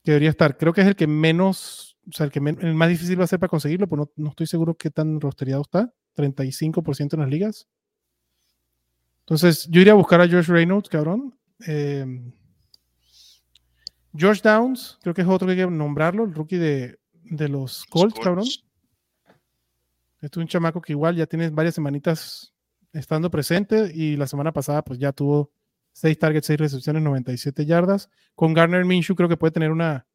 que 0.02 0.12
debería 0.12 0.30
estar, 0.30 0.56
creo 0.56 0.72
que 0.72 0.80
es 0.80 0.86
el 0.86 0.96
que 0.96 1.06
menos, 1.06 1.96
o 2.08 2.12
sea, 2.12 2.26
el 2.26 2.32
que 2.32 2.40
el 2.40 2.74
más 2.74 2.88
difícil 2.88 3.18
va 3.18 3.24
a 3.24 3.28
ser 3.28 3.38
para 3.38 3.50
conseguirlo, 3.50 3.88
pues 3.88 3.98
no, 3.98 4.10
no 4.16 4.30
estoy 4.30 4.46
seguro 4.46 4.74
qué 4.74 4.90
tan 4.90 5.20
rosteriado 5.20 5.62
está. 5.62 5.92
35% 6.16 7.14
en 7.14 7.20
las 7.20 7.28
ligas. 7.28 7.68
Entonces, 9.20 9.66
yo 9.70 9.80
iría 9.80 9.92
a 9.92 9.96
buscar 9.96 10.20
a 10.20 10.28
Josh 10.28 10.48
Reynolds, 10.48 10.88
cabrón. 10.88 11.34
Eh, 11.66 12.04
Josh 14.18 14.42
Downs, 14.42 14.98
creo 15.02 15.14
que 15.14 15.22
es 15.22 15.28
otro 15.28 15.46
que 15.46 15.52
hay 15.52 15.58
que 15.58 15.66
nombrarlo, 15.66 16.24
el 16.24 16.34
rookie 16.34 16.58
de, 16.58 16.98
de 17.12 17.48
los 17.48 17.84
Colts, 17.86 18.14
Colts. 18.14 18.24
cabrón. 18.24 18.46
Este 20.20 20.38
es 20.38 20.42
un 20.42 20.48
chamaco 20.48 20.80
que 20.80 20.92
igual 20.92 21.16
ya 21.16 21.26
tiene 21.26 21.48
varias 21.50 21.74
semanitas 21.74 22.52
estando 22.92 23.30
presente 23.30 23.90
y 23.92 24.16
la 24.16 24.26
semana 24.26 24.52
pasada 24.52 24.82
pues 24.82 24.98
ya 24.98 25.12
tuvo 25.12 25.50
6 25.92 26.18
targets, 26.18 26.46
6 26.46 26.58
recepciones, 26.58 27.02
97 27.02 27.66
yardas. 27.66 28.10
Con 28.34 28.54
Garner 28.54 28.84
Minshew 28.84 29.14
creo 29.14 29.28
que 29.28 29.36
puede 29.36 29.52
tener 29.52 29.70
una, 29.70 30.06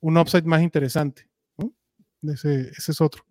un 0.00 0.16
upside 0.16 0.44
más 0.44 0.62
interesante. 0.62 1.28
¿no? 1.56 1.72
Ese, 2.32 2.70
ese 2.70 2.92
es 2.92 3.00
otro. 3.00 3.24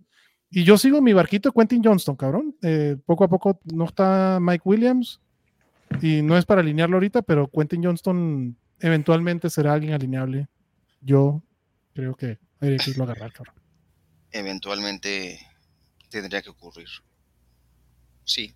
Y 0.50 0.66
yo 0.66 0.78
sigo 0.78 1.02
mi 1.02 1.14
barquito 1.14 1.54
Quentin 1.54 1.82
Johnston, 1.84 2.18
cabrón. 2.18 2.58
Eh, 2.62 2.98
poco 3.06 3.24
a 3.24 3.30
poco 3.30 3.60
no 3.74 3.86
está 3.86 4.38
Mike 4.42 4.64
Williams 4.66 5.22
y 6.02 6.22
no 6.22 6.38
es 6.38 6.46
para 6.46 6.60
alinearlo 6.60 6.98
ahorita, 6.98 7.22
pero 7.22 7.50
Quentin 7.50 7.84
Johnston 7.84 8.58
eventualmente 8.80 9.50
será 9.50 9.74
alguien 9.74 9.94
alineable. 9.94 10.50
Yo 11.00 11.42
creo 11.94 12.16
que 12.16 12.38
habría 12.60 12.78
que 12.78 12.92
irlo 12.92 13.04
a 13.04 13.12
agarrar, 13.12 13.32
cabrón. 13.32 13.56
eventualmente 14.32 15.40
tendría 16.10 16.42
que 16.42 16.50
ocurrir. 16.50 16.88
Sí. 18.26 18.54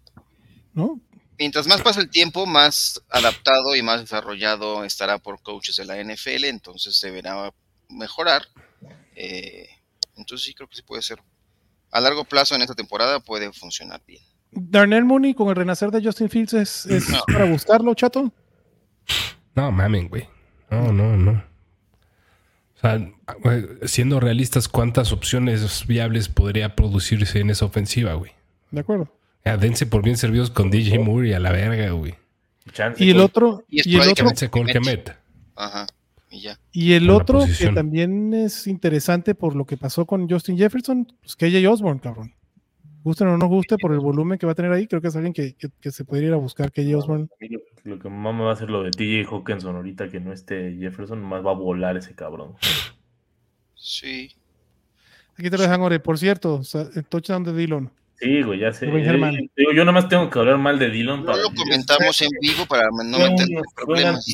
¿No? 0.73 0.99
Mientras 1.37 1.67
más 1.67 1.81
pasa 1.81 1.99
el 2.01 2.09
tiempo, 2.09 2.45
más 2.45 3.01
adaptado 3.09 3.75
y 3.75 3.81
más 3.81 3.99
desarrollado 4.01 4.83
estará 4.85 5.17
por 5.17 5.41
coaches 5.41 5.75
de 5.75 5.85
la 5.85 6.01
NFL, 6.01 6.45
entonces 6.45 6.97
se 6.97 7.11
verá 7.11 7.51
mejorar. 7.89 8.43
Eh, 9.15 9.67
entonces 10.15 10.45
sí 10.45 10.53
creo 10.53 10.67
que 10.69 10.75
sí 10.77 10.81
puede 10.81 11.01
ser 11.01 11.19
a 11.91 11.99
largo 12.01 12.25
plazo 12.25 12.55
en 12.55 12.61
esta 12.61 12.75
temporada 12.75 13.19
puede 13.21 13.51
funcionar 13.53 14.01
bien. 14.05 14.21
Darnell 14.51 15.05
Mooney 15.05 15.33
con 15.33 15.49
el 15.49 15.55
renacer 15.55 15.91
de 15.91 16.03
Justin 16.03 16.29
Fields 16.29 16.53
es, 16.53 16.85
es 16.87 17.09
No. 17.09 17.21
para 17.25 17.45
buscarlo, 17.45 17.93
chato. 17.93 18.31
No, 19.53 19.71
mamen, 19.71 20.09
güey. 20.09 20.27
No, 20.69 20.91
no, 20.91 21.15
no. 21.15 21.31
O 22.75 22.79
sea, 22.79 22.99
siendo 23.87 24.19
realistas, 24.19 24.67
¿cuántas 24.67 25.11
opciones 25.13 25.87
viables 25.87 26.27
podría 26.29 26.75
producirse 26.75 27.39
en 27.39 27.49
esa 27.49 27.65
ofensiva, 27.65 28.13
güey? 28.13 28.31
De 28.71 28.81
acuerdo. 28.81 29.09
Ya, 29.45 29.57
dense 29.57 29.85
por 29.85 30.01
bien 30.03 30.17
servidos 30.17 30.49
con 30.49 30.71
DJ 30.71 30.97
Moore 30.99 31.29
y 31.29 31.33
a 31.33 31.39
la 31.39 31.51
verga, 31.51 31.91
güey. 31.91 32.15
Chance 32.71 33.03
Y 33.03 33.09
el 33.11 33.17
con- 33.17 33.25
otro, 33.25 33.63
Y 33.69 33.87
y 33.91 33.95
el 34.01 34.09
otro, 34.09 34.29
con 34.49 34.65
Kemet. 34.65 35.15
Ajá, 35.55 35.85
y 36.31 36.41
ya. 36.41 36.59
y 36.71 36.93
el 36.93 37.09
otro 37.11 37.41
que 37.57 37.67
también 37.69 38.33
es 38.33 38.65
interesante 38.67 39.35
por 39.35 39.55
lo 39.55 39.65
que 39.65 39.77
pasó 39.77 40.05
con 40.05 40.27
Justin 40.27 40.57
Jefferson, 40.57 41.05
pues 41.21 41.35
KJ 41.35 41.67
Osborne, 41.69 42.01
cabrón. 42.01 42.33
Gusten 43.03 43.27
o 43.27 43.37
no 43.37 43.45
guste 43.45 43.77
por 43.77 43.91
el 43.93 43.99
volumen 43.99 44.39
que 44.39 44.47
va 44.47 44.53
a 44.53 44.55
tener 44.55 44.71
ahí, 44.71 44.87
creo 44.87 44.99
que 44.99 45.09
es 45.09 45.15
alguien 45.15 45.31
que, 45.31 45.53
que- 45.53 45.69
que 45.79 45.91
se 45.91 46.03
podría 46.03 46.29
ir 46.29 46.33
a 46.33 46.37
buscar 46.37 46.71
KJ 46.71 46.95
Osborne. 46.95 47.27
Lo, 47.39 47.59
lo 47.83 47.99
que 47.99 48.09
más 48.09 48.33
me 48.33 48.41
va 48.41 48.49
a 48.49 48.53
hacer 48.53 48.71
lo 48.71 48.81
de 48.81 48.89
TJ 48.89 49.25
Hawkinson 49.31 49.75
ahorita 49.75 50.09
que 50.09 50.19
no 50.19 50.33
esté 50.33 50.75
Jefferson, 50.79 51.21
más 51.21 51.45
va 51.45 51.51
a 51.51 51.53
volar 51.53 51.95
ese 51.97 52.15
cabrón. 52.15 52.55
Sí. 53.75 54.31
Aquí 55.37 55.51
te 55.51 55.57
lo 55.57 55.63
dejan, 55.63 55.81
Ore. 55.81 55.99
Por 55.99 56.17
cierto, 56.17 56.61
el 56.95 57.05
touchdown 57.05 57.43
de 57.43 57.53
Dillon. 57.53 57.91
Sí, 58.25 58.41
güey, 58.41 58.59
ya 58.59 58.73
sé. 58.73 58.87
Yo 59.55 59.85
nada 59.85 59.91
más 59.91 60.09
tengo 60.09 60.29
que 60.29 60.39
hablar 60.39 60.57
mal 60.57 60.79
de 60.79 60.89
Dillon 60.89 61.19
No 61.21 61.25
para. 61.25 61.43
lo 61.43 61.49
comentamos 61.53 62.21
en 62.21 62.29
vivo 62.41 62.65
para 62.65 62.85
no 62.87 63.17
meter 63.19 63.47
problemas. 63.75 64.25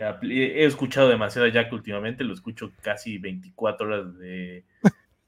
Apli- 0.00 0.32
He 0.54 0.64
escuchado 0.64 1.08
demasiado 1.08 1.46
a 1.46 1.50
Jack 1.50 1.72
últimamente, 1.72 2.22
lo 2.24 2.34
escucho 2.34 2.72
casi 2.82 3.18
24 3.18 3.86
horas 3.86 4.18
de, 4.18 4.64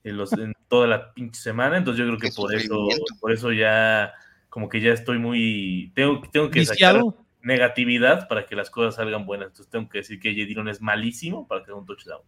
de 0.04 0.12
los, 0.12 0.32
en 0.34 0.52
toda 0.68 0.86
la 0.86 1.12
pinche 1.12 1.40
semana, 1.40 1.76
entonces 1.76 1.98
yo 1.98 2.06
creo 2.06 2.18
que 2.18 2.30
por 2.36 2.54
eso, 2.54 2.88
por 3.20 3.32
eso 3.32 3.52
ya 3.52 4.12
como 4.48 4.68
que 4.68 4.80
ya 4.80 4.92
estoy 4.92 5.18
muy 5.18 5.90
tengo, 5.96 6.22
tengo 6.32 6.50
que 6.50 6.64
sacar 6.64 6.94
Viciado. 6.94 7.26
negatividad 7.42 8.28
para 8.28 8.46
que 8.46 8.54
las 8.54 8.70
cosas 8.70 8.94
salgan 8.94 9.26
buenas. 9.26 9.48
Entonces 9.48 9.70
tengo 9.70 9.88
que 9.88 9.98
decir 9.98 10.20
que 10.20 10.30
J. 10.32 10.46
Dillon 10.46 10.68
es 10.68 10.80
malísimo 10.80 11.48
para 11.48 11.64
que 11.64 11.72
haga 11.72 11.80
un 11.80 11.86
touchdown. 11.86 12.22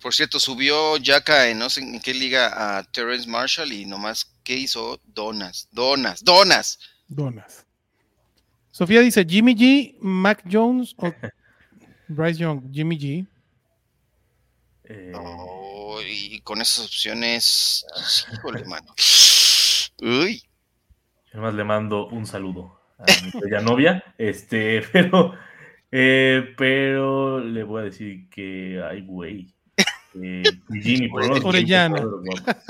Por 0.00 0.14
cierto, 0.14 0.38
subió 0.38 0.96
Yaka 0.96 1.48
en 1.48 1.58
no 1.58 1.68
sé 1.70 1.80
en 1.80 2.00
qué 2.00 2.14
liga 2.14 2.78
a 2.78 2.84
Terrence 2.84 3.28
Marshall 3.28 3.72
y 3.72 3.84
nomás, 3.84 4.32
¿qué 4.44 4.54
hizo? 4.56 5.00
Donas, 5.06 5.68
donas, 5.72 6.24
donas. 6.24 6.78
Donas. 7.08 7.66
Sofía 8.70 9.00
dice 9.00 9.24
Jimmy 9.28 9.54
G, 9.54 9.96
Mac 10.00 10.44
Jones 10.50 10.94
o 10.98 11.12
Bryce 12.08 12.38
Young. 12.40 12.72
Jimmy 12.72 12.98
G. 12.98 13.26
Eh, 14.84 15.12
Oh, 15.14 16.00
y 16.06 16.40
con 16.40 16.60
esas 16.60 16.86
opciones, 16.86 17.84
híjole, 18.32 18.64
mano. 18.64 18.94
Uy, 20.00 20.42
Además 21.32 21.54
le 21.54 21.64
mando 21.64 22.06
un 22.08 22.26
saludo 22.26 22.80
a 22.98 23.04
mi 23.22 23.40
bella 23.40 23.60
novia, 23.60 24.02
este, 24.16 24.82
pero, 24.92 25.34
eh, 25.92 26.54
pero 26.56 27.40
le 27.40 27.62
voy 27.64 27.82
a 27.82 27.84
decir 27.84 28.28
que, 28.30 28.82
ay, 28.82 29.02
güey, 29.02 29.54
que 30.20 30.42
Jimmy, 30.82 31.08
por 31.08 31.22
lo 31.22 31.28
menos, 31.34 31.44
Orellana. 31.44 32.02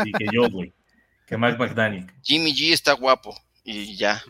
Sí, 0.05 0.13
que 0.13 0.27
yo, 0.33 0.49
güey, 0.51 0.73
que 1.27 1.37
Mac 1.37 1.59
McDaniel. 1.59 2.07
Jimmy 2.23 2.53
G 2.55 2.73
está 2.73 2.93
guapo 2.93 3.35
y 3.65 3.97
ya. 3.97 4.23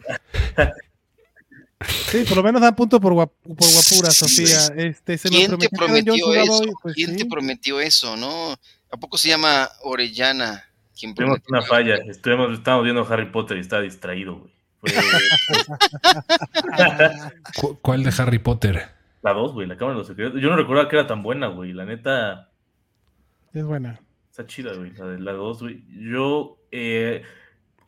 Sí, 2.11 2.25
por 2.27 2.39
lo 2.39 2.43
menos 2.43 2.61
dan 2.61 2.75
punto 2.75 3.01
por, 3.01 3.13
guap- 3.13 3.31
por 3.43 3.55
guapura, 3.57 4.11
Sofía. 4.11 4.67
Este, 4.77 5.17
se 5.17 5.29
¿Quién 5.29 5.57
te 5.59 5.69
prometió 5.69 6.35
eso? 6.35 6.53
hoy, 6.59 6.73
pues 6.83 6.95
¿Quién 6.97 7.17
te 7.17 7.25
prometió 7.25 7.79
eso? 7.81 8.17
No, 8.17 8.53
¿a 8.91 8.97
poco 8.99 9.17
se 9.17 9.29
llama 9.29 9.69
Orellana? 9.85 10.65
¿Quién 10.99 11.15
Tuvimos 11.15 11.39
prometió 11.41 11.57
una 11.57 11.63
falla, 11.63 11.95
estuvimos, 12.11 12.53
estábamos 12.59 12.83
viendo 12.85 13.07
Harry 13.09 13.31
Potter 13.31 13.59
y 13.59 13.61
estaba 13.61 13.83
distraído, 13.83 14.39
güey. 14.39 14.53
Fue 14.81 14.91
¿Cu- 17.57 17.79
¿Cuál 17.81 18.03
de 18.03 18.13
Harry 18.19 18.39
Potter? 18.39 18.89
la 19.23 19.33
2, 19.33 19.53
güey, 19.53 19.67
la 19.67 19.77
Cámara 19.77 19.95
de 19.95 19.99
los 19.99 20.07
Secretos. 20.09 20.41
Yo 20.41 20.49
no 20.49 20.57
recordaba 20.57 20.89
que 20.89 20.97
era 20.97 21.07
tan 21.07 21.23
buena, 21.23 21.49
güey, 21.49 21.73
la 21.73 21.85
neta... 21.85 22.51
Es 23.59 23.65
buena. 23.65 24.01
Está 24.31 24.47
chida, 24.47 24.73
güey, 24.75 24.93
la 24.93 25.07
de 25.07 25.19
la 25.19 25.33
2, 25.33 25.61
güey. 25.63 25.85
Yo, 25.89 26.59
eh, 26.71 27.23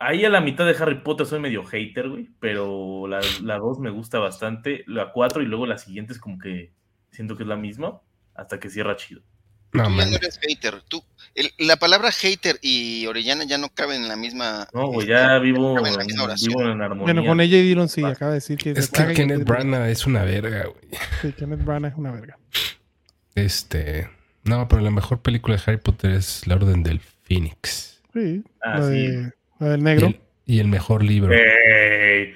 ahí 0.01 0.25
a 0.25 0.31
la 0.31 0.41
mitad 0.41 0.67
de 0.67 0.75
Harry 0.83 1.01
Potter 1.03 1.27
soy 1.27 1.39
medio 1.39 1.65
hater, 1.65 2.09
güey, 2.09 2.29
pero 2.41 3.07
la, 3.07 3.21
la 3.43 3.59
2 3.59 3.79
me 3.79 3.91
gusta 3.91 4.19
bastante. 4.19 4.83
La 4.87 5.13
4 5.13 5.43
y 5.43 5.47
luego 5.47 5.67
la 5.67 5.79
siguiente 5.79 6.13
es 6.13 6.19
como 6.19 6.39
que 6.39 6.73
siento 7.13 7.37
que 7.37 7.45
es 7.45 7.49
la 7.49 7.57
misma 7.57 8.01
hasta 8.35 8.59
que 8.59 8.69
cierra 8.69 8.97
chido. 8.97 9.21
No, 9.73 9.85
Tú 9.85 9.91
ya 9.99 10.07
no 10.07 10.17
eres 10.17 10.41
hater. 10.43 10.83
Tú, 10.89 11.01
el- 11.37 11.53
la 11.59 11.77
palabra 11.77 12.11
hater 12.11 12.59
y 12.61 13.07
Orellana 13.07 13.45
ya 13.45 13.57
no 13.57 13.69
caben 13.73 14.03
en 14.03 14.09
la 14.09 14.17
misma. 14.17 14.67
No, 14.75 14.89
güey, 14.89 15.07
ya 15.07 15.39
vivo, 15.39 15.79
en 15.79 15.97
la 15.97 16.05
misma 16.05 16.25
oración. 16.25 16.49
vivo 16.57 16.69
en 16.73 16.83
armonía. 16.83 17.05
Bueno, 17.05 17.25
con 17.25 17.41
ella 17.41 17.57
y 17.59 17.63
Dillon 17.63 17.89
sí, 17.89 18.03
acaba 18.03 18.33
de 18.33 18.39
decir 18.39 18.59
que 18.59 18.73
Es 18.73 18.91
que 18.91 19.13
Kenneth 19.15 19.45
Branagh 19.45 19.89
es 19.89 20.05
una 20.09 20.25
verga, 20.25 20.65
güey. 20.65 21.01
Sí, 21.23 21.33
Kenneth 21.35 21.65
Branagh 21.65 21.93
es 21.93 21.97
una 21.99 22.11
verga. 22.11 22.37
Este. 23.37 24.11
No, 24.51 24.67
pero 24.69 24.83
la 24.83 24.91
mejor 24.91 25.21
película 25.23 25.57
de 25.57 25.63
Harry 25.65 25.77
Potter 25.81 26.11
es 26.11 26.47
La 26.47 26.57
Orden 26.57 26.83
del 26.83 26.99
Phoenix. 27.01 28.03
Sí, 28.13 28.43
Ah, 28.63 28.79
la, 28.81 28.87
sí. 28.89 28.93
de- 29.07 29.33
la 29.61 29.69
del 29.69 29.81
Y 29.81 29.85
negro. 29.85 30.07
el, 30.09 30.21
y 30.45 30.59
el 30.59 30.67
mejor 30.69 31.05
libro. 31.05 31.33
Ey, 31.33 32.35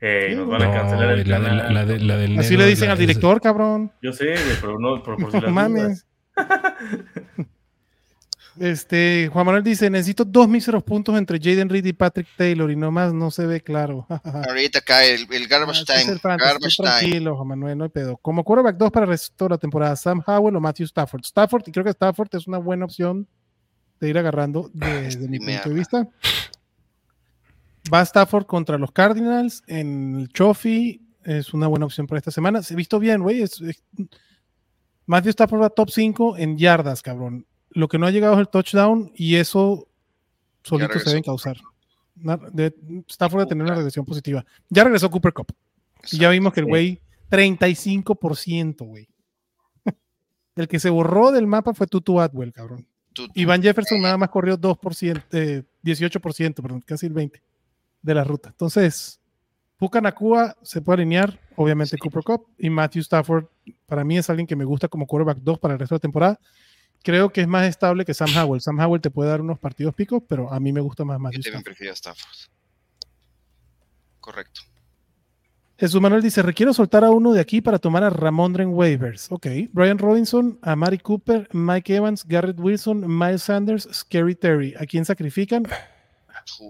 ey, 0.00 0.34
nos 0.36 0.46
van 0.48 0.62
a 0.62 0.66
No, 0.66 0.72
cancelar 0.72 1.18
el 1.18 1.28
la, 1.28 1.36
canal. 1.40 1.74
la 1.74 1.84
de- 1.84 1.98
la 1.98 2.16
del 2.16 2.38
Así 2.38 2.50
negro, 2.50 2.64
le 2.64 2.70
dicen 2.70 2.86
la- 2.86 2.92
al 2.92 2.98
es- 3.00 3.06
director, 3.08 3.40
cabrón. 3.40 3.90
Yo 4.00 4.12
sé, 4.12 4.34
pero 4.60 4.78
no, 4.78 5.02
por, 5.02 5.16
por 5.16 5.32
si 5.32 5.36
No 5.40 5.42
las 5.42 5.52
mames. 5.52 6.06
Este, 8.60 9.28
Juan 9.32 9.46
Manuel 9.46 9.62
dice, 9.64 9.88
necesito 9.90 10.24
dos 10.24 10.48
míseros 10.48 10.82
puntos 10.82 11.16
entre 11.16 11.38
Jaden 11.38 11.68
Reed 11.68 11.84
y 11.84 11.92
Patrick 11.92 12.26
Taylor 12.36 12.70
y 12.70 12.76
nomás 12.76 13.12
no 13.12 13.30
se 13.30 13.46
ve 13.46 13.60
claro. 13.60 14.06
Ahorita 14.48 14.80
cae 14.80 15.14
el, 15.14 15.26
el 15.32 15.46
garbage 15.48 15.84
Ah, 15.88 15.94
time. 16.02 16.18
Garbage 16.22 16.76
time. 16.76 16.88
tranquilo, 16.88 17.36
Juan 17.36 17.48
Manuel, 17.48 17.78
no 17.78 17.84
hay 17.84 17.90
pedo. 17.90 18.16
Como 18.16 18.42
quarterback 18.44 18.76
2 18.76 18.90
para 18.90 19.04
el 19.04 19.10
resto 19.10 19.44
de 19.44 19.50
la 19.50 19.58
temporada, 19.58 19.94
Sam 19.96 20.22
Howell 20.26 20.56
o 20.56 20.60
Matthew 20.60 20.86
Stafford. 20.86 21.22
Stafford, 21.24 21.62
y 21.66 21.72
creo 21.72 21.84
que 21.84 21.90
Stafford 21.90 22.28
es 22.32 22.46
una 22.46 22.58
buena 22.58 22.84
opción 22.84 23.28
de 24.00 24.08
ir 24.08 24.18
agarrando 24.18 24.70
desde 24.72 25.28
mi 25.28 25.38
me 25.38 25.54
punto 25.54 25.68
de 25.70 25.74
vista. 25.74 26.08
Va 27.92 28.02
Stafford 28.02 28.46
contra 28.46 28.76
los 28.78 28.92
Cardinals 28.92 29.62
en 29.66 30.16
el 30.20 30.28
Trophy. 30.32 31.00
Es 31.24 31.52
una 31.54 31.66
buena 31.66 31.86
opción 31.86 32.06
para 32.06 32.18
esta 32.18 32.30
semana. 32.30 32.62
Se 32.62 32.74
ha 32.74 32.76
visto 32.76 32.98
bien, 32.98 33.22
güey. 33.22 33.42
es- 33.42 33.60
es- 33.60 33.82
Matthew 35.06 35.30
Stafford 35.30 35.62
va 35.62 35.70
top 35.70 35.90
5 35.90 36.36
en 36.36 36.58
yardas, 36.58 37.00
cabrón. 37.02 37.46
Lo 37.78 37.86
que 37.86 37.96
no 37.96 38.06
ha 38.06 38.10
llegado 38.10 38.34
es 38.34 38.40
el 38.40 38.48
touchdown 38.48 39.12
y 39.14 39.36
eso 39.36 39.86
solito 40.64 40.98
se 40.98 41.10
debe 41.10 41.22
causar. 41.22 41.58
De- 42.52 42.74
Stafford 43.08 43.42
de 43.42 43.46
tener 43.46 43.64
una 43.64 43.76
regresión 43.76 44.04
positiva. 44.04 44.44
Ya 44.68 44.82
regresó 44.82 45.08
Cooper 45.08 45.32
Cup. 45.32 45.52
Y 46.10 46.18
ya 46.18 46.28
vimos 46.30 46.52
que 46.52 46.58
el 46.58 46.66
güey, 46.66 47.00
35%, 47.30 48.84
güey. 48.84 49.08
El 50.56 50.66
que 50.66 50.80
se 50.80 50.90
borró 50.90 51.30
del 51.30 51.46
mapa 51.46 51.72
fue 51.72 51.86
Tutu 51.86 52.20
Atwell, 52.20 52.52
cabrón. 52.52 52.84
Iván 53.34 53.62
Jefferson 53.62 54.00
nada 54.02 54.16
más 54.18 54.28
corrió 54.30 54.58
2%, 54.58 55.22
eh, 55.30 55.62
18%, 55.84 56.54
perdón, 56.60 56.80
casi 56.84 57.06
el 57.06 57.14
20% 57.14 57.40
de 58.02 58.14
la 58.14 58.24
ruta. 58.24 58.48
Entonces, 58.48 59.20
Puka 59.76 60.00
Nakua 60.00 60.56
se 60.62 60.80
puede 60.82 61.02
alinear, 61.02 61.38
obviamente 61.54 61.96
Cooper 61.96 62.24
Cup, 62.24 62.46
y 62.58 62.70
Matthew 62.70 63.02
Stafford, 63.02 63.44
para 63.86 64.02
mí 64.02 64.18
es 64.18 64.28
alguien 64.30 64.48
que 64.48 64.56
me 64.56 64.64
gusta 64.64 64.88
como 64.88 65.06
quarterback 65.06 65.38
2 65.38 65.58
para 65.60 65.74
el 65.74 65.80
resto 65.80 65.94
de 65.94 65.98
la 65.98 66.00
temporada. 66.00 66.40
Creo 67.02 67.30
que 67.30 67.40
es 67.40 67.48
más 67.48 67.66
estable 67.66 68.04
que 68.04 68.12
Sam 68.14 68.28
Howell. 68.36 68.60
Sam 68.60 68.78
Howell 68.80 69.00
te 69.00 69.10
puede 69.10 69.30
dar 69.30 69.40
unos 69.40 69.58
partidos 69.58 69.94
picos, 69.94 70.22
pero 70.28 70.52
a 70.52 70.60
mí 70.60 70.72
me 70.72 70.80
gusta 70.80 71.04
más 71.04 71.18
Matthew 71.18 71.40
Stafford. 71.40 71.64
prefiero 71.64 71.92
Stafford. 71.94 72.36
Correcto. 74.20 74.60
Jesús 75.78 76.00
Manuel 76.00 76.22
dice, 76.22 76.42
requiero 76.42 76.74
soltar 76.74 77.04
a 77.04 77.10
uno 77.10 77.32
de 77.32 77.40
aquí 77.40 77.60
para 77.60 77.78
tomar 77.78 78.02
a 78.02 78.10
Ramondre 78.10 78.64
en 78.64 78.70
waivers. 78.70 79.30
Ok. 79.30 79.46
Brian 79.72 79.96
Robinson, 79.96 80.58
a 80.60 80.74
Mari 80.74 80.98
Cooper, 80.98 81.48
Mike 81.52 81.94
Evans, 81.94 82.24
Garrett 82.26 82.58
Wilson, 82.58 83.04
Miles 83.06 83.44
Sanders, 83.44 83.88
Scary 83.92 84.34
Terry. 84.34 84.74
¿A 84.78 84.84
quién 84.86 85.04
sacrifican? 85.04 85.64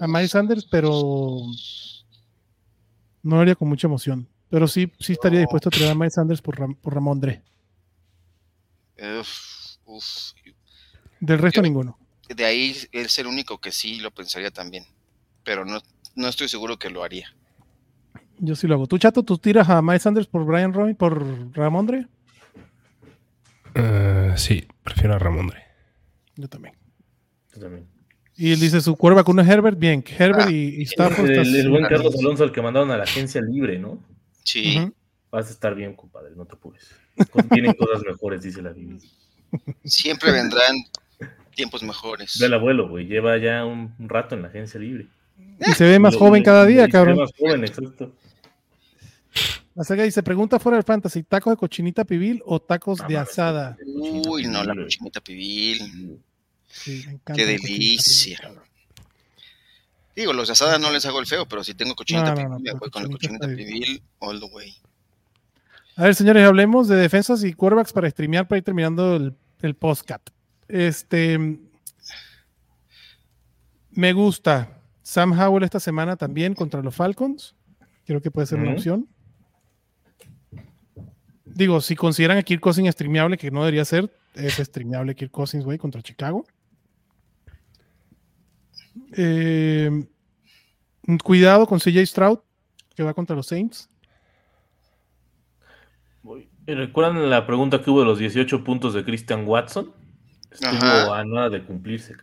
A 0.00 0.06
Miles 0.06 0.32
Sanders, 0.32 0.66
pero 0.70 1.40
no 3.22 3.36
lo 3.36 3.40
haría 3.40 3.54
con 3.54 3.68
mucha 3.68 3.86
emoción. 3.86 4.28
Pero 4.50 4.68
sí, 4.68 4.92
sí 4.98 5.12
estaría 5.14 5.40
dispuesto 5.40 5.70
a 5.70 5.72
traer 5.72 5.90
a 5.90 5.94
Miles 5.94 6.14
Sanders 6.14 6.42
por, 6.42 6.58
Ram- 6.58 6.76
por 6.76 6.94
Ramondre. 6.94 7.42
Uf, 9.20 9.28
uf. 9.88 10.04
Del 11.20 11.38
resto, 11.38 11.58
Yo- 11.60 11.62
ninguno. 11.62 11.98
De 12.28 12.44
ahí 12.44 12.76
es 12.92 13.18
el 13.18 13.26
único 13.26 13.58
que 13.58 13.72
sí 13.72 13.98
lo 14.00 14.10
pensaría 14.10 14.50
también. 14.50 14.84
Pero 15.44 15.64
no, 15.64 15.80
no 16.14 16.28
estoy 16.28 16.48
seguro 16.48 16.78
que 16.78 16.90
lo 16.90 17.02
haría. 17.02 17.34
Yo 18.38 18.54
sí 18.54 18.66
lo 18.66 18.74
hago. 18.74 18.86
¿Tú, 18.86 18.98
Chato, 18.98 19.22
tú 19.22 19.38
tiras 19.38 19.68
a 19.70 19.80
Miles 19.82 20.02
Sanders 20.02 20.26
por 20.26 20.44
Brian 20.44 20.72
Robin, 20.72 20.94
por 20.94 21.56
Ramondre? 21.56 22.06
Eh, 23.74 24.34
sí, 24.36 24.66
prefiero 24.82 25.14
a 25.14 25.18
Ramondre. 25.18 25.62
Yo 26.36 26.48
también. 26.48 26.74
Yo 27.54 27.60
también. 27.60 27.86
Y 28.36 28.52
él 28.52 28.60
dice 28.60 28.80
su 28.80 28.94
quarterback 28.96 29.28
uno 29.28 29.42
es 29.42 29.48
Herbert. 29.48 29.78
Bien, 29.78 30.04
Herbert 30.06 30.48
Ah, 30.48 30.52
y, 30.52 30.80
y 30.80 30.82
Stafford. 30.82 31.30
el, 31.30 31.56
el 31.56 31.70
buen 31.70 31.84
Carlos 31.86 32.14
Alonso 32.18 32.44
al 32.44 32.52
que 32.52 32.62
mandaron 32.62 32.90
a 32.90 32.96
la 32.96 33.04
agencia 33.04 33.40
libre, 33.40 33.78
¿no? 33.78 33.98
Sí. 34.44 34.78
Vas 35.30 35.48
a 35.48 35.50
estar 35.50 35.74
bien, 35.74 35.94
compadre, 35.94 36.34
no 36.36 36.44
te 36.46 36.54
apures. 36.54 36.94
Con- 37.30 37.48
Tienen 37.48 37.72
cosas 37.74 38.02
mejores, 38.06 38.42
dice 38.42 38.62
la 38.62 38.70
Biblia. 38.70 38.98
Siempre 39.84 40.32
vendrán 40.32 40.76
tiempos 41.54 41.82
mejores. 41.82 42.36
Ve 42.38 42.46
al 42.46 42.54
abuelo, 42.54 42.88
güey. 42.88 43.06
Lleva 43.06 43.36
ya 43.38 43.64
un 43.64 43.94
rato 43.98 44.34
en 44.34 44.42
la 44.42 44.48
agencia 44.48 44.78
libre. 44.78 45.06
Y 45.66 45.72
se 45.72 45.84
ve 45.84 45.98
más 45.98 46.14
Lo- 46.14 46.20
joven 46.20 46.42
cada 46.42 46.64
día, 46.66 46.80
y 46.80 46.80
se 46.82 46.86
ve 46.86 46.92
cabrón. 46.92 47.18
más 47.18 47.30
joven, 47.38 47.64
exacto. 47.64 48.12
Hasta 49.76 49.94
que 49.96 50.10
se 50.10 50.22
pregunta 50.22 50.58
fuera 50.58 50.76
del 50.76 50.84
fantasy, 50.84 51.22
¿tacos 51.22 51.52
de 51.52 51.56
cochinita 51.56 52.04
pibil 52.04 52.42
o 52.44 52.60
tacos 52.60 52.98
de 53.06 53.16
asada? 53.16 53.76
Uy, 53.86 54.44
no, 54.46 54.62
la 54.64 54.74
cochinita 54.74 55.20
pibil. 55.20 56.18
Sí, 56.68 57.02
me 57.06 57.12
encanta 57.14 57.34
Qué 57.34 57.46
delicia. 57.46 58.36
pibil, 58.36 58.40
cabrón. 58.40 58.64
Digo, 60.16 60.32
los 60.32 60.48
de 60.48 60.52
asada 60.52 60.78
no 60.78 60.90
les 60.90 61.06
hago 61.06 61.20
el 61.20 61.26
feo, 61.26 61.46
pero 61.46 61.62
si 61.62 61.74
tengo 61.74 61.94
cochinita 61.94 62.34
No, 62.34 62.48
no, 62.48 62.56
pibil, 62.58 62.72
no, 62.72 62.78
voy 62.80 62.90
con 62.90 63.02
la 63.04 63.08
cochinita 63.08 63.46
pibil 63.46 64.02
all 64.18 64.40
the 64.40 64.46
way. 64.46 64.74
A 65.98 66.04
ver, 66.04 66.14
señores, 66.14 66.46
hablemos 66.46 66.86
de 66.86 66.94
defensas 66.94 67.42
y 67.42 67.52
quarterbacks 67.52 67.92
para 67.92 68.08
streamear 68.08 68.46
para 68.46 68.58
ir 68.58 68.62
terminando 68.62 69.16
el, 69.16 69.34
el 69.60 69.74
postcat. 69.74 70.22
Este. 70.68 71.58
Me 73.90 74.12
gusta. 74.12 74.80
Sam 75.02 75.32
Howell 75.32 75.64
esta 75.64 75.80
semana 75.80 76.14
también 76.14 76.54
contra 76.54 76.82
los 76.82 76.94
Falcons. 76.94 77.56
Creo 78.06 78.22
que 78.22 78.30
puede 78.30 78.46
ser 78.46 78.60
una 78.60 78.74
opción. 78.74 79.08
Digo, 81.44 81.80
si 81.80 81.96
consideran 81.96 82.38
a 82.38 82.44
Kirk 82.44 82.60
Cousins 82.60 82.92
streameable, 82.92 83.36
que 83.36 83.50
no 83.50 83.62
debería 83.62 83.84
ser, 83.84 84.08
es 84.36 84.54
streameable 84.54 85.16
Kirk 85.16 85.32
Cousins, 85.32 85.64
güey, 85.64 85.78
contra 85.78 86.00
Chicago. 86.00 86.46
Eh, 89.16 90.06
cuidado 91.24 91.66
con 91.66 91.80
CJ 91.80 92.06
Stroud, 92.06 92.38
que 92.94 93.02
va 93.02 93.14
contra 93.14 93.34
los 93.34 93.48
Saints. 93.48 93.88
¿Y 96.66 96.74
¿Recuerdan 96.74 97.30
la 97.30 97.46
pregunta 97.46 97.82
que 97.82 97.90
hubo 97.90 98.00
de 98.00 98.06
los 98.06 98.18
18 98.18 98.64
puntos 98.64 98.94
de 98.94 99.04
Christian 99.04 99.46
Watson? 99.46 99.92
Estuvo 100.50 100.70
Ajá. 100.70 101.18
a 101.20 101.24
nada 101.24 101.50
de 101.50 101.62
cumplirse. 101.64 102.14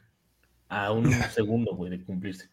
A 0.70 0.92
un 0.92 1.12
segundo, 1.32 1.76
güey, 1.76 1.92
de 1.92 2.04
cumplirse. 2.04 2.50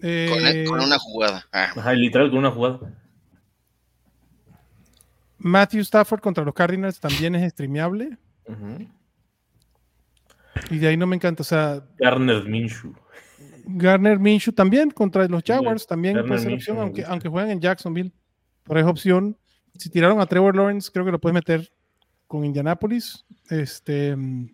Eh, 0.00 0.64
Con, 0.66 0.78
con 0.78 0.86
una 0.86 0.98
jugada. 0.98 1.46
Ah, 1.52 1.70
Ajá, 1.76 1.92
literal 1.92 2.30
con 2.30 2.38
una 2.38 2.50
jugada. 2.50 2.78
Matthew 5.38 5.80
Stafford 5.80 6.20
contra 6.20 6.44
los 6.44 6.54
Cardinals 6.54 7.00
también 7.00 7.34
es 7.34 7.52
streameable. 7.52 8.16
Y 10.70 10.78
de 10.78 10.88
ahí 10.88 10.96
no 10.96 11.06
me 11.06 11.16
encanta. 11.16 11.42
O 11.42 11.44
sea, 11.44 11.82
Garner 11.98 12.44
Minshew. 12.44 12.94
Garner 13.64 14.18
Minshew 14.18 14.52
también 14.54 14.90
contra 14.90 15.28
los 15.28 15.42
Jaguars 15.44 15.86
también 15.86 16.14
Garner 16.14 16.28
puede 16.28 16.42
ser 16.42 16.52
opción, 16.54 16.78
aunque 17.06 17.28
juegan 17.28 17.50
en 17.50 17.60
Jacksonville. 17.60 18.12
Pero 18.68 18.80
es 18.80 18.86
opción. 18.86 19.36
Si 19.76 19.90
tiraron 19.90 20.20
a 20.20 20.26
Trevor 20.26 20.54
Lawrence, 20.56 20.90
creo 20.92 21.04
que 21.04 21.12
lo 21.12 21.18
puedes 21.20 21.34
meter 21.34 21.72
con 22.26 22.44
Indianapolis. 22.44 23.24
Este, 23.48 24.14
mm, 24.16 24.48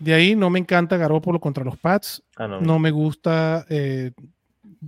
de 0.00 0.14
ahí 0.14 0.34
no 0.34 0.50
me 0.50 0.58
encanta 0.58 0.96
Garoppolo 0.96 1.40
contra 1.40 1.64
los 1.64 1.76
Pats. 1.78 2.22
Ah, 2.36 2.48
no. 2.48 2.60
No 2.60 2.78
me 2.78 2.90
gusta, 2.90 3.66
eh, 3.68 4.12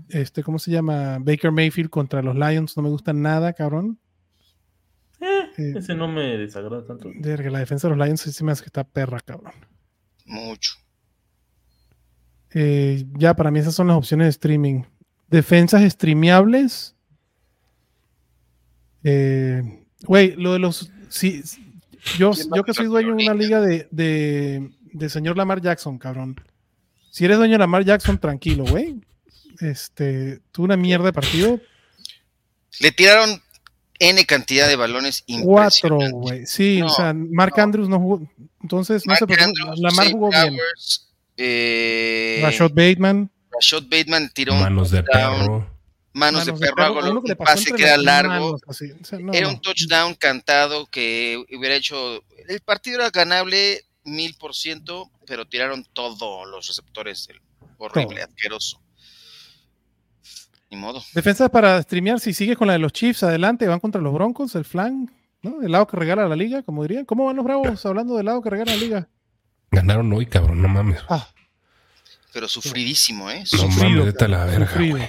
este, 0.09 0.43
¿cómo 0.43 0.59
se 0.59 0.71
llama? 0.71 1.19
Baker 1.21 1.53
Mayfield 1.53 1.91
contra 1.91 2.23
los 2.23 2.35
Lions. 2.35 2.77
No 2.77 2.83
me 2.83 2.89
gusta 2.89 3.13
nada, 3.13 3.53
cabrón. 3.53 3.99
Eh, 5.59 5.75
Ese 5.77 5.95
no 5.95 6.09
me 6.09 6.39
desagrada 6.39 6.85
tanto. 6.85 7.11
la 7.15 7.59
defensa 7.59 7.89
de 7.89 7.95
los 7.97 8.05
Lions 8.05 8.21
sí 8.23 8.43
me 8.45 8.53
hace 8.53 8.63
que 8.63 8.69
está 8.69 8.85
perra, 8.85 9.21
cabrón. 9.21 9.53
mucho. 10.25 10.73
Eh, 12.55 13.05
ya, 13.15 13.35
para 13.35 13.51
mí 13.51 13.59
esas 13.61 13.75
son 13.75 13.89
las 13.89 13.97
opciones 13.97 14.27
de 14.27 14.31
streaming. 14.31 14.83
Defensas 15.29 15.83
streameables. 15.93 16.97
Eh, 19.05 19.63
Güey, 20.05 20.35
lo 20.37 20.53
de 20.53 20.59
los. 20.59 20.91
Sí, 21.09 21.43
yo, 22.19 22.33
¿Quién 22.33 22.49
va 22.51 22.57
yo 22.57 22.65
que 22.65 22.75
soy 22.75 22.87
dueño 22.87 23.15
de 23.15 23.25
una 23.25 23.35
liga 23.35 23.61
de, 23.61 23.87
de, 23.91 24.71
de 24.93 25.09
señor 25.09 25.37
Lamar 25.37 25.61
Jackson, 25.61 25.99
cabrón. 25.99 26.37
Si 27.11 27.25
eres 27.25 27.37
dueño 27.37 27.53
de 27.53 27.59
Lamar 27.59 27.85
Jackson, 27.85 28.19
tranquilo, 28.19 28.65
güey. 28.65 28.97
Este, 29.61 30.41
tuvo 30.51 30.65
una 30.65 30.77
mierda 30.77 31.07
de 31.07 31.13
partido. 31.13 31.61
Le 32.81 32.91
tiraron 32.91 33.41
N 33.99 34.25
cantidad 34.25 34.67
de 34.67 34.77
balones 34.77 35.25
Cuatro, 35.43 35.99
güey. 36.11 36.47
Sí, 36.47 36.79
No, 36.81 36.87
o 36.87 36.89
sea, 36.89 37.15
Mark 37.15 37.55
no. 37.57 37.63
Andrews 37.63 37.89
no 37.89 38.01
jugó. 38.01 38.29
Entonces, 38.63 39.07
no 39.07 39.13
Mark 39.13 39.27
qué. 39.29 39.45
Andrews, 39.45 39.79
Lamar 39.79 40.11
jugó 40.11 40.31
bien. 40.31 40.57
Eh, 41.37 42.41
Rashad 42.43 42.71
Bateman. 42.71 43.31
Rashad 43.53 43.83
Bateman 43.85 44.31
tiró 44.35 44.55
un 44.55 44.61
Manos 44.61 44.91
de 44.91 45.03
touchdown, 45.03 45.69
manos, 46.13 46.47
de 46.47 46.53
perro, 46.53 46.83
hago 46.85 47.01
lo- 47.01 47.23
que 47.23 47.37
pase 47.37 47.71
entre 47.71 47.77
que 47.77 47.83
era 47.85 47.97
las 47.97 48.05
largo. 48.05 48.31
manos, 48.47 48.61
así. 48.69 48.91
O 48.93 49.05
sea, 49.05 49.19
no, 49.19 49.33
era 49.33 49.47
no. 49.49 49.55
un 49.55 49.61
touchdown 49.61 50.15
cantado 50.15 50.87
que 50.87 51.43
hubiera 51.57 51.75
hecho. 51.75 52.23
El 52.49 52.61
partido 52.61 52.97
era 53.01 53.11
ganable 53.11 53.85
mil 54.05 54.35
por 54.35 54.55
ciento, 54.55 55.11
pero 55.27 55.47
tiraron 55.47 55.85
todos 55.93 56.47
los 56.49 56.67
receptores. 56.67 57.29
horrible, 57.79 58.17
Todo. 58.21 58.25
asqueroso. 58.31 58.81
Ni 60.71 60.77
modo. 60.79 61.03
Defensas 61.15 61.51
para 61.51 61.83
streamear, 61.83 62.19
si 62.21 62.33
sigues 62.33 62.57
con 62.57 62.67
la 62.67 62.73
de 62.75 62.79
los 62.79 62.93
Chiefs, 62.93 63.23
adelante, 63.25 63.67
van 63.67 63.81
contra 63.81 64.01
los 64.01 64.13
Broncos, 64.15 64.55
el 64.55 64.65
flan, 64.65 65.11
¿no? 65.43 65.61
El 65.63 65.73
lado 65.73 65.87
que 65.87 65.97
regala 65.97 66.27
la 66.29 66.37
liga, 66.37 66.63
como 66.63 66.83
dirían. 66.83 67.05
¿Cómo 67.05 67.27
van 67.27 67.37
los 67.37 67.45
Bravos 67.45 67.85
hablando 67.85 68.17
del 68.17 68.27
lado 68.27 68.41
que 68.41 68.51
regala 68.51 68.73
la 68.73 68.79
liga? 68.79 69.09
Ganaron 69.71 70.13
hoy, 70.13 70.27
cabrón, 70.27 70.63
no 70.63 70.69
mames. 70.69 71.01
Ah, 71.09 71.29
Pero 72.33 72.49
sufridísimo, 72.49 73.31
¿eh? 73.31 73.41
No 73.41 73.59
Sufrido, 73.59 74.05
mames, 74.07 74.29
la 74.31 74.45
verga, 74.47 74.71
güey. 74.75 75.09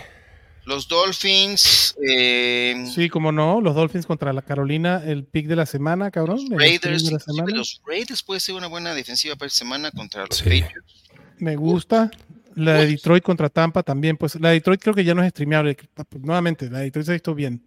Los 0.66 0.88
Dolphins, 0.88 1.96
eh, 2.08 2.86
Sí, 2.94 3.10
como 3.10 3.32
no, 3.32 3.60
los 3.60 3.76
Dolphins 3.76 4.06
contra 4.06 4.32
la 4.32 4.42
Carolina, 4.42 5.02
el 5.06 5.26
pick 5.26 5.48
de 5.48 5.56
la 5.58 5.66
semana, 5.66 6.10
cabrón. 6.10 6.40
los 6.50 6.60
Raiders. 6.60 7.04
de 7.06 7.12
la 7.12 7.20
semana. 7.20 7.56
Los 7.56 7.82
Raiders 7.86 8.24
puede 8.24 8.40
ser 8.40 8.56
una 8.56 8.68
buena 8.68 8.94
defensiva 8.94 9.36
para 9.36 9.48
esta 9.48 9.60
semana 9.60 9.92
contra 9.92 10.26
los 10.26 10.38
Sí. 10.38 10.44
Patriots. 10.62 11.04
Me 11.40 11.56
gusta. 11.56 12.10
La 12.56 12.74
de 12.76 12.86
Detroit 12.88 13.24
contra 13.24 13.50
Tampa 13.50 13.82
también, 13.82 14.16
pues 14.16 14.40
la 14.40 14.50
de 14.50 14.56
Detroit 14.56 14.80
creo 14.82 14.94
que 14.94 15.04
ya 15.04 15.16
no 15.16 15.24
es 15.24 15.30
streameable. 15.32 15.76
Nuevamente, 16.22 16.70
la 16.70 16.78
de 16.80 16.84
Detroit 16.86 17.06
se 17.08 17.12
ha 17.12 17.14
visto 17.14 17.34
bien. 17.34 17.66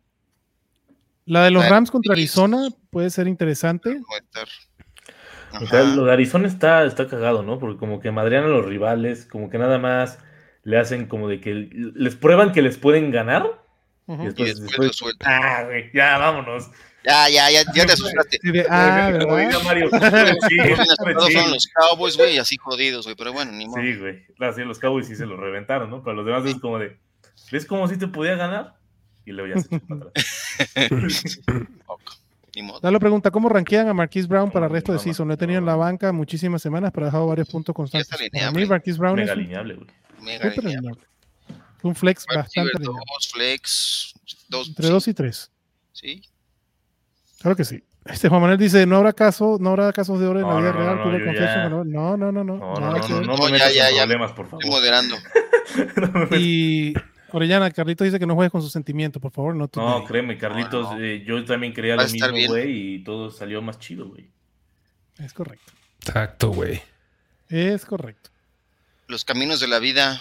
La 1.24 1.42
de 1.44 1.50
los 1.50 1.62
La 1.62 1.66
de 1.66 1.70
Rams 1.74 1.90
contra. 1.90 2.12
Arizona 2.12 2.68
puede 2.90 3.10
ser 3.10 3.26
interesante. 3.26 4.00
O 5.60 5.66
sea, 5.66 5.82
lo 5.82 6.04
de 6.04 6.12
Arizona 6.12 6.46
está, 6.46 6.84
está 6.84 7.08
cagado, 7.08 7.42
¿no? 7.42 7.58
Porque 7.58 7.78
como 7.78 7.98
que 7.98 8.10
madrean 8.12 8.44
a 8.44 8.48
los 8.48 8.64
rivales, 8.64 9.26
como 9.26 9.50
que 9.50 9.58
nada 9.58 9.78
más 9.78 10.18
le 10.66 10.78
hacen 10.78 11.06
como 11.06 11.28
de 11.28 11.40
que 11.40 11.68
les 11.94 12.16
prueban 12.16 12.50
que 12.52 12.60
les 12.60 12.76
pueden 12.76 13.12
ganar. 13.12 13.46
Y 14.08 14.12
Y 14.12 14.16
después, 14.16 14.48
después 14.48 14.60
después- 14.66 14.86
lo 14.88 14.92
sueltan. 14.92 15.32
ah, 15.32 15.62
güey, 15.64 15.90
ya 15.94 16.18
vámonos. 16.18 16.70
Ya, 17.04 17.28
ya, 17.28 17.48
ya, 17.52 17.62
ya 17.72 17.86
te 17.86 17.92
asustaste. 17.92 18.38
Sí, 18.42 18.50
ah, 18.68 19.16
Como 19.20 19.36
diga 19.36 19.60
Mario. 19.60 19.88
Sí, 20.48 20.56
sí. 20.58 20.74
fueron 21.30 21.50
los 21.52 21.66
Cowboys, 21.68 22.16
güey, 22.16 22.36
así 22.38 22.56
jodidos, 22.56 23.04
güey, 23.06 23.14
pero 23.16 23.32
bueno, 23.32 23.52
ni 23.52 23.66
modo. 23.66 23.80
Sí, 23.80 23.94
güey. 23.96 24.24
Así 24.40 24.62
los 24.64 24.80
Cowboys 24.80 25.06
sí 25.06 25.14
se 25.14 25.24
los 25.24 25.38
reventaron, 25.38 25.88
¿no? 25.88 26.02
Pero 26.02 26.16
los 26.16 26.26
demás 26.26 26.44
es 26.46 26.56
como 26.60 26.80
de, 26.80 26.96
¿ves 27.52 27.64
cómo 27.64 27.86
sí 27.86 27.96
te 27.96 28.08
podía 28.08 28.34
ganar? 28.34 28.74
Y 29.24 29.30
luego 29.32 29.54
ya 29.54 29.60
se 29.62 29.76
echó 29.76 29.86
para 29.86 30.00
atrás. 30.00 31.40
Ni 32.56 32.62
modo. 32.62 32.80
Dalo 32.80 32.98
pregunta, 32.98 33.30
¿cómo 33.30 33.48
rankean 33.50 33.86
a 33.88 33.94
Marquise 33.94 34.26
Brown 34.26 34.50
para 34.50 34.66
el 34.66 34.70
No, 34.72 34.74
resto 34.76 34.92
de 34.92 34.96
no, 34.98 35.02
season? 35.02 35.26
no, 35.26 35.30
Lo 35.30 35.34
he 35.34 35.36
tenido 35.36 35.58
en 35.58 35.66
la 35.66 35.76
banca 35.76 36.10
muchísimas 36.12 36.62
semanas, 36.62 36.90
pero 36.92 37.04
ha 37.04 37.08
dejado 37.08 37.26
varios 37.26 37.48
puntos 37.50 37.74
constantes. 37.74 38.08
Para 38.32 38.50
mí, 38.50 38.64
Marquise 38.64 38.98
Brown 38.98 39.18
es 39.18 39.32
güey. 39.34 39.46
Mega 40.20 40.52
un 41.82 41.94
flex 41.94 42.26
Wide 42.28 42.38
bastante 42.38 42.72
dos 42.82 43.28
flex, 43.32 44.14
dos. 44.48 44.68
Entre 44.68 44.86
sí, 44.86 44.92
2 44.92 45.08
y 45.08 45.14
3. 45.14 45.50
Sí, 45.92 46.22
Claro 47.40 47.56
que 47.56 47.64
sí. 47.64 47.82
Este 48.04 48.28
Juan 48.28 48.40
Manuel 48.40 48.58
dice, 48.58 48.86
no 48.86 48.96
habrá 48.96 49.12
caso, 49.12 49.58
no 49.60 49.70
habrá 49.70 49.92
casos 49.92 50.18
de 50.20 50.26
oro 50.26 50.40
en 50.40 50.46
la 50.46 50.54
No, 50.54 50.60
vida 50.60 50.72
no, 50.72 50.78
no, 50.78 50.84
real. 50.84 50.96
no, 50.96 51.84
no, 51.84 52.16
no, 52.16 52.16
no, 52.16 52.32
no, 52.32 52.44
no, 52.44 52.56
No, 52.56 52.74
no, 52.74 52.80
nada 52.80 52.98
no, 52.98 53.06
que 53.06 53.12
no, 53.12 53.18
ver. 53.18 53.26
no, 53.26 53.36
No, 53.36 53.48
me 53.50 53.58
ya, 53.58 53.70
ya, 53.90 54.02
problemas, 54.04 54.32
por 54.32 54.46
favor. 54.46 54.64
estoy 54.64 54.70
moderando. 54.70 55.16
No 56.30 56.36
Y 56.38 56.94
Orellana, 57.32 57.70
Carlitos 57.72 58.04
dice 58.04 58.18
que 58.18 58.26
no 58.26 58.34
juegues 58.34 58.52
con 58.52 58.62
sus 58.62 58.70
sentimientos, 58.72 59.20
por 59.20 59.32
favor, 59.32 59.54
no 59.54 59.66
tú. 59.68 59.80
No, 59.80 60.04
créeme, 60.04 60.38
Carlitos, 60.38 60.84
No, 60.90 60.98
no. 60.98 61.04
eh, 61.04 61.24
yo 61.26 61.44
también 61.44 61.72
creía 61.72 61.96
Va 61.96 62.04
lo 62.04 62.08
mismo, 62.08 62.28
güey, 62.48 62.94
y 62.94 63.04
todo 63.04 63.30
salió 63.30 63.60
más 63.62 63.78
chido, 63.78 64.08
güey. 64.08 64.30
Es 65.18 65.32
correcto. 65.32 65.72
Exacto, 66.00 66.50
güey. 66.50 66.80
Es 67.48 67.84
correcto. 67.84 68.30
Los 69.08 69.24
caminos 69.24 69.60
de 69.60 69.68
la 69.68 69.78
vida 69.78 70.20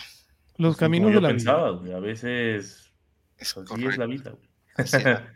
Los 0.58 0.76
Como 0.76 0.80
caminos 0.86 1.10
yo 1.12 1.16
de 1.18 1.22
la 1.22 1.30
pensaba, 1.30 1.72
vida. 1.72 1.80
güey, 1.80 1.94
a 1.94 2.00
veces 2.00 2.92
es 3.38 3.58
así 3.58 3.86
es 3.86 3.98
la 3.98 4.06
vida. 4.06 4.34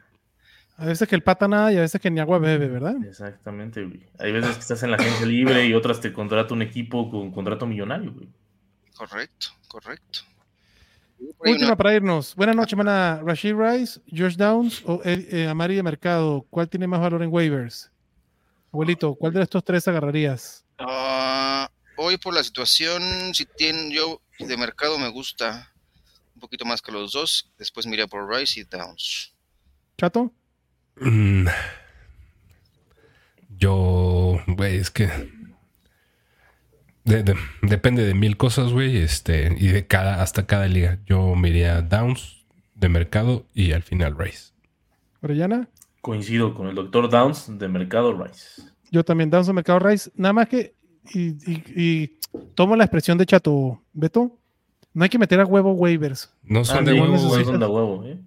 A 0.78 0.86
veces 0.86 1.10
que 1.10 1.16
el 1.16 1.24
pata 1.24 1.46
nada 1.46 1.74
y 1.74 1.78
a 1.78 1.82
veces 1.82 2.00
que 2.00 2.10
ni 2.10 2.22
agua 2.22 2.40
bebe, 2.40 2.70
¿verdad? 2.70 2.96
Exactamente, 3.06 3.84
güey. 3.84 4.08
Hay 4.18 4.32
veces 4.32 4.54
que 4.56 4.62
estás 4.62 4.82
en 4.84 4.92
la 4.92 4.96
agencia 4.96 5.26
libre 5.26 5.66
y 5.66 5.74
otras 5.74 6.00
te 6.00 6.14
contrata 6.14 6.54
un 6.54 6.62
equipo 6.62 7.10
con 7.12 7.32
contrato 7.34 7.66
millonario, 7.66 8.14
güey. 8.14 8.30
Correcto, 8.96 9.48
correcto. 9.68 10.20
Última 11.40 11.76
para 11.76 11.96
irnos. 11.96 12.34
Buenas 12.34 12.56
noches, 12.56 12.78
mana. 12.78 13.22
Rashid 13.26 13.56
Rice, 13.56 14.00
Josh 14.10 14.38
Downs 14.38 14.82
o 14.86 15.02
eh, 15.04 15.28
eh, 15.30 15.48
Amari 15.50 15.76
de 15.76 15.84
Mercado. 15.84 16.46
¿Cuál 16.50 16.70
tiene 16.70 16.88
más 16.88 17.02
valor 17.02 17.24
en 17.24 17.30
waivers? 17.34 17.92
Abuelito, 18.72 19.16
¿cuál 19.16 19.34
de 19.34 19.42
estos 19.42 19.62
tres 19.66 19.86
agarrarías? 19.86 20.64
Ah, 20.78 21.70
hoy 22.02 22.18
por 22.18 22.34
la 22.34 22.44
situación, 22.44 23.34
si 23.34 23.46
tienen 23.46 23.92
yo 23.92 24.22
de 24.40 24.56
mercado 24.58 24.98
me 24.98 25.10
gusta 25.10 25.72
un 26.34 26.40
poquito 26.40 26.64
más 26.66 26.82
que 26.82 26.92
los 26.92 27.12
dos. 27.12 27.52
Después 27.58 27.86
miré 27.86 28.08
por 28.08 28.30
Rice 28.30 28.62
y 28.62 28.64
Downs. 28.64 29.34
¿Chato? 29.98 30.32
Mm. 30.96 31.48
Yo 33.58 34.40
güey, 34.48 34.78
es 34.78 34.90
que 34.92 35.08
de- 37.04 37.24
de- 37.24 37.36
depende 37.62 38.06
de 38.06 38.14
mil 38.14 38.38
cosas, 38.38 38.72
güey, 38.72 38.98
este, 38.98 39.56
y 39.58 39.68
de 39.68 39.88
cada, 39.88 40.22
hasta 40.22 40.46
cada 40.46 40.68
liga. 40.68 41.00
Yo 41.06 41.36
me 41.36 41.50
iría 41.50 41.82
Downs 41.82 42.46
de 42.76 42.90
mercado 42.90 43.46
y 43.54 43.72
al 43.74 43.84
final 43.84 44.18
Rice. 44.18 44.54
Orellana. 45.22 45.68
Coincido 46.02 46.54
con 46.54 46.68
el 46.68 46.76
doctor 46.76 47.10
Downs 47.10 47.58
de 47.60 47.68
Mercado 47.68 48.14
Rice. 48.24 48.62
Yo 48.92 49.04
también, 49.04 49.30
Downs 49.30 49.48
de 49.48 49.54
Mercado 49.54 49.80
Rice. 49.80 50.10
Nada 50.16 50.32
más 50.34 50.48
que, 50.48 50.74
y, 51.14 51.52
y- 51.52 51.64
y 51.76 52.20
tomo 52.56 52.76
la 52.76 52.84
expresión 52.86 53.18
de 53.18 53.26
Chato, 53.26 53.82
Beto, 53.94 54.38
no 54.94 55.04
hay 55.04 55.10
que 55.10 55.20
meter 55.20 55.40
a 55.40 55.46
huevo 55.46 55.72
waivers. 55.74 56.34
No 56.44 56.64
son 56.66 56.80
Ah, 56.80 56.92
de 56.92 57.00
huevo, 57.00 57.18
son 57.18 57.60
de 57.60 57.66
huevo, 57.66 58.04
¿eh? 58.06 58.20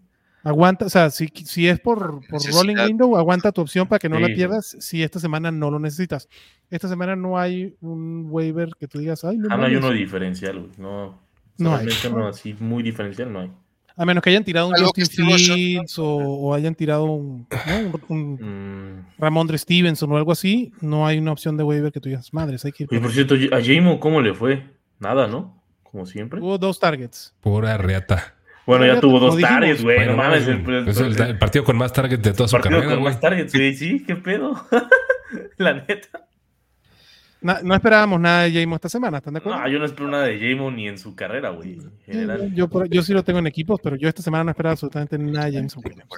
Aguanta, 0.44 0.86
o 0.86 0.90
sea, 0.90 1.08
si, 1.10 1.28
si 1.44 1.68
es 1.68 1.78
por, 1.78 2.20
por 2.26 2.42
rolling 2.52 2.74
window, 2.76 3.16
aguanta 3.16 3.52
tu 3.52 3.60
opción 3.60 3.86
para 3.86 4.00
que 4.00 4.08
no 4.08 4.16
Sí, 4.16 4.22
la 4.22 4.28
pierdas 4.34 4.76
si 4.80 5.00
esta 5.02 5.20
semana 5.20 5.52
no 5.52 5.70
lo 5.70 5.78
necesitas. 5.78 6.28
Esta 6.68 6.88
semana 6.88 7.14
no 7.14 7.38
hay 7.38 7.76
un 7.80 8.26
waiver 8.28 8.70
que 8.78 8.88
tú 8.88 8.98
digas, 8.98 9.22
ay, 9.24 9.38
no, 9.38 9.46
Ah, 9.50 9.56
no 9.56 9.64
hay 9.64 9.74
mames". 9.74 9.84
uno 9.88 9.92
diferencial, 9.96 10.58
güey. 10.58 10.70
No, 10.78 11.20
No 11.58 11.76
hay. 11.76 11.86
realmente 11.86 12.10
no, 12.10 12.26
así 12.26 12.56
muy 12.58 12.82
diferencial 12.82 13.32
no 13.32 13.40
hay. 13.40 13.52
A 13.96 14.04
menos 14.06 14.22
que 14.22 14.30
hayan 14.30 14.44
tirado 14.44 14.68
un 14.68 14.74
Justin 14.74 15.06
Fields 15.06 15.98
o, 15.98 16.06
o 16.06 16.54
hayan 16.54 16.74
tirado 16.74 17.04
un, 17.04 17.46
¿no? 17.50 18.00
un, 18.08 18.36
un 18.40 19.02
Mm. 19.02 19.06
Ramondre 19.18 19.58
Stevenson 19.58 20.10
o 20.12 20.16
algo 20.16 20.32
así, 20.32 20.72
no 20.80 21.06
hay 21.06 21.18
una 21.18 21.32
opción 21.32 21.56
de 21.56 21.64
waiver 21.64 21.92
que 21.92 22.00
tú 22.00 22.08
digas, 22.08 22.32
madres, 22.32 22.64
hay 22.64 22.72
que 22.72 22.84
ir. 22.84 22.88
Oye, 22.90 23.00
por 23.00 23.08
por 23.08 23.14
cierto, 23.14 23.34
a 23.54 23.60
Jamo, 23.62 24.00
¿cómo 24.00 24.20
le 24.20 24.32
fue? 24.34 24.64
Nada, 24.98 25.26
¿no? 25.26 25.62
Como 25.82 26.06
siempre. 26.06 26.40
Hubo 26.40 26.56
dos 26.58 26.78
targets. 26.80 27.34
Pura 27.40 27.76
reata. 27.76 28.34
Bueno, 28.66 28.86
ya 28.86 29.00
tuvo 29.00 29.18
dos 29.18 29.38
targets, 29.40 29.82
güey. 29.82 29.96
Bueno, 29.96 30.12
no 30.12 30.18
mames. 30.18 30.42
es 30.42 30.48
El, 30.98 31.06
el- 31.20 31.20
el 31.30 31.38
partido 31.38 31.64
con 31.64 31.76
más 31.76 31.92
targets 31.92 32.22
de 32.22 32.32
toda 32.32 32.48
su 32.48 32.52
partido 32.52 32.76
carrera, 32.76 32.94
con 32.94 33.02
güey. 33.02 33.12
más 33.12 33.20
targets, 33.20 33.52
güey. 33.52 33.74
Sí, 33.74 34.04
qué 34.06 34.14
pedo. 34.16 34.54
La 35.58 35.74
neta. 35.74 36.26
No 37.42 37.74
esperábamos 37.74 38.20
nada 38.20 38.42
de 38.44 38.52
Jamo 38.60 38.76
esta 38.76 38.88
semana, 38.88 39.18
¿están 39.18 39.34
de 39.34 39.38
acuerdo? 39.38 39.58
No, 39.60 39.68
yo 39.68 39.78
no 39.78 39.84
espero 39.84 40.08
nada 40.08 40.24
de 40.24 40.38
Jamo 40.38 40.70
ni 40.70 40.88
en 40.88 40.98
su 40.98 41.14
carrera, 41.14 41.50
güey. 41.50 41.72
En 41.72 41.92
general. 42.04 42.54
yo, 42.54 42.68
por- 42.68 42.88
yo 42.88 43.02
sí 43.02 43.12
lo 43.12 43.22
tengo 43.24 43.38
en 43.40 43.46
equipos, 43.46 43.80
pero 43.82 43.96
yo 43.96 44.08
esta 44.08 44.22
semana 44.22 44.44
no 44.44 44.50
esperaba 44.50 44.72
absolutamente 44.72 45.18
nada 45.18 45.46
de 45.46 45.52
Jameson 45.52 45.82
Williams. 45.84 46.08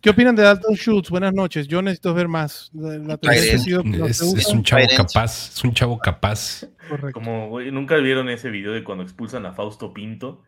¿Qué 0.00 0.10
opinan 0.10 0.36
de 0.36 0.42
Dalton 0.42 0.74
Schultz? 0.76 1.10
Buenas 1.10 1.32
noches. 1.34 1.66
Yo 1.66 1.82
necesito 1.82 2.14
ver 2.14 2.28
más. 2.28 2.70
La, 2.74 3.16
tendencia 3.16 3.54
ha 3.56 3.58
sido 3.58 3.82
no 3.82 4.06
Es, 4.06 4.20
es 4.20 4.46
un 4.48 4.62
chavo 4.62 4.84
capaz, 4.96 5.48
es 5.54 5.64
un 5.64 5.74
chavo 5.74 5.98
capaz. 5.98 6.64
Correcto. 6.88 7.12
Como, 7.12 7.48
güey, 7.48 7.72
nunca 7.72 7.96
vieron 7.96 8.28
ese 8.28 8.50
video 8.50 8.72
de 8.72 8.84
cuando 8.84 9.02
expulsan 9.02 9.46
a 9.46 9.52
Fausto 9.52 9.92
Pinto 9.92 10.42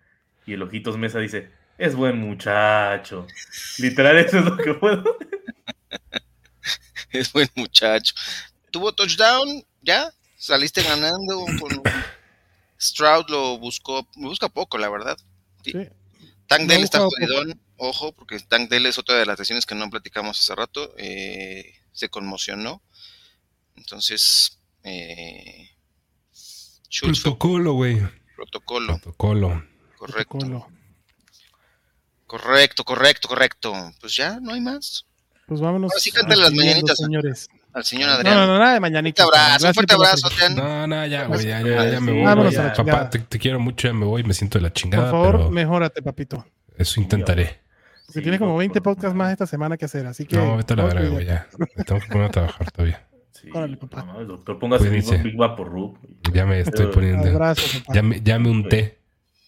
y 0.46 0.52
el 0.52 0.62
Ojitos 0.62 0.96
Mesa 0.96 1.18
dice, 1.18 1.50
es 1.76 1.96
buen 1.96 2.18
muchacho. 2.18 3.26
Literal, 3.78 4.18
eso 4.18 4.38
es 4.38 4.44
lo 4.44 4.56
que 4.56 4.74
puedo. 4.74 5.02
Es 7.10 7.32
buen 7.32 7.48
muchacho. 7.56 8.14
Tuvo 8.70 8.92
touchdown, 8.92 9.62
ya. 9.88 10.12
Saliste 10.36 10.82
ganando. 10.82 11.44
Con... 11.60 11.82
Stroud 12.80 13.26
lo 13.28 13.58
buscó. 13.58 14.06
Busca 14.16 14.48
poco, 14.48 14.78
la 14.78 14.88
verdad. 14.88 15.16
Sí. 15.64 15.72
Tank 16.46 16.62
No 16.62 16.66
Dell 16.68 16.84
está 16.84 17.00
jodidón. 17.00 17.60
Ojo, 17.76 18.12
porque 18.12 18.38
Tank 18.40 18.68
Dell 18.70 18.86
es 18.86 18.98
otra 18.98 19.16
de 19.16 19.26
las 19.26 19.38
lesiones 19.38 19.66
que 19.66 19.74
no 19.74 19.90
platicamos 19.90 20.38
hace 20.38 20.54
rato. 20.54 20.94
eh, 20.98 21.74
se 21.92 22.08
conmocionó. 22.08 22.82
Entonces. 23.76 24.58
Eh, 24.84 25.70
Protocolo, 27.02 27.72
güey. 27.74 28.00
protocolo. 28.36 28.98
Protocolo. 28.98 29.64
Correcto. 29.98 30.38
Protocolo. 30.38 30.68
Correcto, 32.26 32.84
correcto, 32.84 33.28
correcto. 33.28 33.72
Pues 34.00 34.14
ya, 34.16 34.38
no 34.40 34.52
hay 34.52 34.60
más. 34.60 35.06
Pues 35.46 35.60
vámonos. 35.60 35.90
Ahora 35.92 36.00
sí 36.00 36.10
cántale 36.12 36.42
las 36.42 36.52
mañanitas. 36.52 36.98
señores. 36.98 37.48
Al 37.78 37.84
señor 37.84 38.08
No, 38.08 38.14
Adrián. 38.14 38.34
no, 38.36 38.46
no, 38.46 38.58
nada 38.58 38.70
de 38.72 38.76
Un 38.78 38.82
mañanitas. 38.82 39.24
fuerte 39.24 39.40
abrazo, 39.40 39.66
un 39.68 39.74
fuerte 39.74 39.96
por 39.96 40.06
abrazo. 40.06 40.26
Adrián. 40.26 40.54
No, 40.56 40.86
no, 40.86 41.06
ya, 41.06 41.24
güey, 41.26 41.46
ya, 41.46 41.60
ya, 41.62 41.90
ya 41.90 42.00
me 42.00 42.12
voy. 42.12 42.22
Vámonos 42.24 42.54
güey. 42.54 42.64
a 42.64 42.68
la 42.68 42.72
chingada. 42.74 42.98
Papá, 42.98 43.10
te, 43.10 43.18
te 43.20 43.38
quiero 43.38 43.60
mucho, 43.60 43.88
ya 43.88 43.94
me 43.94 44.04
voy, 44.04 44.22
me 44.24 44.34
siento 44.34 44.58
de 44.58 44.62
la 44.62 44.68
Por 44.68 44.74
chingada, 44.74 45.10
favor, 45.10 45.36
pero 45.38 45.50
mejórate, 45.50 46.02
papito. 46.02 46.44
eso 46.76 47.00
intentaré. 47.00 47.60
Porque 48.06 48.20
tienes 48.22 48.40
como 48.40 48.56
20 48.56 48.80
podcasts 48.80 49.14
más 49.16 49.30
esta 49.32 49.46
semana 49.46 49.76
que 49.76 49.84
hacer, 49.84 50.06
así 50.06 50.24
que. 50.24 50.36
No, 50.36 50.56
vete 50.56 50.72
a 50.72 50.76
la 50.76 50.84
verga, 50.84 51.08
güey, 51.08 51.26
ya. 51.26 51.46
Me 51.76 51.84
tengo 51.84 52.00
que 52.00 52.06
poner 52.08 52.24
a 52.26 52.30
trabajar 52.30 52.70
todavía. 52.70 53.06
Sí, 53.32 53.48
Órale, 53.54 53.76
papá. 53.76 54.02
no, 54.02 54.24
doctor, 54.24 54.58
póngase 54.58 54.86
Cuídense. 54.88 55.18
Big, 55.18 55.36
Vaporub. 55.36 55.96
Ya 56.32 56.44
me 56.44 56.58
estoy 56.60 56.86
Pero- 56.86 56.90
poniendo. 56.90 57.28
Abrazo, 57.28 57.62
papá. 57.80 57.92
Ya 57.94 58.02
me, 58.02 58.20
ya 58.20 58.38
me 58.38 58.50
unté. 58.50 58.98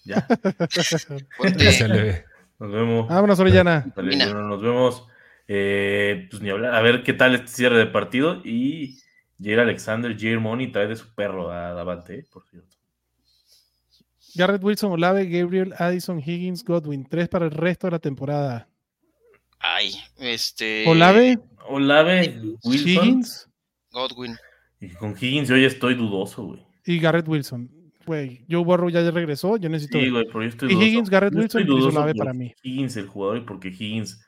Ya, 0.05 0.27
Ponte- 1.39 1.65
Ya 1.65 1.73
se 1.73 1.89
le 1.89 2.03
ve. 2.03 2.25
nos 2.61 2.71
vemos. 2.73 3.09
Vámonos, 3.09 3.41
Orellana. 3.41 3.87
Nos 3.97 4.63
vemos. 4.63 5.07
Eh, 5.53 6.29
pues 6.31 6.41
ni 6.41 6.49
hablar. 6.49 6.77
A 6.77 6.81
ver 6.81 7.03
qué 7.03 7.13
tal 7.13 7.35
este 7.35 7.49
cierre 7.49 7.77
de 7.77 7.87
partido. 7.87 8.41
Y 8.45 8.99
Jair 9.43 9.59
Alexander, 9.59 10.17
Jair 10.17 10.39
Money 10.39 10.71
trae 10.71 10.87
de 10.87 10.95
su 10.95 11.13
perro 11.13 11.51
a 11.51 11.73
Davante, 11.73 12.21
eh, 12.21 12.25
por 12.31 12.45
cierto. 12.47 12.77
Garrett 14.37 14.63
Wilson, 14.63 14.93
Olave, 14.93 15.27
Gabriel, 15.27 15.75
Addison, 15.77 16.21
Higgins, 16.21 16.63
Godwin. 16.65 17.05
Tres 17.05 17.29
para 17.29 17.47
el 17.47 17.51
resto 17.51 17.89
de 17.89 17.91
la 17.91 17.99
temporada. 17.99 18.69
Ay, 19.59 19.93
este. 20.19 20.85
Olave, 20.87 21.41
Olave, 21.69 22.41
Wilson. 22.63 22.89
Higgins 22.89 23.49
Godwin. 23.91 24.37
Y 24.81 24.91
con 24.91 25.17
Higgins 25.21 25.49
yo 25.49 25.57
ya 25.57 25.67
estoy 25.67 25.95
dudoso, 25.95 26.45
güey. 26.45 26.65
y 26.87 27.01
Garrett 27.01 27.27
Wilson. 27.27 27.69
Güey, 28.07 28.45
Joe 28.49 28.65
Burrow 28.65 28.89
ya 28.89 29.09
regresó. 29.11 29.57
Yo 29.57 29.69
necesito. 29.69 29.99
Sí, 29.99 30.11
güey, 30.11 30.25
pero 30.27 30.43
yo 30.43 30.49
estoy 30.49 30.69
Y 30.71 30.75
dudoso. 30.75 30.87
Higgins, 30.87 31.11
Garrett 31.11 31.35
Yo 31.35 31.41
Wilson, 31.41 31.67
dudoso 31.67 31.89
Olave 31.89 32.15
para 32.15 32.33
mí. 32.33 32.55
Higgins, 32.63 32.97
el 32.97 33.09
jugador, 33.09 33.39
y 33.39 33.41
porque 33.41 33.69
Higgins 33.69 34.25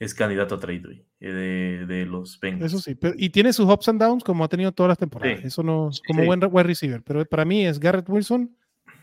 es 0.00 0.14
candidato 0.14 0.56
a 0.56 0.58
trade, 0.58 0.80
güey, 0.80 1.04
eh, 1.20 1.28
de, 1.30 1.86
de 1.86 2.06
los 2.06 2.40
Bengals. 2.40 2.72
Eso 2.72 2.80
sí. 2.82 2.96
pero- 2.96 3.14
y 3.16 3.30
tiene 3.30 3.52
sus 3.52 3.66
ups 3.70 3.88
and 3.88 4.00
downs 4.00 4.24
como 4.24 4.42
ha 4.42 4.48
tenido 4.48 4.72
todas 4.72 4.88
las 4.88 4.98
temporadas. 4.98 5.40
Sí. 5.40 5.46
Eso 5.46 5.62
no. 5.62 5.92
Sí, 5.92 6.00
como 6.08 6.22
sí. 6.22 6.26
buen 6.26 6.40
wide 6.50 6.62
receiver. 6.64 7.02
Pero 7.02 7.24
para 7.26 7.44
mí 7.44 7.64
es 7.64 7.78
Garrett 7.78 8.08
Wilson, 8.08 8.56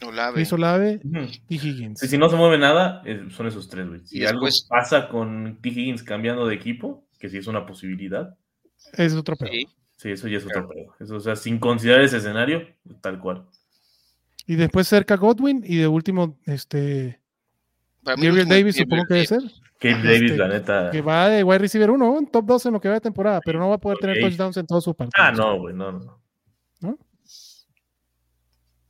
Olave. 0.06 0.46
Olave 0.52 1.00
Ujú. 1.06 1.26
y 1.48 1.56
Higgins. 1.56 2.00
Sí, 2.02 2.08
si 2.08 2.18
no 2.18 2.30
se 2.30 2.36
mueve 2.36 2.58
nada, 2.58 3.02
son 3.30 3.48
esos 3.48 3.70
tres, 3.70 3.88
güey. 3.88 4.02
Si 4.06 4.20
Y 4.20 4.26
algo 4.26 4.46
después- 4.46 4.68
pasa 4.70 5.08
con 5.08 5.60
T. 5.62 5.70
Higgins 5.70 6.04
cambiando 6.04 6.46
de 6.48 6.56
equipo, 6.56 7.08
que 7.20 7.30
sí 7.30 7.38
es 7.38 7.48
una 7.48 7.66
posibilidad, 7.66 8.36
es 8.94 9.14
otro 9.14 9.36
pedo. 9.38 9.50
Sí. 9.52 9.68
sí, 9.98 10.10
eso 10.12 10.28
ya 10.28 10.38
es 10.38 10.46
otro 10.46 10.68
pedo. 10.68 10.94
Eso, 11.00 11.16
o 11.16 11.20
sea, 11.20 11.36
sin 11.36 11.58
considerar 11.60 12.02
ese 12.02 12.18
escenario, 12.18 12.68
tal 13.02 13.20
cual. 13.20 13.46
Y 14.46 14.56
después 14.56 14.88
cerca 14.88 15.16
Godwin 15.18 15.64
y 15.66 15.78
de 15.78 15.88
último, 15.88 16.38
este. 16.46 17.20
Gabriel 18.16 18.48
Davis, 18.48 18.76
supongo 18.78 19.06
que 19.08 19.14
debe 19.14 19.26
ser. 19.28 19.42
Kate 19.80 19.92
Este, 19.92 20.08
Davis, 20.08 20.38
la 20.38 20.48
neta. 20.48 20.90
Que 20.92 21.02
va 21.02 21.30
de 21.30 21.44
wide 21.44 21.60
receiver 21.60 21.92
1, 21.92 22.12
un 22.12 22.28
top 22.32 22.46
12 22.46 22.70
en 22.70 22.74
lo 22.74 22.82
que 22.82 22.88
va 22.88 22.96
de 22.96 23.02
temporada, 23.02 23.40
pero 23.46 23.60
no 23.60 23.70
va 23.70 23.76
a 23.76 23.80
poder 23.80 24.00
tener 24.00 24.20
touchdowns 24.20 24.58
en 24.58 24.66
todos 24.66 24.84
sus 24.84 24.96
partidos. 24.96 25.14
Ah, 25.24 25.32
no, 25.32 25.60
güey, 25.60 25.76
no, 25.76 25.92
no. 25.92 26.20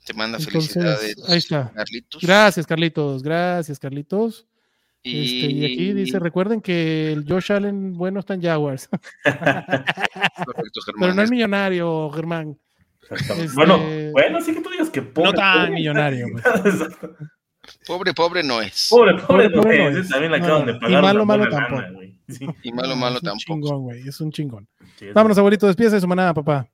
Te 0.06 0.14
manda 0.14 0.38
Entonces, 0.38 0.72
felicidades. 0.74 1.30
ahí 1.30 1.38
está. 1.38 1.70
Carlitos. 1.76 2.22
Gracias, 2.22 2.66
Carlitos. 2.66 3.24
Gracias, 3.24 3.78
Carlitos. 3.78 4.48
Y, 5.04 5.20
Este, 5.42 5.52
y 5.52 5.66
aquí 5.66 5.94
dice, 5.94 6.20
recuerden 6.20 6.62
que 6.62 7.12
el 7.12 7.26
Josh 7.28 7.52
Allen 7.52 7.94
bueno 7.94 8.20
está 8.22 8.34
en 8.34 8.42
Jaguars, 8.42 8.88
Correcto, 9.24 10.82
Germán. 10.86 11.00
pero 11.02 11.14
no 11.14 11.22
es 11.22 11.30
millonario, 11.32 12.10
Germán. 12.12 12.58
Exactamente. 13.02 13.44
Este- 13.46 13.56
Bueno, 13.56 14.12
bueno, 14.14 14.42
sí 14.42 14.54
que 14.54 14.62
tú 14.62 14.70
digas 14.70 14.90
que 14.90 15.02
pobre. 15.02 15.32
No 15.32 15.38
tan 15.38 15.74
millonario. 15.74 16.28
pues. 16.32 16.44
Pobre, 17.86 18.14
pobre 18.14 18.44
no 18.44 18.62
es. 18.62 18.88
Pobre, 18.90 19.14
pobre, 19.16 19.50
Pobre, 19.50 19.50
pobre 19.50 19.78
no 19.80 19.90
no 19.92 19.98
es. 20.00 20.06
es. 20.06 20.10
También 20.10 20.32
No, 20.32 20.38
acaban 20.38 20.66
no. 20.66 20.72
de 20.74 20.78
Y 20.78 20.80
pagar. 20.82 21.02
malo, 21.02 21.24
una 21.24 21.26
malo 21.26 21.44
buena 21.50 21.58
tampoco. 21.58 21.82
lana. 21.82 22.00
Sí, 22.30 22.46
Y 22.64 22.72
malo, 22.74 22.96
malo 22.98 23.16
es 23.18 23.24
un 23.24 23.26
tampoco. 23.30 23.46
chingón, 23.54 23.82
güey. 23.84 24.08
Es 24.08 24.20
un 24.20 24.32
chingón. 24.34 24.68
sí, 25.00 25.06
es 25.08 25.14
Vámonos, 25.14 25.38
abuelito. 25.38 25.66
Despídese 25.68 25.96
de 25.96 26.02
su 26.02 26.08
manada, 26.08 26.34
papá. 26.34 26.68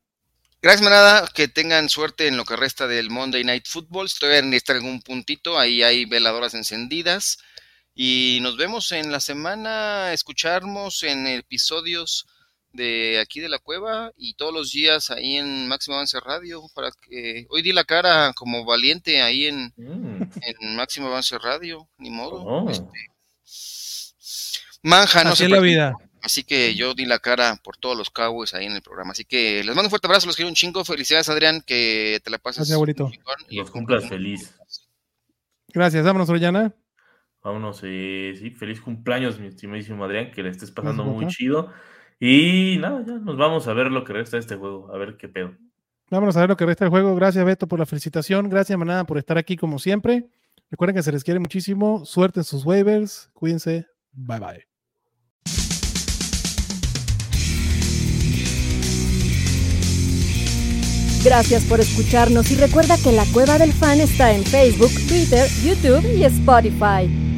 Gracias, 0.62 0.82
manada. 0.82 1.28
Que 1.34 1.48
tengan 1.48 1.90
suerte 1.90 2.28
en 2.28 2.38
lo 2.38 2.46
que 2.46 2.56
resta 2.56 2.88
del 2.88 3.10
Monday 3.12 3.44
Night 3.44 3.66
Football. 3.68 4.10
Si 4.10 4.18
todavía 4.20 4.42
necesitan 4.42 4.78
algún 4.78 5.02
puntito, 5.02 5.60
ahí 5.60 5.84
hay 5.84 6.06
veladoras 6.06 6.54
encendidas. 6.56 7.38
Y 7.94 8.40
nos 8.42 8.58
vemos 8.58 8.92
en 8.94 9.12
la 9.12 9.20
semana. 9.20 10.12
Escuchamos 10.14 11.04
en 11.04 11.28
episodios 11.28 12.26
de 12.74 13.20
aquí 13.20 13.40
de 13.40 13.50
la 13.50 13.60
cueva 13.60 14.12
y 14.18 14.34
todos 14.34 14.54
los 14.54 14.72
días 14.72 15.10
ahí 15.12 15.38
en 15.38 15.68
Máximo 15.68 15.96
Avance 15.96 16.20
Radio. 16.20 16.62
Para 16.76 16.90
que 16.92 17.46
hoy 17.50 17.62
di 17.62 17.72
la 17.72 17.84
cara 17.86 18.34
como 18.34 18.66
valiente 18.66 19.22
ahí 19.22 19.46
en, 19.46 19.74
Mm, 19.78 20.22
en 20.42 20.76
Máximo 20.76 21.08
Avance 21.08 21.38
Radio. 21.38 21.88
Ni 21.98 22.10
modo. 22.10 22.44
oh. 22.44 22.72
Manja, 24.82 25.24
no 25.24 25.32
Así 25.32 25.46
es 25.46 25.50
la 25.50 25.60
vida. 25.60 25.94
Así 26.22 26.44
que 26.44 26.74
yo 26.76 26.94
di 26.94 27.06
la 27.06 27.20
cara 27.20 27.60
por 27.64 27.76
todos 27.78 27.98
los 27.98 28.10
Cowboys 28.10 28.54
ahí 28.54 28.66
en 28.66 28.74
el 28.74 28.82
programa. 28.82 29.12
Así 29.12 29.26
que 29.26 29.58
les 29.64 29.76
mando 29.76 29.84
un 29.84 29.90
fuerte 29.90 30.08
abrazo, 30.08 30.28
los 30.28 30.36
quiero 30.36 30.50
un 30.50 30.56
chingo. 30.56 30.84
Felicidades, 30.86 31.28
Adrián, 31.30 31.62
que 31.66 32.20
te 32.24 32.30
la 32.30 32.38
pases. 32.38 32.60
Gracias, 32.60 32.76
abuelito. 32.76 33.12
y 33.50 33.58
Los 33.58 33.72
cumplas 33.72 34.08
feliz. 34.08 34.54
Gracias. 35.70 36.04
Vámonos, 36.06 36.30
Orellana. 36.30 36.74
Vámonos, 37.44 37.82
eh, 37.84 38.34
sí, 38.40 38.52
feliz 38.52 38.80
cumpleaños, 38.80 39.38
mi 39.38 39.48
estimadísimo 39.48 40.06
Adrián, 40.06 40.32
que 40.32 40.44
le 40.44 40.50
estés 40.50 40.72
pasando 40.72 41.04
Gracias, 41.04 41.16
muy 41.16 41.26
papá. 41.26 41.36
chido. 41.36 41.74
Y 42.20 42.78
nada, 42.80 43.04
ya 43.06 43.14
nos 43.14 43.38
vamos 43.38 43.68
a 43.68 43.74
ver 43.74 43.92
lo 43.92 44.04
que 44.04 44.14
resta 44.14 44.38
de 44.38 44.42
este 44.42 44.56
juego, 44.56 44.94
a 44.94 44.98
ver 44.98 45.18
qué 45.18 45.28
pedo. 45.28 45.56
Vámonos 46.10 46.38
a 46.38 46.42
ver 46.42 46.50
lo 46.50 46.58
que 46.58 46.66
resta 46.66 46.86
del 46.86 46.92
juego. 46.92 47.16
Gracias, 47.16 47.44
Beto, 47.44 47.68
por 47.68 47.80
la 47.80 47.86
felicitación. 47.86 48.50
Gracias, 48.50 48.78
Manada, 48.78 49.06
por 49.06 49.18
estar 49.18 49.38
aquí 49.38 49.58
como 49.58 49.80
siempre. 49.80 50.30
Recuerden 50.70 50.96
que 50.96 51.04
se 51.04 51.12
les 51.12 51.24
quiere 51.24 51.40
muchísimo. 51.40 52.06
Suerte 52.06 52.42
en 52.42 52.44
sus 52.44 52.66
waivers. 52.66 53.30
Cuídense. 53.34 53.88
Bye 54.12 54.40
bye. 54.40 54.68
Gracias 61.24 61.64
por 61.66 61.80
escucharnos 61.80 62.52
y 62.52 62.56
recuerda 62.56 62.98
que 63.02 63.14
la 63.14 63.24
Cueva 63.32 63.58
del 63.58 63.72
Fan 63.72 64.02
está 64.02 64.34
en 64.34 64.44
Facebook, 64.44 64.92
Twitter, 65.08 65.48
YouTube 65.64 66.06
y 66.18 66.26
Spotify. 66.26 67.33